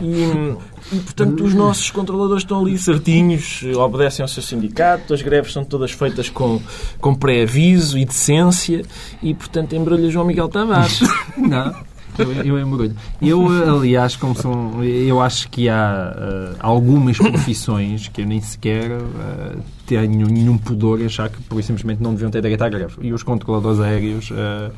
E, 0.00 0.94
e, 0.94 1.00
portanto, 1.00 1.44
os 1.44 1.54
nossos 1.54 1.90
controladores 1.90 2.42
estão 2.42 2.60
ali 2.60 2.76
certinhos, 2.76 3.62
obedecem 3.76 4.22
ao 4.22 4.28
seu 4.28 4.42
sindicato, 4.42 5.14
as 5.14 5.22
greves 5.22 5.52
são 5.52 5.64
todas 5.64 5.92
feitas 5.92 6.28
com, 6.28 6.60
com 7.00 7.14
pré-aviso 7.14 7.96
e 7.96 8.04
decência, 8.04 8.82
e, 9.22 9.34
portanto, 9.34 9.74
embrulha 9.74 10.10
João 10.10 10.26
Miguel 10.26 10.48
Tavares. 10.48 11.00
Não. 11.36 11.91
Eu, 12.18 12.32
eu 12.32 12.58
embrulho. 12.58 12.94
Eu, 13.20 13.78
aliás, 13.78 14.16
como 14.16 14.34
são, 14.34 14.82
eu 14.84 15.20
acho 15.20 15.48
que 15.48 15.68
há 15.68 16.14
uh, 16.14 16.56
algumas 16.60 17.16
profissões 17.18 18.08
que 18.08 18.22
eu 18.22 18.26
nem 18.26 18.40
sequer 18.40 18.90
uh, 18.90 19.60
tenho 19.86 20.26
nenhum 20.26 20.58
pudor 20.58 21.00
em 21.00 21.06
achar 21.06 21.28
que, 21.28 21.40
por 21.42 21.62
simplesmente, 21.62 22.02
não 22.02 22.12
deviam 22.12 22.30
ter 22.30 22.42
direito 22.42 22.62
à 22.62 22.68
greve. 22.68 22.94
E 23.00 23.12
os 23.12 23.22
controladores 23.22 23.80
aéreos... 23.80 24.30
Uh, 24.30 24.72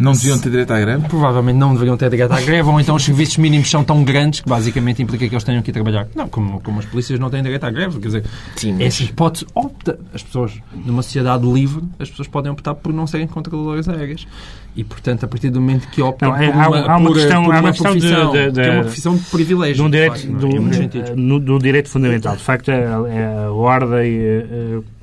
não 0.00 0.12
deviam 0.12 0.38
ter 0.38 0.50
direito 0.50 0.72
à 0.72 0.80
greve? 0.80 1.08
Provavelmente 1.08 1.56
não 1.56 1.72
deveriam 1.74 1.96
ter 1.96 2.08
direito 2.08 2.32
à 2.32 2.40
greve, 2.40 2.68
ou 2.68 2.80
então 2.80 2.96
os 2.96 3.04
serviços 3.04 3.36
mínimos 3.36 3.70
são 3.70 3.84
tão 3.84 4.02
grandes 4.02 4.40
que 4.40 4.48
basicamente 4.48 5.02
implica 5.02 5.28
que 5.28 5.34
eles 5.34 5.44
tenham 5.44 5.62
que 5.62 5.70
ir 5.70 5.74
trabalhar. 5.74 6.08
Não, 6.14 6.28
como, 6.28 6.60
como 6.60 6.80
as 6.80 6.86
polícias 6.86 7.20
não 7.20 7.28
têm 7.28 7.42
direito 7.42 7.64
à 7.64 7.70
greve. 7.70 8.00
Quer 8.00 8.06
dizer, 8.06 8.24
Sim, 8.56 8.72
mas... 8.72 8.82
essa 8.86 9.02
hipótese 9.04 9.46
opta. 9.54 9.98
As 10.14 10.22
pessoas, 10.22 10.52
numa 10.86 11.02
sociedade 11.02 11.46
livre, 11.46 11.84
as 11.98 12.08
pessoas 12.08 12.28
podem 12.28 12.50
optar 12.50 12.74
por 12.74 12.92
não 12.92 13.06
serem 13.06 13.26
controladores 13.26 13.88
aéreos. 13.88 14.26
E, 14.74 14.82
portanto, 14.82 15.24
a 15.24 15.28
partir 15.28 15.50
do 15.50 15.60
momento 15.60 15.88
que 15.88 16.00
optam 16.00 16.30
não, 16.30 16.36
é, 16.36 16.46
por 16.46 16.54
uma, 16.54 16.78
há, 16.78 16.92
há 16.92 16.96
uma 16.96 17.10
por, 17.10 17.16
questão, 17.16 17.42
por 17.42 17.50
uma, 17.50 17.56
há 17.56 17.60
uma 17.60 17.70
questão 17.72 17.92
profissão, 17.92 18.32
de, 18.32 18.38
de, 18.38 18.46
de, 18.46 18.52
que 18.52 18.60
é 18.60 18.72
uma 18.72 18.82
profissão 18.82 19.16
de 19.16 19.24
privilégio. 19.24 19.84
Do 19.84 19.90
direito, 19.90 20.12
facto, 20.12 20.32
do, 20.32 21.16
no, 21.16 21.40
do 21.40 21.58
direito 21.58 21.88
fundamental. 21.88 22.36
De 22.36 22.42
facto, 22.42 22.70
a, 22.70 23.46
a 23.46 23.52
ordem... 23.52 24.18
A, 24.18 24.99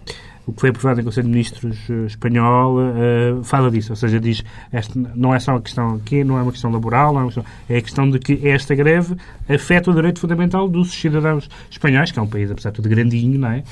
o 0.48 0.54
que 0.54 0.62
foi 0.62 0.70
aprovado 0.70 1.02
em 1.02 1.04
Conselho 1.04 1.26
de 1.26 1.32
Ministros 1.32 1.78
uh, 1.90 2.06
espanhol 2.06 2.78
uh, 2.78 3.44
fala 3.44 3.70
disso, 3.70 3.92
ou 3.92 3.96
seja, 3.98 4.18
diz 4.18 4.44
este, 4.72 4.98
não 5.14 5.36
é 5.36 5.40
só 5.40 5.52
uma 5.52 5.62
questão 5.62 5.96
aqui, 5.96 6.24
não 6.24 6.38
é 6.38 6.42
uma 6.42 6.54
questão 6.54 6.72
laboral, 6.72 7.14
não 7.14 7.22
é, 7.22 7.26
questão, 7.26 7.46
é 7.70 7.78
a 7.78 7.82
questão 7.82 8.10
de 8.10 8.18
que 8.18 8.48
esta 8.48 8.74
greve 8.74 9.16
afeta 9.50 9.92
o 9.92 9.94
direito 9.94 10.20
fundamental 10.20 10.70
dos 10.70 10.94
cidadãos 10.94 11.50
espanhóis, 11.70 12.12
que 12.12 12.20
é 12.20 12.22
um 12.22 12.28
país, 12.28 12.50
apesar 12.50 12.70
de 12.70 12.78
tudo, 12.78 12.88
grandinho, 12.88 13.38
não 13.38 13.50
é? 13.50 13.64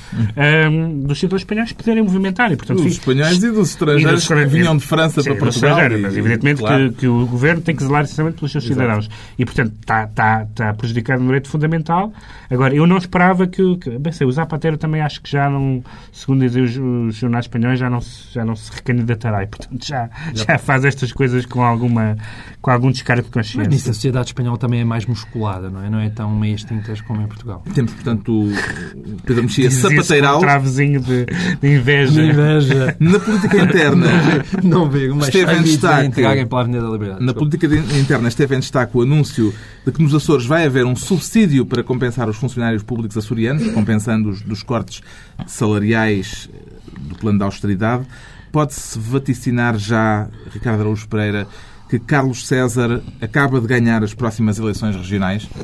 Um, 0.68 1.00
dos 1.00 1.18
cidadãos 1.18 1.42
espanhóis 1.42 1.72
poderem 1.72 2.02
movimentar. 2.02 2.52
E, 2.52 2.56
portanto, 2.56 2.82
dos 2.82 2.92
espanhóis 2.92 3.42
e 3.42 3.50
dos 3.50 3.70
estrangeiros, 3.70 4.24
e 4.24 4.34
dos 4.34 4.42
que 4.42 4.46
vinham 4.46 4.76
de 4.76 4.84
França 4.84 5.22
sim, 5.22 5.30
para 5.30 5.38
Portugal. 5.38 5.78
E, 5.90 5.96
mas, 5.96 6.16
evidentemente, 6.16 6.60
claro. 6.60 6.90
que, 6.90 6.98
que, 6.98 7.08
o 7.08 7.26
governo 7.26 7.62
tem 7.62 7.74
que 7.74 7.82
zelar 7.82 8.04
essencialmente 8.04 8.38
pelos 8.38 8.52
seus 8.52 8.64
Exato. 8.64 8.80
cidadãos. 8.80 9.10
E, 9.38 9.44
portanto, 9.44 9.72
está, 9.80 10.04
está, 10.04 10.42
está 10.42 10.74
prejudicado 10.74 11.20
no 11.20 11.26
direito 11.26 11.48
fundamental. 11.48 12.12
Agora, 12.50 12.74
eu 12.74 12.86
não 12.86 12.98
esperava 12.98 13.46
que, 13.46 13.76
que 13.76 13.98
bem 13.98 14.12
sei, 14.12 14.26
o 14.26 14.32
Zapatero 14.32 14.76
também 14.76 15.00
acho 15.00 15.22
que 15.22 15.30
já 15.30 15.48
não, 15.48 15.82
segundo 16.12 16.40
dizem 16.40 16.65
os, 16.66 16.76
os 16.76 17.16
jornais 17.16 17.44
espanhóis, 17.44 17.78
já 17.78 17.88
não, 17.88 18.00
já 18.32 18.44
não 18.44 18.54
se 18.54 18.70
recandidatará 18.72 19.42
e, 19.42 19.46
portanto, 19.46 19.86
já, 19.86 20.10
já 20.34 20.58
faz 20.58 20.84
estas 20.84 21.12
coisas 21.12 21.46
com, 21.46 21.62
alguma, 21.62 22.16
com 22.60 22.70
algum 22.70 22.90
descargo 22.90 23.24
de 23.24 23.30
consciência. 23.30 23.60
Mas 23.60 23.68
nisso 23.68 23.90
a 23.90 23.94
sociedade 23.94 24.26
espanhola 24.26 24.58
também 24.58 24.80
é 24.80 24.84
mais 24.84 25.06
musculada, 25.06 25.70
não 25.70 25.82
é? 25.82 25.90
Não 25.90 26.00
é 26.00 26.10
tão 26.10 26.30
meias 26.34 26.62
tintas 26.64 27.00
como 27.00 27.22
em 27.22 27.26
Portugal. 27.26 27.62
Temos, 27.74 27.92
portanto, 27.92 28.48
Pedro 29.24 29.44
Mexia 29.44 29.70
sapateiral. 29.70 30.38
Um 30.38 30.40
travezinho 30.40 31.00
de, 31.00 31.26
de 31.60 31.74
inveja. 31.74 32.12
De 32.12 32.30
inveja. 32.30 32.96
Na 32.98 33.18
política 33.18 33.62
interna. 33.62 34.06
não 34.62 34.88
vejo, 34.90 35.14
mas 35.14 35.28
esteve 35.28 35.54
em 35.54 35.62
destaque. 35.62 36.46
Pela 36.46 36.60
Avenida 36.60 36.82
da 36.82 36.90
Liberdade. 36.90 37.24
Na 37.24 37.34
política 37.34 37.66
interna 37.98 38.28
esteve 38.28 38.56
em 38.56 38.60
destaque 38.60 38.96
o 38.96 39.02
anúncio 39.02 39.52
de 39.84 39.92
que 39.92 40.02
nos 40.02 40.14
Açores 40.14 40.46
vai 40.46 40.66
haver 40.66 40.84
um 40.84 40.96
subsídio 40.96 41.64
para 41.64 41.82
compensar 41.82 42.28
os 42.28 42.36
funcionários 42.36 42.82
públicos 42.82 43.16
açorianos, 43.16 43.68
compensando-os 43.72 44.42
dos 44.42 44.62
cortes 44.62 45.02
salariais 45.46 46.48
do 47.16 47.20
plano 47.20 47.38
de 47.38 47.44
austeridade. 47.44 48.06
Pode-se 48.52 48.98
vaticinar 48.98 49.76
já, 49.78 50.28
Ricardo 50.52 50.80
Araújo 50.80 51.08
Pereira, 51.08 51.46
que 51.88 51.98
Carlos 51.98 52.46
César 52.46 53.02
acaba 53.20 53.60
de 53.60 53.66
ganhar 53.66 54.02
as 54.02 54.14
próximas 54.14 54.58
eleições 54.58 54.94
regionais? 54.96 55.48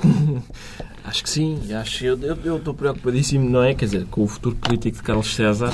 Acho 1.04 1.24
que 1.24 1.30
sim, 1.30 1.58
acho. 1.74 2.04
Eu, 2.06 2.16
eu, 2.20 2.38
eu, 2.44 2.56
estou 2.58 2.72
preocupadíssimo, 2.72 3.50
não 3.50 3.60
é? 3.60 3.74
Quer 3.74 3.86
dizer, 3.86 4.06
com 4.06 4.22
o 4.22 4.28
futuro 4.28 4.54
político 4.54 4.98
de 4.98 5.02
Carlos 5.02 5.34
César, 5.34 5.72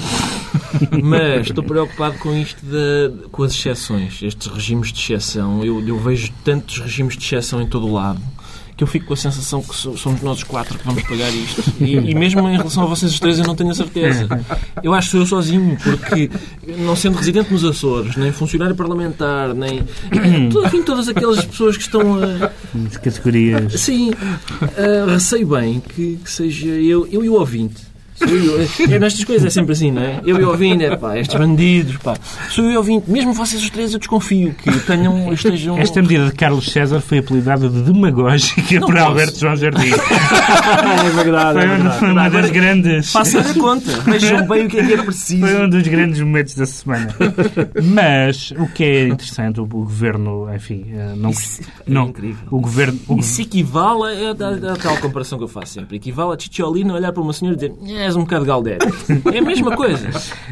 mas 1.05 1.49
estou 1.49 1.62
preocupado 1.62 2.17
com 2.17 2.35
isto, 2.35 2.64
de, 2.64 3.29
com 3.31 3.43
as 3.43 3.53
exceções, 3.53 4.23
estes 4.23 4.47
regimes 4.47 4.91
de 4.91 4.99
exceção. 4.99 5.62
Eu, 5.62 5.87
eu 5.87 5.99
vejo 5.99 6.33
tantos 6.43 6.79
regimes 6.79 7.14
de 7.14 7.23
exceção 7.23 7.61
em 7.61 7.67
todo 7.67 7.87
o 7.87 7.93
lado 7.93 8.23
que 8.79 8.85
eu 8.85 8.87
fico 8.87 9.07
com 9.07 9.14
a 9.14 9.17
sensação 9.17 9.61
que 9.61 9.75
somos 9.75 10.23
nós 10.23 10.45
quatro 10.45 10.79
que 10.79 10.87
vamos 10.87 11.03
pagar 11.03 11.29
isto. 11.31 11.64
E, 11.81 11.95
e, 11.95 12.14
mesmo 12.14 12.49
em 12.49 12.57
relação 12.57 12.85
a 12.85 12.87
vocês 12.87 13.11
os 13.11 13.19
três, 13.19 13.37
eu 13.37 13.45
não 13.45 13.57
tenho 13.57 13.73
a 13.73 13.75
certeza. 13.75 14.29
Eu 14.85 14.95
acho 14.95 15.09
que 15.09 15.11
sou 15.11 15.21
eu 15.21 15.27
sozinho, 15.27 15.77
porque 15.83 16.31
não 16.79 16.95
sendo 16.95 17.17
residente 17.17 17.53
nos 17.53 17.64
Açores, 17.64 18.14
nem 18.14 18.31
funcionário 18.31 18.77
parlamentar, 18.77 19.53
nem. 19.53 19.81
Enfim, 20.64 20.83
todas 20.85 21.09
aquelas 21.09 21.45
pessoas 21.45 21.77
que 21.77 21.83
estão 21.83 22.23
a. 22.23 22.53
As 22.87 22.97
categorias. 22.99 23.81
Sim. 23.81 24.11
Uh, 24.11 25.11
receio 25.11 25.49
bem 25.49 25.81
que, 25.81 26.21
que 26.23 26.31
seja 26.31 26.69
eu, 26.69 27.05
eu 27.11 27.25
e 27.25 27.29
o 27.29 27.35
ouvinte 27.35 27.88
Sou 28.18 28.28
eu. 28.28 28.61
É, 28.94 28.98
nestas 28.98 29.24
coisas 29.24 29.46
é 29.46 29.50
sempre 29.50 29.72
assim, 29.72 29.90
não 29.90 30.02
é? 30.02 30.20
Eu 30.24 30.40
e 30.40 30.44
o 30.44 30.48
ouvinte, 30.50 30.85
é 30.85 30.96
pá, 30.96 31.16
estes 31.18 31.37
bandidos, 31.38 31.96
pá. 31.98 32.14
Sou 32.50 32.64
eu 32.64 32.70
e 32.72 32.74
o 32.74 32.78
ouvinte. 32.78 33.11
Mesmo 33.11 33.33
vocês 33.33 33.62
os 33.62 33.70
três, 33.70 33.92
eu 33.92 33.98
desconfio 33.98 34.54
que 34.54 34.70
tenham, 34.81 35.33
estejam... 35.33 35.78
Esta 35.78 36.02
medida 36.02 36.26
de 36.26 36.33
Carlos 36.33 36.66
César 36.70 37.00
foi 37.00 37.18
apelidada 37.18 37.68
de 37.68 37.81
demagógica 37.83 38.81
por 38.81 38.92
posso. 38.94 38.98
Alberto 39.04 39.38
João 39.38 39.57
Jardim. 39.57 39.90
é 39.92 41.11
verdade, 41.22 41.52
Foi, 41.61 41.62
é 41.62 41.66
uma- 41.66 41.74
verdade. 41.76 41.98
foi 41.98 42.11
uma 42.11 42.28
das 42.31 42.50
grandes. 42.50 43.12
Façam 43.12 43.40
a 43.40 43.54
conta. 43.54 44.00
Vejam 44.00 44.46
bem 44.46 44.66
o 44.66 44.68
que 44.68 44.78
é 44.78 44.87
que 44.87 44.92
é 44.94 45.02
preciso. 45.02 45.46
Foi 45.46 45.64
um 45.64 45.68
dos 45.68 45.83
grandes 45.88 46.20
momentos 46.20 46.54
da 46.54 46.66
semana. 46.66 47.14
Mas 47.83 48.52
o 48.59 48.66
que 48.66 48.85
é 48.85 49.09
interessante, 49.09 49.61
o, 49.61 49.66
governo, 49.66 50.52
enfim, 50.54 50.87
eh, 50.92 51.14
não, 51.16 51.31
Isso 51.31 51.62
é 51.62 51.90
não 51.90 52.09
incrível. 52.09 52.46
o 52.50 52.61
governo, 52.61 52.98
o, 53.09 53.18
Isso 53.18 53.40
equivale 53.42 54.02
a, 54.02 54.70
a, 54.70 54.72
a 54.72 54.76
tal 54.76 54.96
comparação 54.98 55.38
que 55.38 55.44
eu 55.44 55.48
faço 55.48 55.74
sempre. 55.74 55.96
Equivale 55.96 56.35
a 56.35 56.38
Cicciolina 56.38 56.94
olhar 56.94 57.12
para 57.12 57.22
uma 57.22 57.33
senhora 57.33 57.57
e 57.57 57.68
dizer 57.68 57.74
és 58.09 58.16
um 58.16 58.21
bocado 58.21 58.44
galdério. 58.44 58.88
É 59.33 59.38
a 59.38 59.42
mesma 59.42 59.77
coisa. 59.77 60.09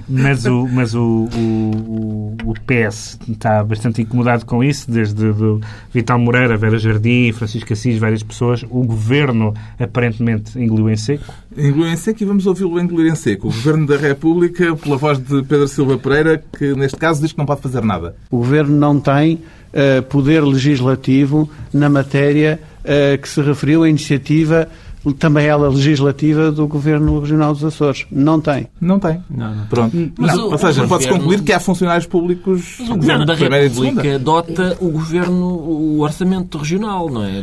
mas 0.08 0.44
o, 0.46 0.68
mas 0.68 0.94
o, 0.94 1.28
o, 1.34 2.36
o, 2.44 2.54
PS 2.66 3.18
está 3.28 3.64
bastante 3.64 4.02
incomodado 4.02 4.44
com 4.44 4.62
isso, 4.62 4.90
desde 4.90 5.32
do 5.32 5.60
Vital 5.92 6.18
Moreira, 6.18 6.56
Vera 6.56 6.78
Jardim, 6.78 7.32
Francisco 7.32 7.72
Assis, 7.72 7.98
várias 7.98 8.22
pessoas. 8.22 8.64
O 8.70 8.84
governo 8.84 9.54
aparentemente 9.78 10.58
engoliu 10.58 10.90
em 10.90 10.96
seco. 10.96 11.24
Engoliu 11.56 11.88
em 11.88 11.96
seco 11.96 12.22
e 12.22 12.26
vamos 12.26 12.46
ouvi-lo 12.46 12.78
engolir 12.78 13.10
em 13.10 13.16
seco. 13.16 13.48
O 13.48 13.50
Governo 13.50 13.86
da 13.86 13.96
República, 13.96 14.76
pela 14.76 14.96
voz 14.96 15.18
de 15.18 15.42
Pedro 15.42 15.66
Silva 15.68 15.98
Pereira, 15.98 16.42
que 16.58 16.74
neste 16.74 16.98
caso 16.98 17.20
diz 17.20 17.32
que 17.32 17.38
não 17.38 17.46
pode 17.46 17.62
fazer 17.62 17.82
nada. 17.82 18.14
O 18.30 18.38
Governo 18.38 18.76
não 18.76 19.00
tem 19.00 19.40
eh, 19.72 20.00
poder 20.00 20.42
legislativo 20.42 21.50
na 21.72 21.88
matéria 21.88 22.60
eh, 22.84 23.18
que 23.18 23.28
se 23.28 23.40
referiu 23.42 23.82
à 23.82 23.88
iniciativa, 23.88 24.68
também 25.12 25.46
ela 25.46 25.68
legislativa, 25.68 26.50
do 26.50 26.66
Governo 26.66 27.20
Regional 27.20 27.52
dos 27.52 27.64
Açores. 27.64 28.06
Não 28.10 28.40
tem. 28.40 28.66
Não 28.80 28.98
tem. 28.98 29.20
Não, 29.30 29.54
não. 29.54 29.66
Pronto. 29.66 30.12
Mas 30.18 30.34
Não. 30.36 30.48
o- 30.48 30.52
Ou 30.52 30.58
seja, 30.58 30.86
pode-se 30.86 31.08
governo- 31.08 31.18
concluir 31.18 31.42
que 31.44 31.52
há 31.52 31.60
funcionários 31.60 32.06
públicos 32.06 32.76
Mas 32.80 32.88
o 32.90 32.94
Governo 32.96 33.24
da 33.26 33.34
República 33.34 34.18
dota 34.18 34.76
o 34.80 34.88
Governo, 34.90 35.46
o 35.46 36.00
orçamento 36.00 36.58
regional, 36.58 37.08
não 37.10 37.24
é? 37.24 37.42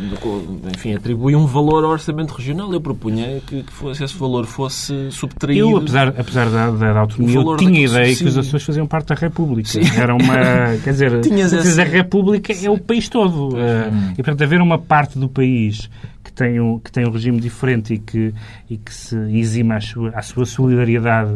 Enfim, 0.74 0.94
atribui 0.94 1.34
um 1.34 1.46
valor 1.46 1.84
ao 1.84 1.90
orçamento 1.90 2.32
regional. 2.34 2.72
Eu 2.72 2.80
propunha 2.80 3.40
que, 3.46 3.62
que 3.62 3.72
fosse, 3.72 4.02
esse 4.04 4.16
valor 4.16 4.46
fosse 4.46 5.10
subtraído. 5.10 5.60
Eu, 5.70 5.76
apesar, 5.76 6.08
apesar 6.08 6.50
da, 6.50 6.70
da, 6.70 6.92
da 6.92 7.00
autonomia, 7.00 7.36
eu 7.36 7.56
tinha 7.56 7.84
ideia 7.86 8.14
que 8.14 8.24
os. 8.24 8.34
Açores 8.38 8.64
faziam 8.66 8.86
parte 8.86 9.08
da 9.08 9.14
República. 9.14 9.70
Era 9.96 10.14
uma. 10.14 10.34
Quer 10.84 10.90
dizer, 10.90 11.20
Tinhas 11.20 11.52
essa- 11.52 11.82
a 11.82 11.84
República 11.84 12.52
é 12.52 12.68
o 12.70 12.78
país 12.78 13.08
todo. 13.08 13.56
Eh, 13.56 13.90
E, 14.12 14.16
portanto, 14.16 14.42
haver 14.42 14.60
uma 14.60 14.78
parte 14.78 15.18
do 15.18 15.28
país 15.28 15.88
tem 16.34 16.60
um, 16.60 16.78
que 16.78 16.90
tem 16.90 17.06
um 17.06 17.10
regime 17.10 17.40
diferente 17.40 17.94
e 17.94 17.98
que, 17.98 18.34
e 18.68 18.76
que 18.76 18.92
se 18.92 19.16
exima 19.38 19.76
a 19.76 19.80
sua, 19.80 20.10
a 20.10 20.22
sua 20.22 20.44
solidariedade. 20.44 21.30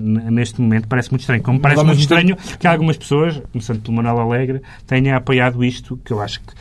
N- 0.00 0.30
neste 0.30 0.60
momento 0.60 0.86
parece 0.88 1.10
muito 1.10 1.20
estranho. 1.22 1.42
Como 1.42 1.60
parece 1.60 1.82
muito 1.84 1.96
mesmo 1.98 2.08
tempo- 2.08 2.38
estranho 2.40 2.58
que 2.58 2.66
algumas 2.66 2.96
pessoas, 2.96 3.40
começando 3.52 3.80
pelo 3.82 3.96
Manuel 3.96 4.20
Alegre, 4.20 4.62
tenham 4.86 5.16
apoiado 5.16 5.64
isto, 5.64 5.96
que 6.04 6.12
eu 6.12 6.20
acho 6.20 6.40
que 6.40 6.52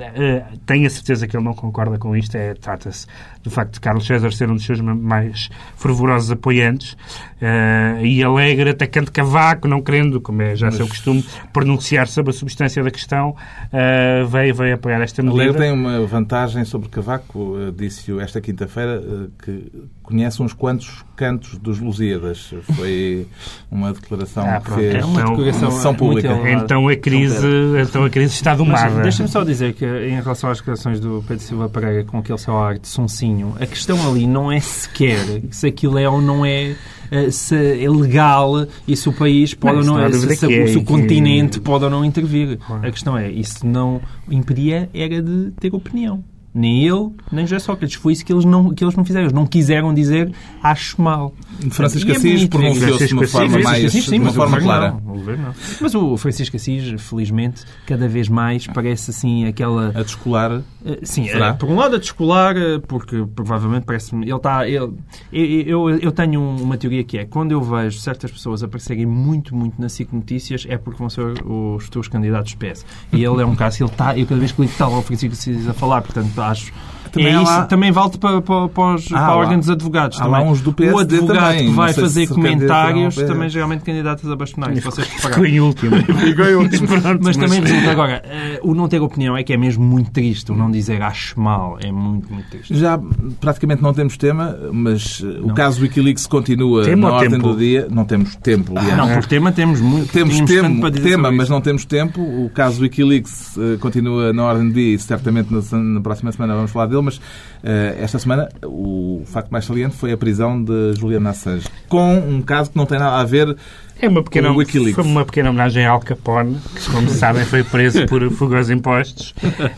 eh, 0.00 0.44
tenho 0.66 0.86
a 0.86 0.90
certeza 0.90 1.26
que 1.26 1.36
ele 1.36 1.44
não 1.44 1.54
concorda 1.54 1.98
com 1.98 2.16
isto. 2.16 2.34
É, 2.36 2.54
Trata-se 2.54 3.06
do 3.42 3.50
facto 3.50 3.74
de 3.74 3.80
Carlos 3.80 4.06
César 4.06 4.32
ser 4.32 4.48
um 4.50 4.54
dos 4.54 4.64
seus 4.64 4.80
ma- 4.80 4.94
mais 4.94 5.50
fervorosos 5.76 6.30
apoiantes 6.30 6.96
eh, 7.40 8.00
e 8.02 8.22
Alegre 8.22 8.70
atacando 8.70 9.10
cavaco, 9.12 9.68
não 9.68 9.82
querendo, 9.82 10.20
como 10.20 10.40
é 10.42 10.56
já 10.56 10.70
seu 10.70 10.86
costume, 10.88 11.24
pronunciar 11.52 12.06
sobre 12.08 12.30
a 12.30 12.32
substância 12.32 12.82
da 12.82 12.90
questão, 12.90 13.34
eh, 13.72 14.24
veio, 14.28 14.54
veio 14.54 14.74
apoiar 14.74 15.00
esta 15.02 15.22
medida. 15.22 15.42
Alegre 15.42 15.58
tem 15.62 15.72
uma 15.72 16.00
vantagem 16.06 16.64
sobre 16.64 16.88
Cavaco, 16.88 17.56
disse-o 17.76 18.20
esta 18.20 18.40
quinta-feira, 18.40 19.02
que 19.44 19.70
conhece 20.04 20.40
uns 20.42 20.52
quantos 20.52 21.02
cantos 21.16 21.56
dos 21.58 21.80
Lusíadas. 21.80 22.52
Foi 22.76 23.26
uma 23.70 23.92
declaração 23.92 24.44
Ah, 24.46 24.60
que 24.60 24.70
fez 24.72 24.94
É 24.94 25.04
uma 25.04 25.24
declaração 25.24 25.94
pública. 25.94 26.28
Então 26.52 26.86
a 26.88 26.94
crise, 26.96 27.46
então 27.82 28.04
a 28.04 28.10
crise 28.10 28.34
está 28.34 28.54
domada. 28.54 29.02
Deixa-me 29.02 29.28
só 29.28 29.42
dizer 29.42 29.72
que, 29.74 29.84
em 29.84 30.20
relação 30.20 30.50
às 30.50 30.58
declarações 30.58 31.00
do 31.00 31.24
Pedro 31.26 31.42
Silva 31.42 31.68
Pereira 31.68 32.04
com 32.04 32.18
aquele 32.18 32.38
seu 32.38 32.56
ar 32.56 32.78
de 32.78 32.86
sonsinho, 32.86 33.54
a 33.58 33.66
questão 33.66 33.96
ali 34.08 34.26
não 34.26 34.52
é 34.52 34.60
sequer 34.60 35.18
se 35.50 35.66
aquilo 35.66 35.98
é 35.98 36.08
ou 36.08 36.20
não 36.20 36.44
é, 36.44 36.76
eh, 37.10 37.30
se 37.30 37.56
é 37.84 37.88
legal 37.88 38.66
e 38.86 38.96
se 38.96 39.08
o 39.08 39.12
país 39.12 39.54
pode 39.54 39.84
Não, 39.86 39.94
ou 39.94 39.98
não, 40.00 40.04
é, 40.06 40.12
se, 40.12 40.36
se- 40.36 40.52
é, 40.52 40.66
se 40.66 40.76
o 40.76 40.80
que- 40.80 40.86
continente 40.86 41.60
pode 41.60 41.84
ou 41.84 41.90
não 41.90 42.04
intervir. 42.04 42.58
Claro. 42.58 42.86
A 42.86 42.90
questão 42.90 43.16
é, 43.16 43.30
isso 43.30 43.66
não 43.66 44.00
impedia 44.30 44.88
era 44.92 45.22
de 45.22 45.50
ter 45.58 45.74
opinião. 45.74 46.22
Nem 46.54 46.86
ele, 46.86 47.10
nem 47.32 47.44
José 47.46 47.58
Sócrates. 47.58 47.96
Foi 47.96 48.12
isso 48.12 48.24
que 48.24 48.32
eles 48.32 48.44
não, 48.44 48.72
que 48.72 48.84
eles 48.84 48.94
não 48.94 49.04
fizeram. 49.04 49.24
Eles 49.24 49.32
não 49.32 49.44
quiseram 49.46 49.92
dizer 49.92 50.30
acho 50.62 51.00
mal. 51.02 51.34
Francisco 51.70 52.10
é 52.10 52.14
Assis 52.16 52.46
pronunciou-se 52.46 53.06
de 53.08 53.14
uma 53.14 53.26
forma 53.26 53.58
mais 53.58 53.92
sim, 53.92 54.00
de 54.00 54.14
uma 54.16 54.24
mas 54.26 54.32
o 54.34 54.36
forma 54.36 54.60
clara. 54.60 54.90
não. 54.92 55.54
Mas 55.80 55.94
o 55.94 56.16
Francisco 56.16 56.56
Assis, 56.56 57.00
felizmente, 57.02 57.64
cada 57.86 58.06
vez 58.08 58.28
mais 58.28 58.66
parece 58.68 59.10
assim 59.10 59.46
aquela. 59.46 59.88
A 59.88 60.02
descolar. 60.02 60.62
Eh, 60.84 61.00
Sim, 61.02 61.24
Será? 61.26 61.48
eh, 61.48 61.52
por 61.54 61.68
um 61.68 61.76
lado 61.76 61.96
a 61.96 61.98
descolar, 61.98 62.56
eh, 62.56 62.78
porque 62.86 63.24
provavelmente 63.34 63.84
parece-me. 63.84 64.24
Ele 64.26 64.36
está. 64.36 64.68
Ele, 64.68 64.92
eu, 65.32 65.90
eu, 65.90 65.98
eu 65.98 66.12
tenho 66.12 66.40
uma 66.40 66.76
teoria 66.76 67.02
que 67.02 67.18
é 67.18 67.24
quando 67.24 67.52
eu 67.52 67.60
vejo 67.62 67.98
certas 67.98 68.30
pessoas 68.30 68.62
aparecerem 68.62 69.06
muito, 69.06 69.56
muito 69.56 69.80
na 69.80 69.88
SIC 69.88 70.12
Notícias 70.12 70.66
é 70.68 70.76
porque 70.76 70.98
vão 70.98 71.10
ser 71.10 71.34
os 71.44 71.84
futuros 71.84 72.08
candidatos 72.08 72.54
PS. 72.54 72.84
E 73.12 73.24
ele 73.24 73.42
é 73.42 73.46
um 73.46 73.54
caso, 73.56 73.82
ele 73.82 73.90
está. 73.90 74.16
Eu 74.16 74.26
cada 74.26 74.38
vez 74.38 74.52
que 74.52 74.60
ligo 74.60 74.72
está 74.72 74.86
lá 74.86 74.98
o 74.98 75.02
Francisco 75.02 75.32
Assis 75.32 75.68
a 75.68 75.72
falar, 75.72 76.02
portanto 76.02 76.32
acho. 76.50 76.72
Também 77.14 77.32
é 77.34 77.38
lá- 77.40 77.64
também 77.66 77.92
vale 77.92 78.10
para, 78.18 78.40
para, 78.42 78.68
para 78.68 78.94
os 78.94 79.06
Ah, 79.12 79.18
para 79.26 79.36
órgãos 79.36 79.58
dos 79.60 79.70
advogados. 79.70 80.20
há 80.20 80.24
também. 80.24 80.46
uns 80.46 80.60
do 80.60 80.70
o 80.70 80.74
PSD 80.74 81.16
advogado 81.16 81.38
também, 81.46 81.66
que 81.68 81.72
vai 81.72 81.92
não 81.92 81.94
fazer 81.94 82.26
comentários 82.28 83.18
ao- 83.18 83.26
também 83.26 83.48
geralmente 83.48 83.82
candidatos 83.84 84.30
a 84.30 84.36
bastonários. 84.36 84.78
se 84.80 84.84
vocês 84.84 85.06
Ficou 85.22 85.44
em 85.44 85.60
último. 85.60 85.96
Pronto, 86.86 87.20
Mas 87.22 87.36
também 87.36 87.60
resulta 87.60 87.90
agora, 87.90 88.22
eh, 88.24 88.60
o 88.62 88.74
não 88.74 88.88
ter 88.88 89.00
opinião 89.00 89.36
é 89.36 89.42
que 89.42 89.52
é 89.52 89.56
mesmo 89.56 89.84
muito 89.84 90.10
triste. 90.10 90.52
O 90.52 90.56
não 90.56 90.70
dizer 90.70 91.02
acho 91.02 91.38
mal 91.40 91.78
é 91.82 91.90
muito, 91.90 92.32
muito 92.32 92.48
triste. 92.50 92.76
Já 92.76 92.98
praticamente 93.40 93.82
não 93.82 93.92
temos 93.94 94.16
tema, 94.16 94.56
mas 94.72 95.22
eh, 95.24 95.40
o 95.42 95.52
caso 95.54 95.82
Wikileaks 95.82 96.26
continua 96.26 96.86
na 96.96 97.12
ordem 97.12 97.30
tempo? 97.30 97.48
do 97.52 97.56
dia. 97.58 97.86
Não 97.90 98.04
temos 98.04 98.34
tempo, 98.36 98.76
aliás. 98.76 98.96
Não, 98.96 99.08
por 99.14 99.26
tema 99.26 99.52
temos 99.52 99.80
muito. 99.80 100.12
Temos 100.12 100.36
tanto 100.40 100.90
tema, 101.02 101.30
mas 101.32 101.48
não 101.48 101.60
temos 101.60 101.84
tempo. 101.84 102.20
O 102.20 102.50
caso 102.50 102.82
Wikileaks 102.82 103.56
eh, 103.58 103.76
continua 103.78 104.32
na 104.32 104.44
ordem 104.44 104.68
do 104.68 104.74
dia 104.74 104.94
e 104.94 104.98
certamente 104.98 105.48
na, 105.52 105.60
na 105.78 106.00
próxima 106.00 106.32
semana 106.32 106.54
vamos 106.54 106.70
falar 106.70 106.86
dele, 106.86 107.02
mas 107.04 107.20
eh, 107.62 107.96
esta 108.00 108.18
semana 108.18 108.48
o 108.64 109.22
facto 109.26 109.50
mais 109.50 109.64
saliente 109.64 109.94
foi 109.96 110.12
a 110.12 110.16
prisão 110.16 110.62
de 110.62 110.94
Juliana 110.98 111.30
Assange, 111.30 111.66
com 111.88 112.16
um 112.18 112.42
caso 112.42 112.70
que 112.70 112.76
não 112.76 112.86
tem 112.86 112.98
nada 112.98 113.18
a 113.20 113.24
ver 113.24 113.56
É 114.00 114.08
uma 114.08 114.22
pequena, 114.22 114.50
O 114.50 114.56
Wikileaks. 114.56 114.94
foi 114.94 115.04
uma 115.04 115.24
pequena 115.24 115.50
homenagem 115.50 115.86
a 115.86 115.90
Al 115.90 116.00
Capone, 116.00 116.58
que, 116.74 116.90
como 116.90 117.08
sabem, 117.08 117.44
foi 117.44 117.62
preso 117.62 118.06
por 118.06 118.28
fuga 118.32 118.60
impostos. 118.72 119.34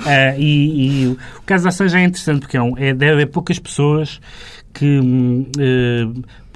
Ah, 0.07 0.35
e, 0.39 1.03
e 1.03 1.07
o 1.09 1.43
caso 1.45 1.65
da 1.65 1.69
Assange 1.69 1.97
é 1.97 2.05
interessante, 2.05 2.41
porque 2.41 2.57
é, 2.57 2.63
um, 2.63 2.77
é, 2.79 2.95
deve 2.95 3.13
haver 3.13 3.27
poucas 3.27 3.59
pessoas 3.59 4.21
que 4.77 5.01
hum, 5.01 5.47
eh, 5.59 6.07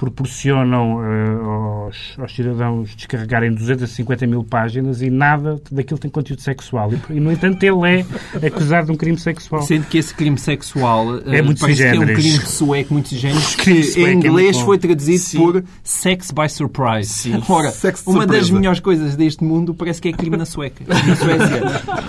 proporcionam 0.01 0.99
eh, 1.03 1.85
aos, 1.85 1.97
aos 2.17 2.35
cidadãos 2.35 2.95
descarregarem 2.95 3.53
250 3.53 4.25
mil 4.25 4.43
páginas 4.43 4.99
e 5.03 5.11
nada 5.11 5.61
daquilo 5.71 5.99
tem 5.99 6.09
conteúdo 6.09 6.41
sexual. 6.41 6.91
E, 7.09 7.19
no 7.19 7.31
entanto, 7.31 7.61
ele 7.63 8.03
é 8.41 8.47
acusado 8.47 8.87
de 8.87 8.93
um 8.93 8.95
crime 8.95 9.19
sexual. 9.19 9.61
Sendo 9.61 9.85
que 9.85 9.99
esse 9.99 10.11
crime 10.13 10.39
sexual 10.39 11.17
eh, 11.17 11.37
É 11.37 11.41
muito 11.43 11.59
parece 11.59 11.83
que 11.83 11.87
é 11.87 11.99
um 11.99 12.05
crime 12.05 12.29
sueco 12.29 12.93
muito 12.93 13.15
géneros 13.15 13.55
que 13.55 13.69
é 13.69 13.73
em 13.73 14.15
muito 14.15 14.27
inglês 14.27 14.57
bom. 14.57 14.65
foi 14.65 14.77
traduzido 14.79 15.19
Sim. 15.19 15.37
por 15.37 15.63
Sex 15.83 16.31
by 16.31 16.49
Surprise. 16.49 17.09
Sim. 17.09 17.43
Ora, 17.47 17.71
uma 18.07 18.25
das 18.25 18.49
melhores 18.49 18.79
coisas 18.79 19.15
deste 19.15 19.43
mundo 19.43 19.73
parece 19.73 20.01
que 20.01 20.09
é 20.09 20.13
crime 20.13 20.35
na 20.37 20.45
Sueca. 20.45 20.83
Na 20.89 21.15
Suécia. 21.15 21.61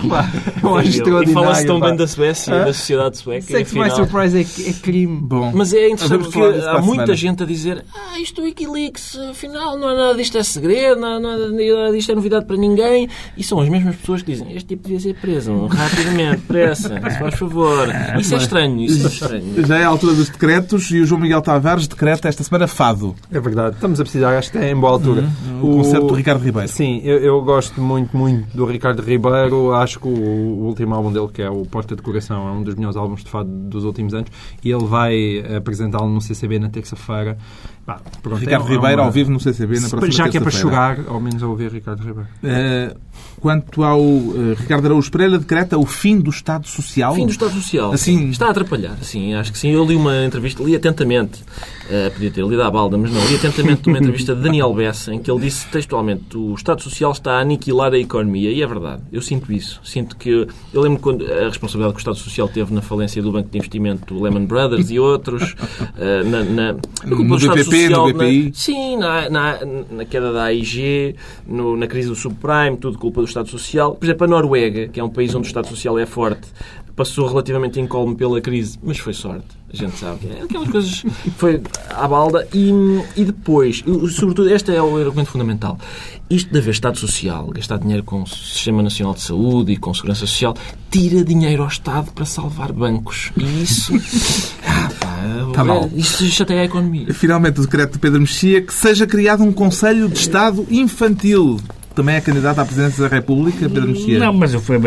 Pá, 0.09 0.79
acho 0.79 1.23
E 1.23 1.33
fala-se 1.33 1.65
tão 1.65 1.79
pá. 1.79 1.87
bem 1.87 1.95
da 1.97 2.07
Suécia, 2.07 2.53
da 2.53 2.73
sociedade 2.73 3.17
sueca. 3.17 3.45
Sex 3.45 3.71
by 3.71 3.79
afinal. 3.81 3.97
Surprise 3.97 4.37
é, 4.37 4.69
é 4.69 4.73
crime. 4.73 5.19
Bom. 5.21 5.51
Mas 5.53 5.73
é 5.73 5.89
interessante 5.89 6.02
porque 6.09 6.39
há 6.39 6.71
a 6.71 6.81
muita 6.81 7.03
semana. 7.03 7.15
gente 7.15 7.43
a 7.43 7.45
dizer 7.45 7.85
ah, 7.93 8.19
isto 8.19 8.41
do 8.41 8.43
Wikileaks, 8.43 9.17
afinal, 9.29 9.77
não 9.77 9.89
é 9.89 9.95
nada 9.95 10.15
disto 10.15 10.37
é 10.37 10.43
segredo, 10.43 10.99
não, 10.99 11.19
não, 11.19 11.37
nada 11.37 11.91
disto 11.91 12.11
é 12.11 12.15
novidade 12.15 12.45
para 12.45 12.57
ninguém. 12.57 13.09
E 13.37 13.43
são 13.43 13.59
as 13.59 13.69
mesmas 13.69 13.95
pessoas 13.95 14.21
que 14.21 14.31
dizem 14.31 14.55
este 14.55 14.69
tipo 14.69 14.83
devia 14.83 14.99
ser 14.99 15.15
preso 15.15 15.65
rapidamente, 15.67 16.41
pressa, 16.47 16.89
se 16.89 17.19
faz 17.19 17.35
favor. 17.35 17.87
Isso 18.19 18.33
é 18.33 18.37
estranho, 18.37 18.81
isso 18.81 19.05
é 19.05 19.09
estranho. 19.09 19.65
Já 19.67 19.77
é 19.77 19.83
a 19.83 19.87
altura 19.87 20.13
dos 20.13 20.29
decretos 20.29 20.89
e 20.91 20.99
o 20.99 21.05
João 21.05 21.21
Miguel 21.21 21.41
Tavares 21.41 21.87
decreta 21.87 22.27
esta 22.27 22.43
semana 22.43 22.67
fado, 22.67 23.15
É 23.31 23.39
verdade. 23.39 23.75
Estamos 23.75 23.99
a 23.99 24.03
precisar, 24.03 24.37
acho 24.37 24.51
que 24.51 24.57
é 24.57 24.71
em 24.71 24.75
boa 24.75 24.93
altura. 24.93 25.27
o 25.61 25.77
concerto 25.77 26.07
do 26.07 26.13
Ricardo 26.13 26.43
Ribeiro. 26.43 26.67
Sim, 26.67 27.01
eu, 27.03 27.17
eu 27.19 27.41
gosto 27.41 27.81
muito, 27.81 28.15
muito 28.15 28.55
do 28.55 28.65
Ricardo 28.65 29.01
Ribeiro. 29.01 29.73
Acho 29.73 29.99
que 29.99 30.07
o, 30.07 30.11
o 30.11 30.65
último 30.65 30.93
álbum 30.95 31.11
dele, 31.11 31.27
que 31.33 31.41
é 31.41 31.49
o 31.49 31.63
Porta 31.65 31.95
de 31.95 32.01
Coração, 32.01 32.47
é 32.47 32.51
um 32.51 32.63
dos 32.63 32.75
melhores 32.75 32.97
álbuns 32.97 33.23
de 33.23 33.29
fado 33.29 33.49
dos 33.49 33.83
últimos 33.83 34.13
anos. 34.13 34.29
E 34.63 34.71
ele 34.71 34.85
vai 34.85 35.39
apresentá-lo 35.93 36.09
no 36.09 36.19
CCB 36.21 36.59
na 36.59 36.69
terça-feira. 36.69 37.37
Pá, 37.85 37.99
pronto, 38.21 38.39
Ricardo 38.39 38.63
é- 38.63 38.71
é 38.71 38.75
Ribeiro 38.75 39.01
uma- 39.01 39.07
ao 39.07 39.11
vivo 39.11 39.29
no 39.31 39.39
CCB 39.41 39.79
na 39.81 39.89
próxima 39.89 40.11
Já 40.13 40.29
que 40.29 40.37
é 40.37 40.39
para 40.39 40.51
chorar, 40.51 40.99
ao 41.07 41.19
menos 41.19 41.43
a 41.43 41.47
ouvir 41.47 41.69
Ricardo 41.71 41.99
Ribeiro. 41.99 42.29
Eh, 42.41 42.95
quanto 43.41 43.83
ao 43.83 43.99
eh, 43.99 44.55
Ricardo 44.57 44.85
Araújo 44.85 45.11
Pereira, 45.11 45.37
decreta 45.37 45.77
o 45.77 45.85
fim 45.85 46.17
do 46.17 46.29
Estado 46.29 46.65
Social. 46.65 47.13
Fim 47.13 47.25
do 47.25 47.31
Estado 47.31 47.51
Social. 47.53 47.91
Assim- 47.91 48.29
Está 48.29 48.47
a 48.47 48.51
atrapalhar, 48.51 48.95
sim, 49.01 49.33
acho 49.33 49.51
que 49.51 49.57
sim. 49.57 49.69
Eu 49.71 49.83
li 49.83 49.97
uma 49.97 50.23
entrevista, 50.25 50.63
li 50.63 50.73
atentamente, 50.77 51.43
eh, 51.89 52.09
podia 52.09 52.31
ter 52.31 52.45
lido 52.45 52.61
à 52.63 52.71
balda, 52.71 52.97
mas 52.97 53.11
não, 53.11 53.19
li 53.27 53.35
atentamente 53.35 53.85
uma 53.89 53.97
entrevista 53.97 54.33
de 54.33 54.41
Daniel 54.41 54.73
Bessa, 54.73 55.13
em 55.13 55.19
que 55.19 55.29
ele 55.29 55.41
disse 55.41 55.67
textualmente 55.67 56.37
o 56.37 56.53
Estado 56.55 56.81
Social 56.81 57.11
está 57.11 57.33
a 57.33 57.41
aniquilar 57.41 57.91
a 57.91 57.97
economia. 57.99 58.49
E 58.49 58.61
é 58.63 58.65
verdade, 58.67 59.01
eu 59.11 59.21
sinto 59.21 59.51
isso. 59.51 59.81
Sinto 59.83 60.15
que. 60.15 60.47
Eu 60.73 60.81
lembro 60.81 60.99
quando 60.99 61.25
a 61.25 61.49
responsabilidade 61.49 61.93
que 61.95 61.97
o 61.97 61.99
Estado 61.99 62.15
Social 62.17 62.47
teve 62.47 62.73
na 62.73 62.81
falência 62.81 63.21
do 63.21 63.29
Banco 63.31 63.49
de 63.49 63.57
Investimento 63.57 64.17
Lehman 64.23 64.45
Brothers 64.45 64.89
e 64.89 64.99
outros, 64.99 65.53
eh, 65.97 66.23
na, 66.23 66.43
na, 66.43 66.73
na 66.73 66.79
No 67.05 67.17
BPP, 67.77 67.89
no 67.89 68.07
na- 68.07 68.13
BPI. 68.13 68.51
sim, 68.53 68.97
na, 68.97 69.29
na, 69.29 69.59
na 69.91 70.05
queda 70.05 70.31
da 70.31 70.43
AIG, 70.45 71.15
no- 71.47 71.75
na 71.75 71.87
crise 71.87 72.07
do 72.09 72.15
subprime, 72.15 72.77
tudo 72.77 72.97
culpa 72.97 73.21
do 73.21 73.27
Estado 73.27 73.49
Social. 73.49 73.95
Por 73.95 74.05
exemplo, 74.05 74.25
a 74.25 74.27
Noruega, 74.27 74.87
que 74.87 74.99
é 74.99 75.03
um 75.03 75.09
país 75.09 75.33
onde 75.35 75.45
o 75.45 75.49
Estado 75.49 75.67
Social 75.67 75.97
é 75.99 76.05
forte, 76.05 76.47
passou 76.95 77.27
relativamente 77.27 77.79
incólume 77.79 78.15
pela 78.15 78.39
crise, 78.39 78.77
mas 78.83 78.99
foi 78.99 79.13
sorte. 79.13 79.47
A 79.71 79.75
gente 79.75 79.97
sabe. 79.97 80.27
É 80.27 80.43
aquelas 80.43 80.69
coisas 80.69 81.03
foi 81.37 81.61
à 81.89 82.07
balda. 82.07 82.47
E, 82.53 82.69
e 83.15 83.25
depois, 83.25 83.83
sobretudo, 84.11 84.49
este 84.49 84.71
é 84.73 84.81
o 84.81 84.95
argumento 84.97 85.31
fundamental. 85.31 85.79
Isto 86.29 86.51
de 86.51 86.59
haver 86.59 86.71
Estado 86.71 86.97
Social, 86.99 87.47
gastar 87.47 87.79
dinheiro 87.79 88.03
com 88.03 88.21
o 88.21 88.27
Sistema 88.27 88.83
Nacional 88.83 89.15
de 89.15 89.21
Saúde 89.21 89.71
e 89.71 89.77
com 89.77 89.91
Segurança 89.93 90.21
Social, 90.21 90.55
tira 90.91 91.23
dinheiro 91.23 91.63
ao 91.63 91.69
Estado 91.69 92.11
para 92.11 92.25
salvar 92.25 92.71
bancos. 92.71 93.31
E 93.35 93.63
isso. 93.63 93.93
Ah, 94.65 94.89
pá, 94.99 95.13
Tá 95.53 95.63
mal. 95.63 95.89
Isso 95.93 96.25
chateia 96.25 96.61
a 96.61 96.65
economia. 96.65 97.13
Finalmente, 97.13 97.59
o 97.59 97.63
decreto 97.63 97.93
de 97.93 97.99
Pedro 97.99 98.19
Mexia 98.19 98.61
que 98.61 98.73
seja 98.73 99.05
criado 99.05 99.43
um 99.43 99.51
Conselho 99.51 100.09
de 100.09 100.17
Estado 100.17 100.65
infantil. 100.69 101.59
Também 101.95 102.15
é 102.15 102.21
candidato 102.21 102.59
à 102.59 102.65
presidência 102.65 103.07
da 103.07 103.15
República, 103.15 103.69
Pedro 103.69 103.89
Mexia? 103.89 104.17
Não, 104.19 104.33
mas 104.33 104.53
eu 104.53 104.59
fui, 104.59 104.75
a, 104.77 104.79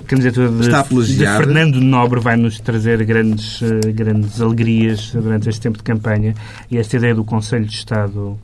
candidatura 0.00 0.48
de, 0.48 0.64
de. 1.06 1.14
Fernando 1.36 1.80
Nobre 1.80 2.18
vai 2.18 2.36
nos 2.36 2.58
trazer 2.58 3.04
grandes, 3.04 3.60
eh, 3.62 3.92
grandes 3.92 4.40
alegrias 4.40 5.12
durante 5.12 5.48
este 5.48 5.60
tempo 5.60 5.78
de 5.78 5.84
campanha 5.84 6.34
e 6.70 6.76
esta 6.76 6.96
ideia 6.96 7.14
do 7.14 7.22
Conselho 7.24 7.64
de 7.66 7.74
Estado 7.74 8.36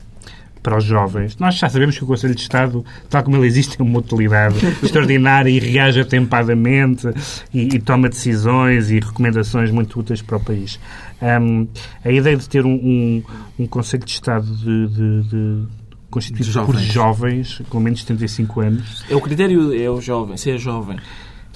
para 0.63 0.77
os 0.77 0.83
jovens. 0.83 1.37
Nós 1.37 1.55
já 1.55 1.69
sabemos 1.69 1.95
que 1.97 2.03
o 2.03 2.07
Conselho 2.07 2.33
de 2.33 2.41
Estado, 2.41 2.83
tal 3.07 3.21
como 3.23 3.37
ele 3.37 3.45
existe, 3.45 3.79
é 3.79 3.83
uma 3.83 3.99
utilidade 3.99 4.55
extraordinária 4.81 5.49
e 5.49 5.59
reage 5.59 5.99
atempadamente 5.99 7.07
e, 7.53 7.75
e 7.75 7.79
toma 7.79 8.09
decisões 8.09 8.89
e 8.89 8.99
recomendações 8.99 9.69
muito 9.69 9.99
úteis 9.99 10.21
para 10.23 10.37
o 10.37 10.39
país. 10.39 10.79
Hum, 11.21 11.67
a 12.03 12.11
ideia 12.11 12.35
de 12.35 12.49
ter 12.49 12.65
um, 12.65 12.73
um, 12.73 13.23
um 13.59 13.67
Conselho 13.67 14.05
de 14.05 14.11
Estado 14.11 14.45
de, 14.45 14.87
de- 14.87 15.23
de- 15.29 15.84
constituído 16.15 16.49
De 16.49 16.65
por 16.65 16.75
jovens. 16.75 16.93
jovens 16.93 17.61
com 17.69 17.79
menos 17.79 17.99
de 17.99 18.05
75 18.05 18.61
anos 18.61 19.03
É 19.09 19.15
o 19.15 19.21
critério 19.21 19.73
é 19.73 19.89
o 19.89 19.99
jovem, 19.99 20.37
ser 20.37 20.57
jovem. 20.57 20.97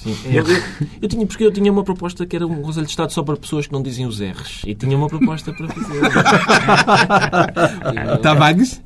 Sim. 0.04 0.16
Eu, 0.26 0.48
eu, 0.48 0.62
eu 1.02 1.10
tinha, 1.10 1.26
porque 1.26 1.44
eu 1.44 1.52
tinha 1.52 1.72
uma 1.72 1.84
proposta 1.84 2.26
que 2.26 2.36
era 2.36 2.48
um 2.48 2.62
Conselho 2.62 2.86
de 2.86 2.92
Estado 2.92 3.12
só 3.12 3.22
para 3.22 3.36
pessoas 3.36 3.68
que 3.68 3.74
não 3.74 3.84
dizem 3.84 4.06
os 4.06 4.22
R's. 4.22 4.62
E 4.66 4.74
tinha 4.74 4.98
uma 4.98 5.08
proposta 5.08 5.54
para 5.54 5.68
fazer. 5.68 6.00
Tavares? 8.22 8.82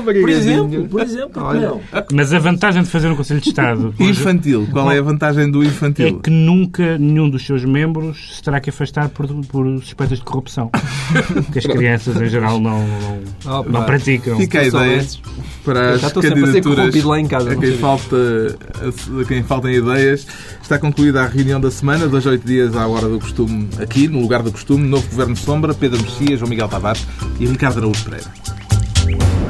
por 0.00 0.28
exemplo, 0.28 0.88
por 0.88 1.00
exemplo, 1.00 1.30
por 1.30 1.52
que 1.52 1.60
não? 1.60 1.80
Mas 2.12 2.32
a 2.32 2.38
vantagem 2.38 2.82
de 2.82 2.88
fazer 2.88 3.08
um 3.08 3.16
Conselho 3.16 3.40
de 3.40 3.48
Estado 3.48 3.94
Infantil. 4.00 4.68
Qual 4.72 4.90
é 4.90 4.98
a 4.98 5.02
vantagem 5.02 5.50
do 5.50 5.62
é 5.62 5.66
infantil? 5.66 6.20
que 6.20 6.30
nunca 6.30 6.98
nenhum 6.98 7.30
dos 7.30 7.46
seus 7.46 7.64
membros 7.64 8.36
se 8.36 8.42
terá 8.42 8.60
que 8.60 8.70
afastar 8.70 9.08
por, 9.10 9.28
por 9.46 9.66
suspeitas 9.80 10.18
de 10.18 10.24
corrupção. 10.24 10.70
que 11.52 11.58
as 11.58 11.66
crianças, 11.66 12.20
em 12.20 12.26
geral, 12.26 12.60
não, 12.60 12.84
não, 13.44 13.62
não 13.64 13.84
praticam. 13.84 14.36
Fica 14.36 14.60
a 14.60 14.64
ideia 14.64 15.04
para 15.64 15.94
as 15.94 16.00
Já 16.00 16.08
estou 16.08 16.22
sempre 16.22 16.40
a 16.40 16.46
ser 16.46 16.52
candidaturas 16.52 16.76
corrompido 16.76 17.08
lá 17.08 17.20
em 17.20 17.26
casa, 17.26 17.50
a 17.50 17.54
não 17.54 17.60
quem, 17.60 17.78
falta, 17.78 18.16
a 19.20 19.24
quem 19.24 19.42
faltam 19.42 19.70
ideias. 19.84 20.26
Está 20.62 20.78
concluída 20.78 21.22
a 21.22 21.26
reunião 21.26 21.60
da 21.60 21.70
semana, 21.70 22.08
dois 22.08 22.26
oito 22.26 22.46
dias 22.46 22.74
à 22.74 22.86
hora 22.86 23.08
do 23.08 23.20
costume, 23.20 23.68
aqui, 23.78 24.08
no 24.08 24.20
lugar 24.20 24.42
do 24.42 24.50
costume, 24.50 24.86
novo 24.88 25.06
Governo 25.08 25.36
Sombra, 25.36 25.74
Pedro 25.74 26.02
Messias, 26.02 26.38
João 26.38 26.50
Miguel 26.50 26.68
Tavares 26.68 27.06
e 27.38 27.46
Ricardo 27.46 27.78
Araújo 27.78 28.04
Pereira. 28.04 29.43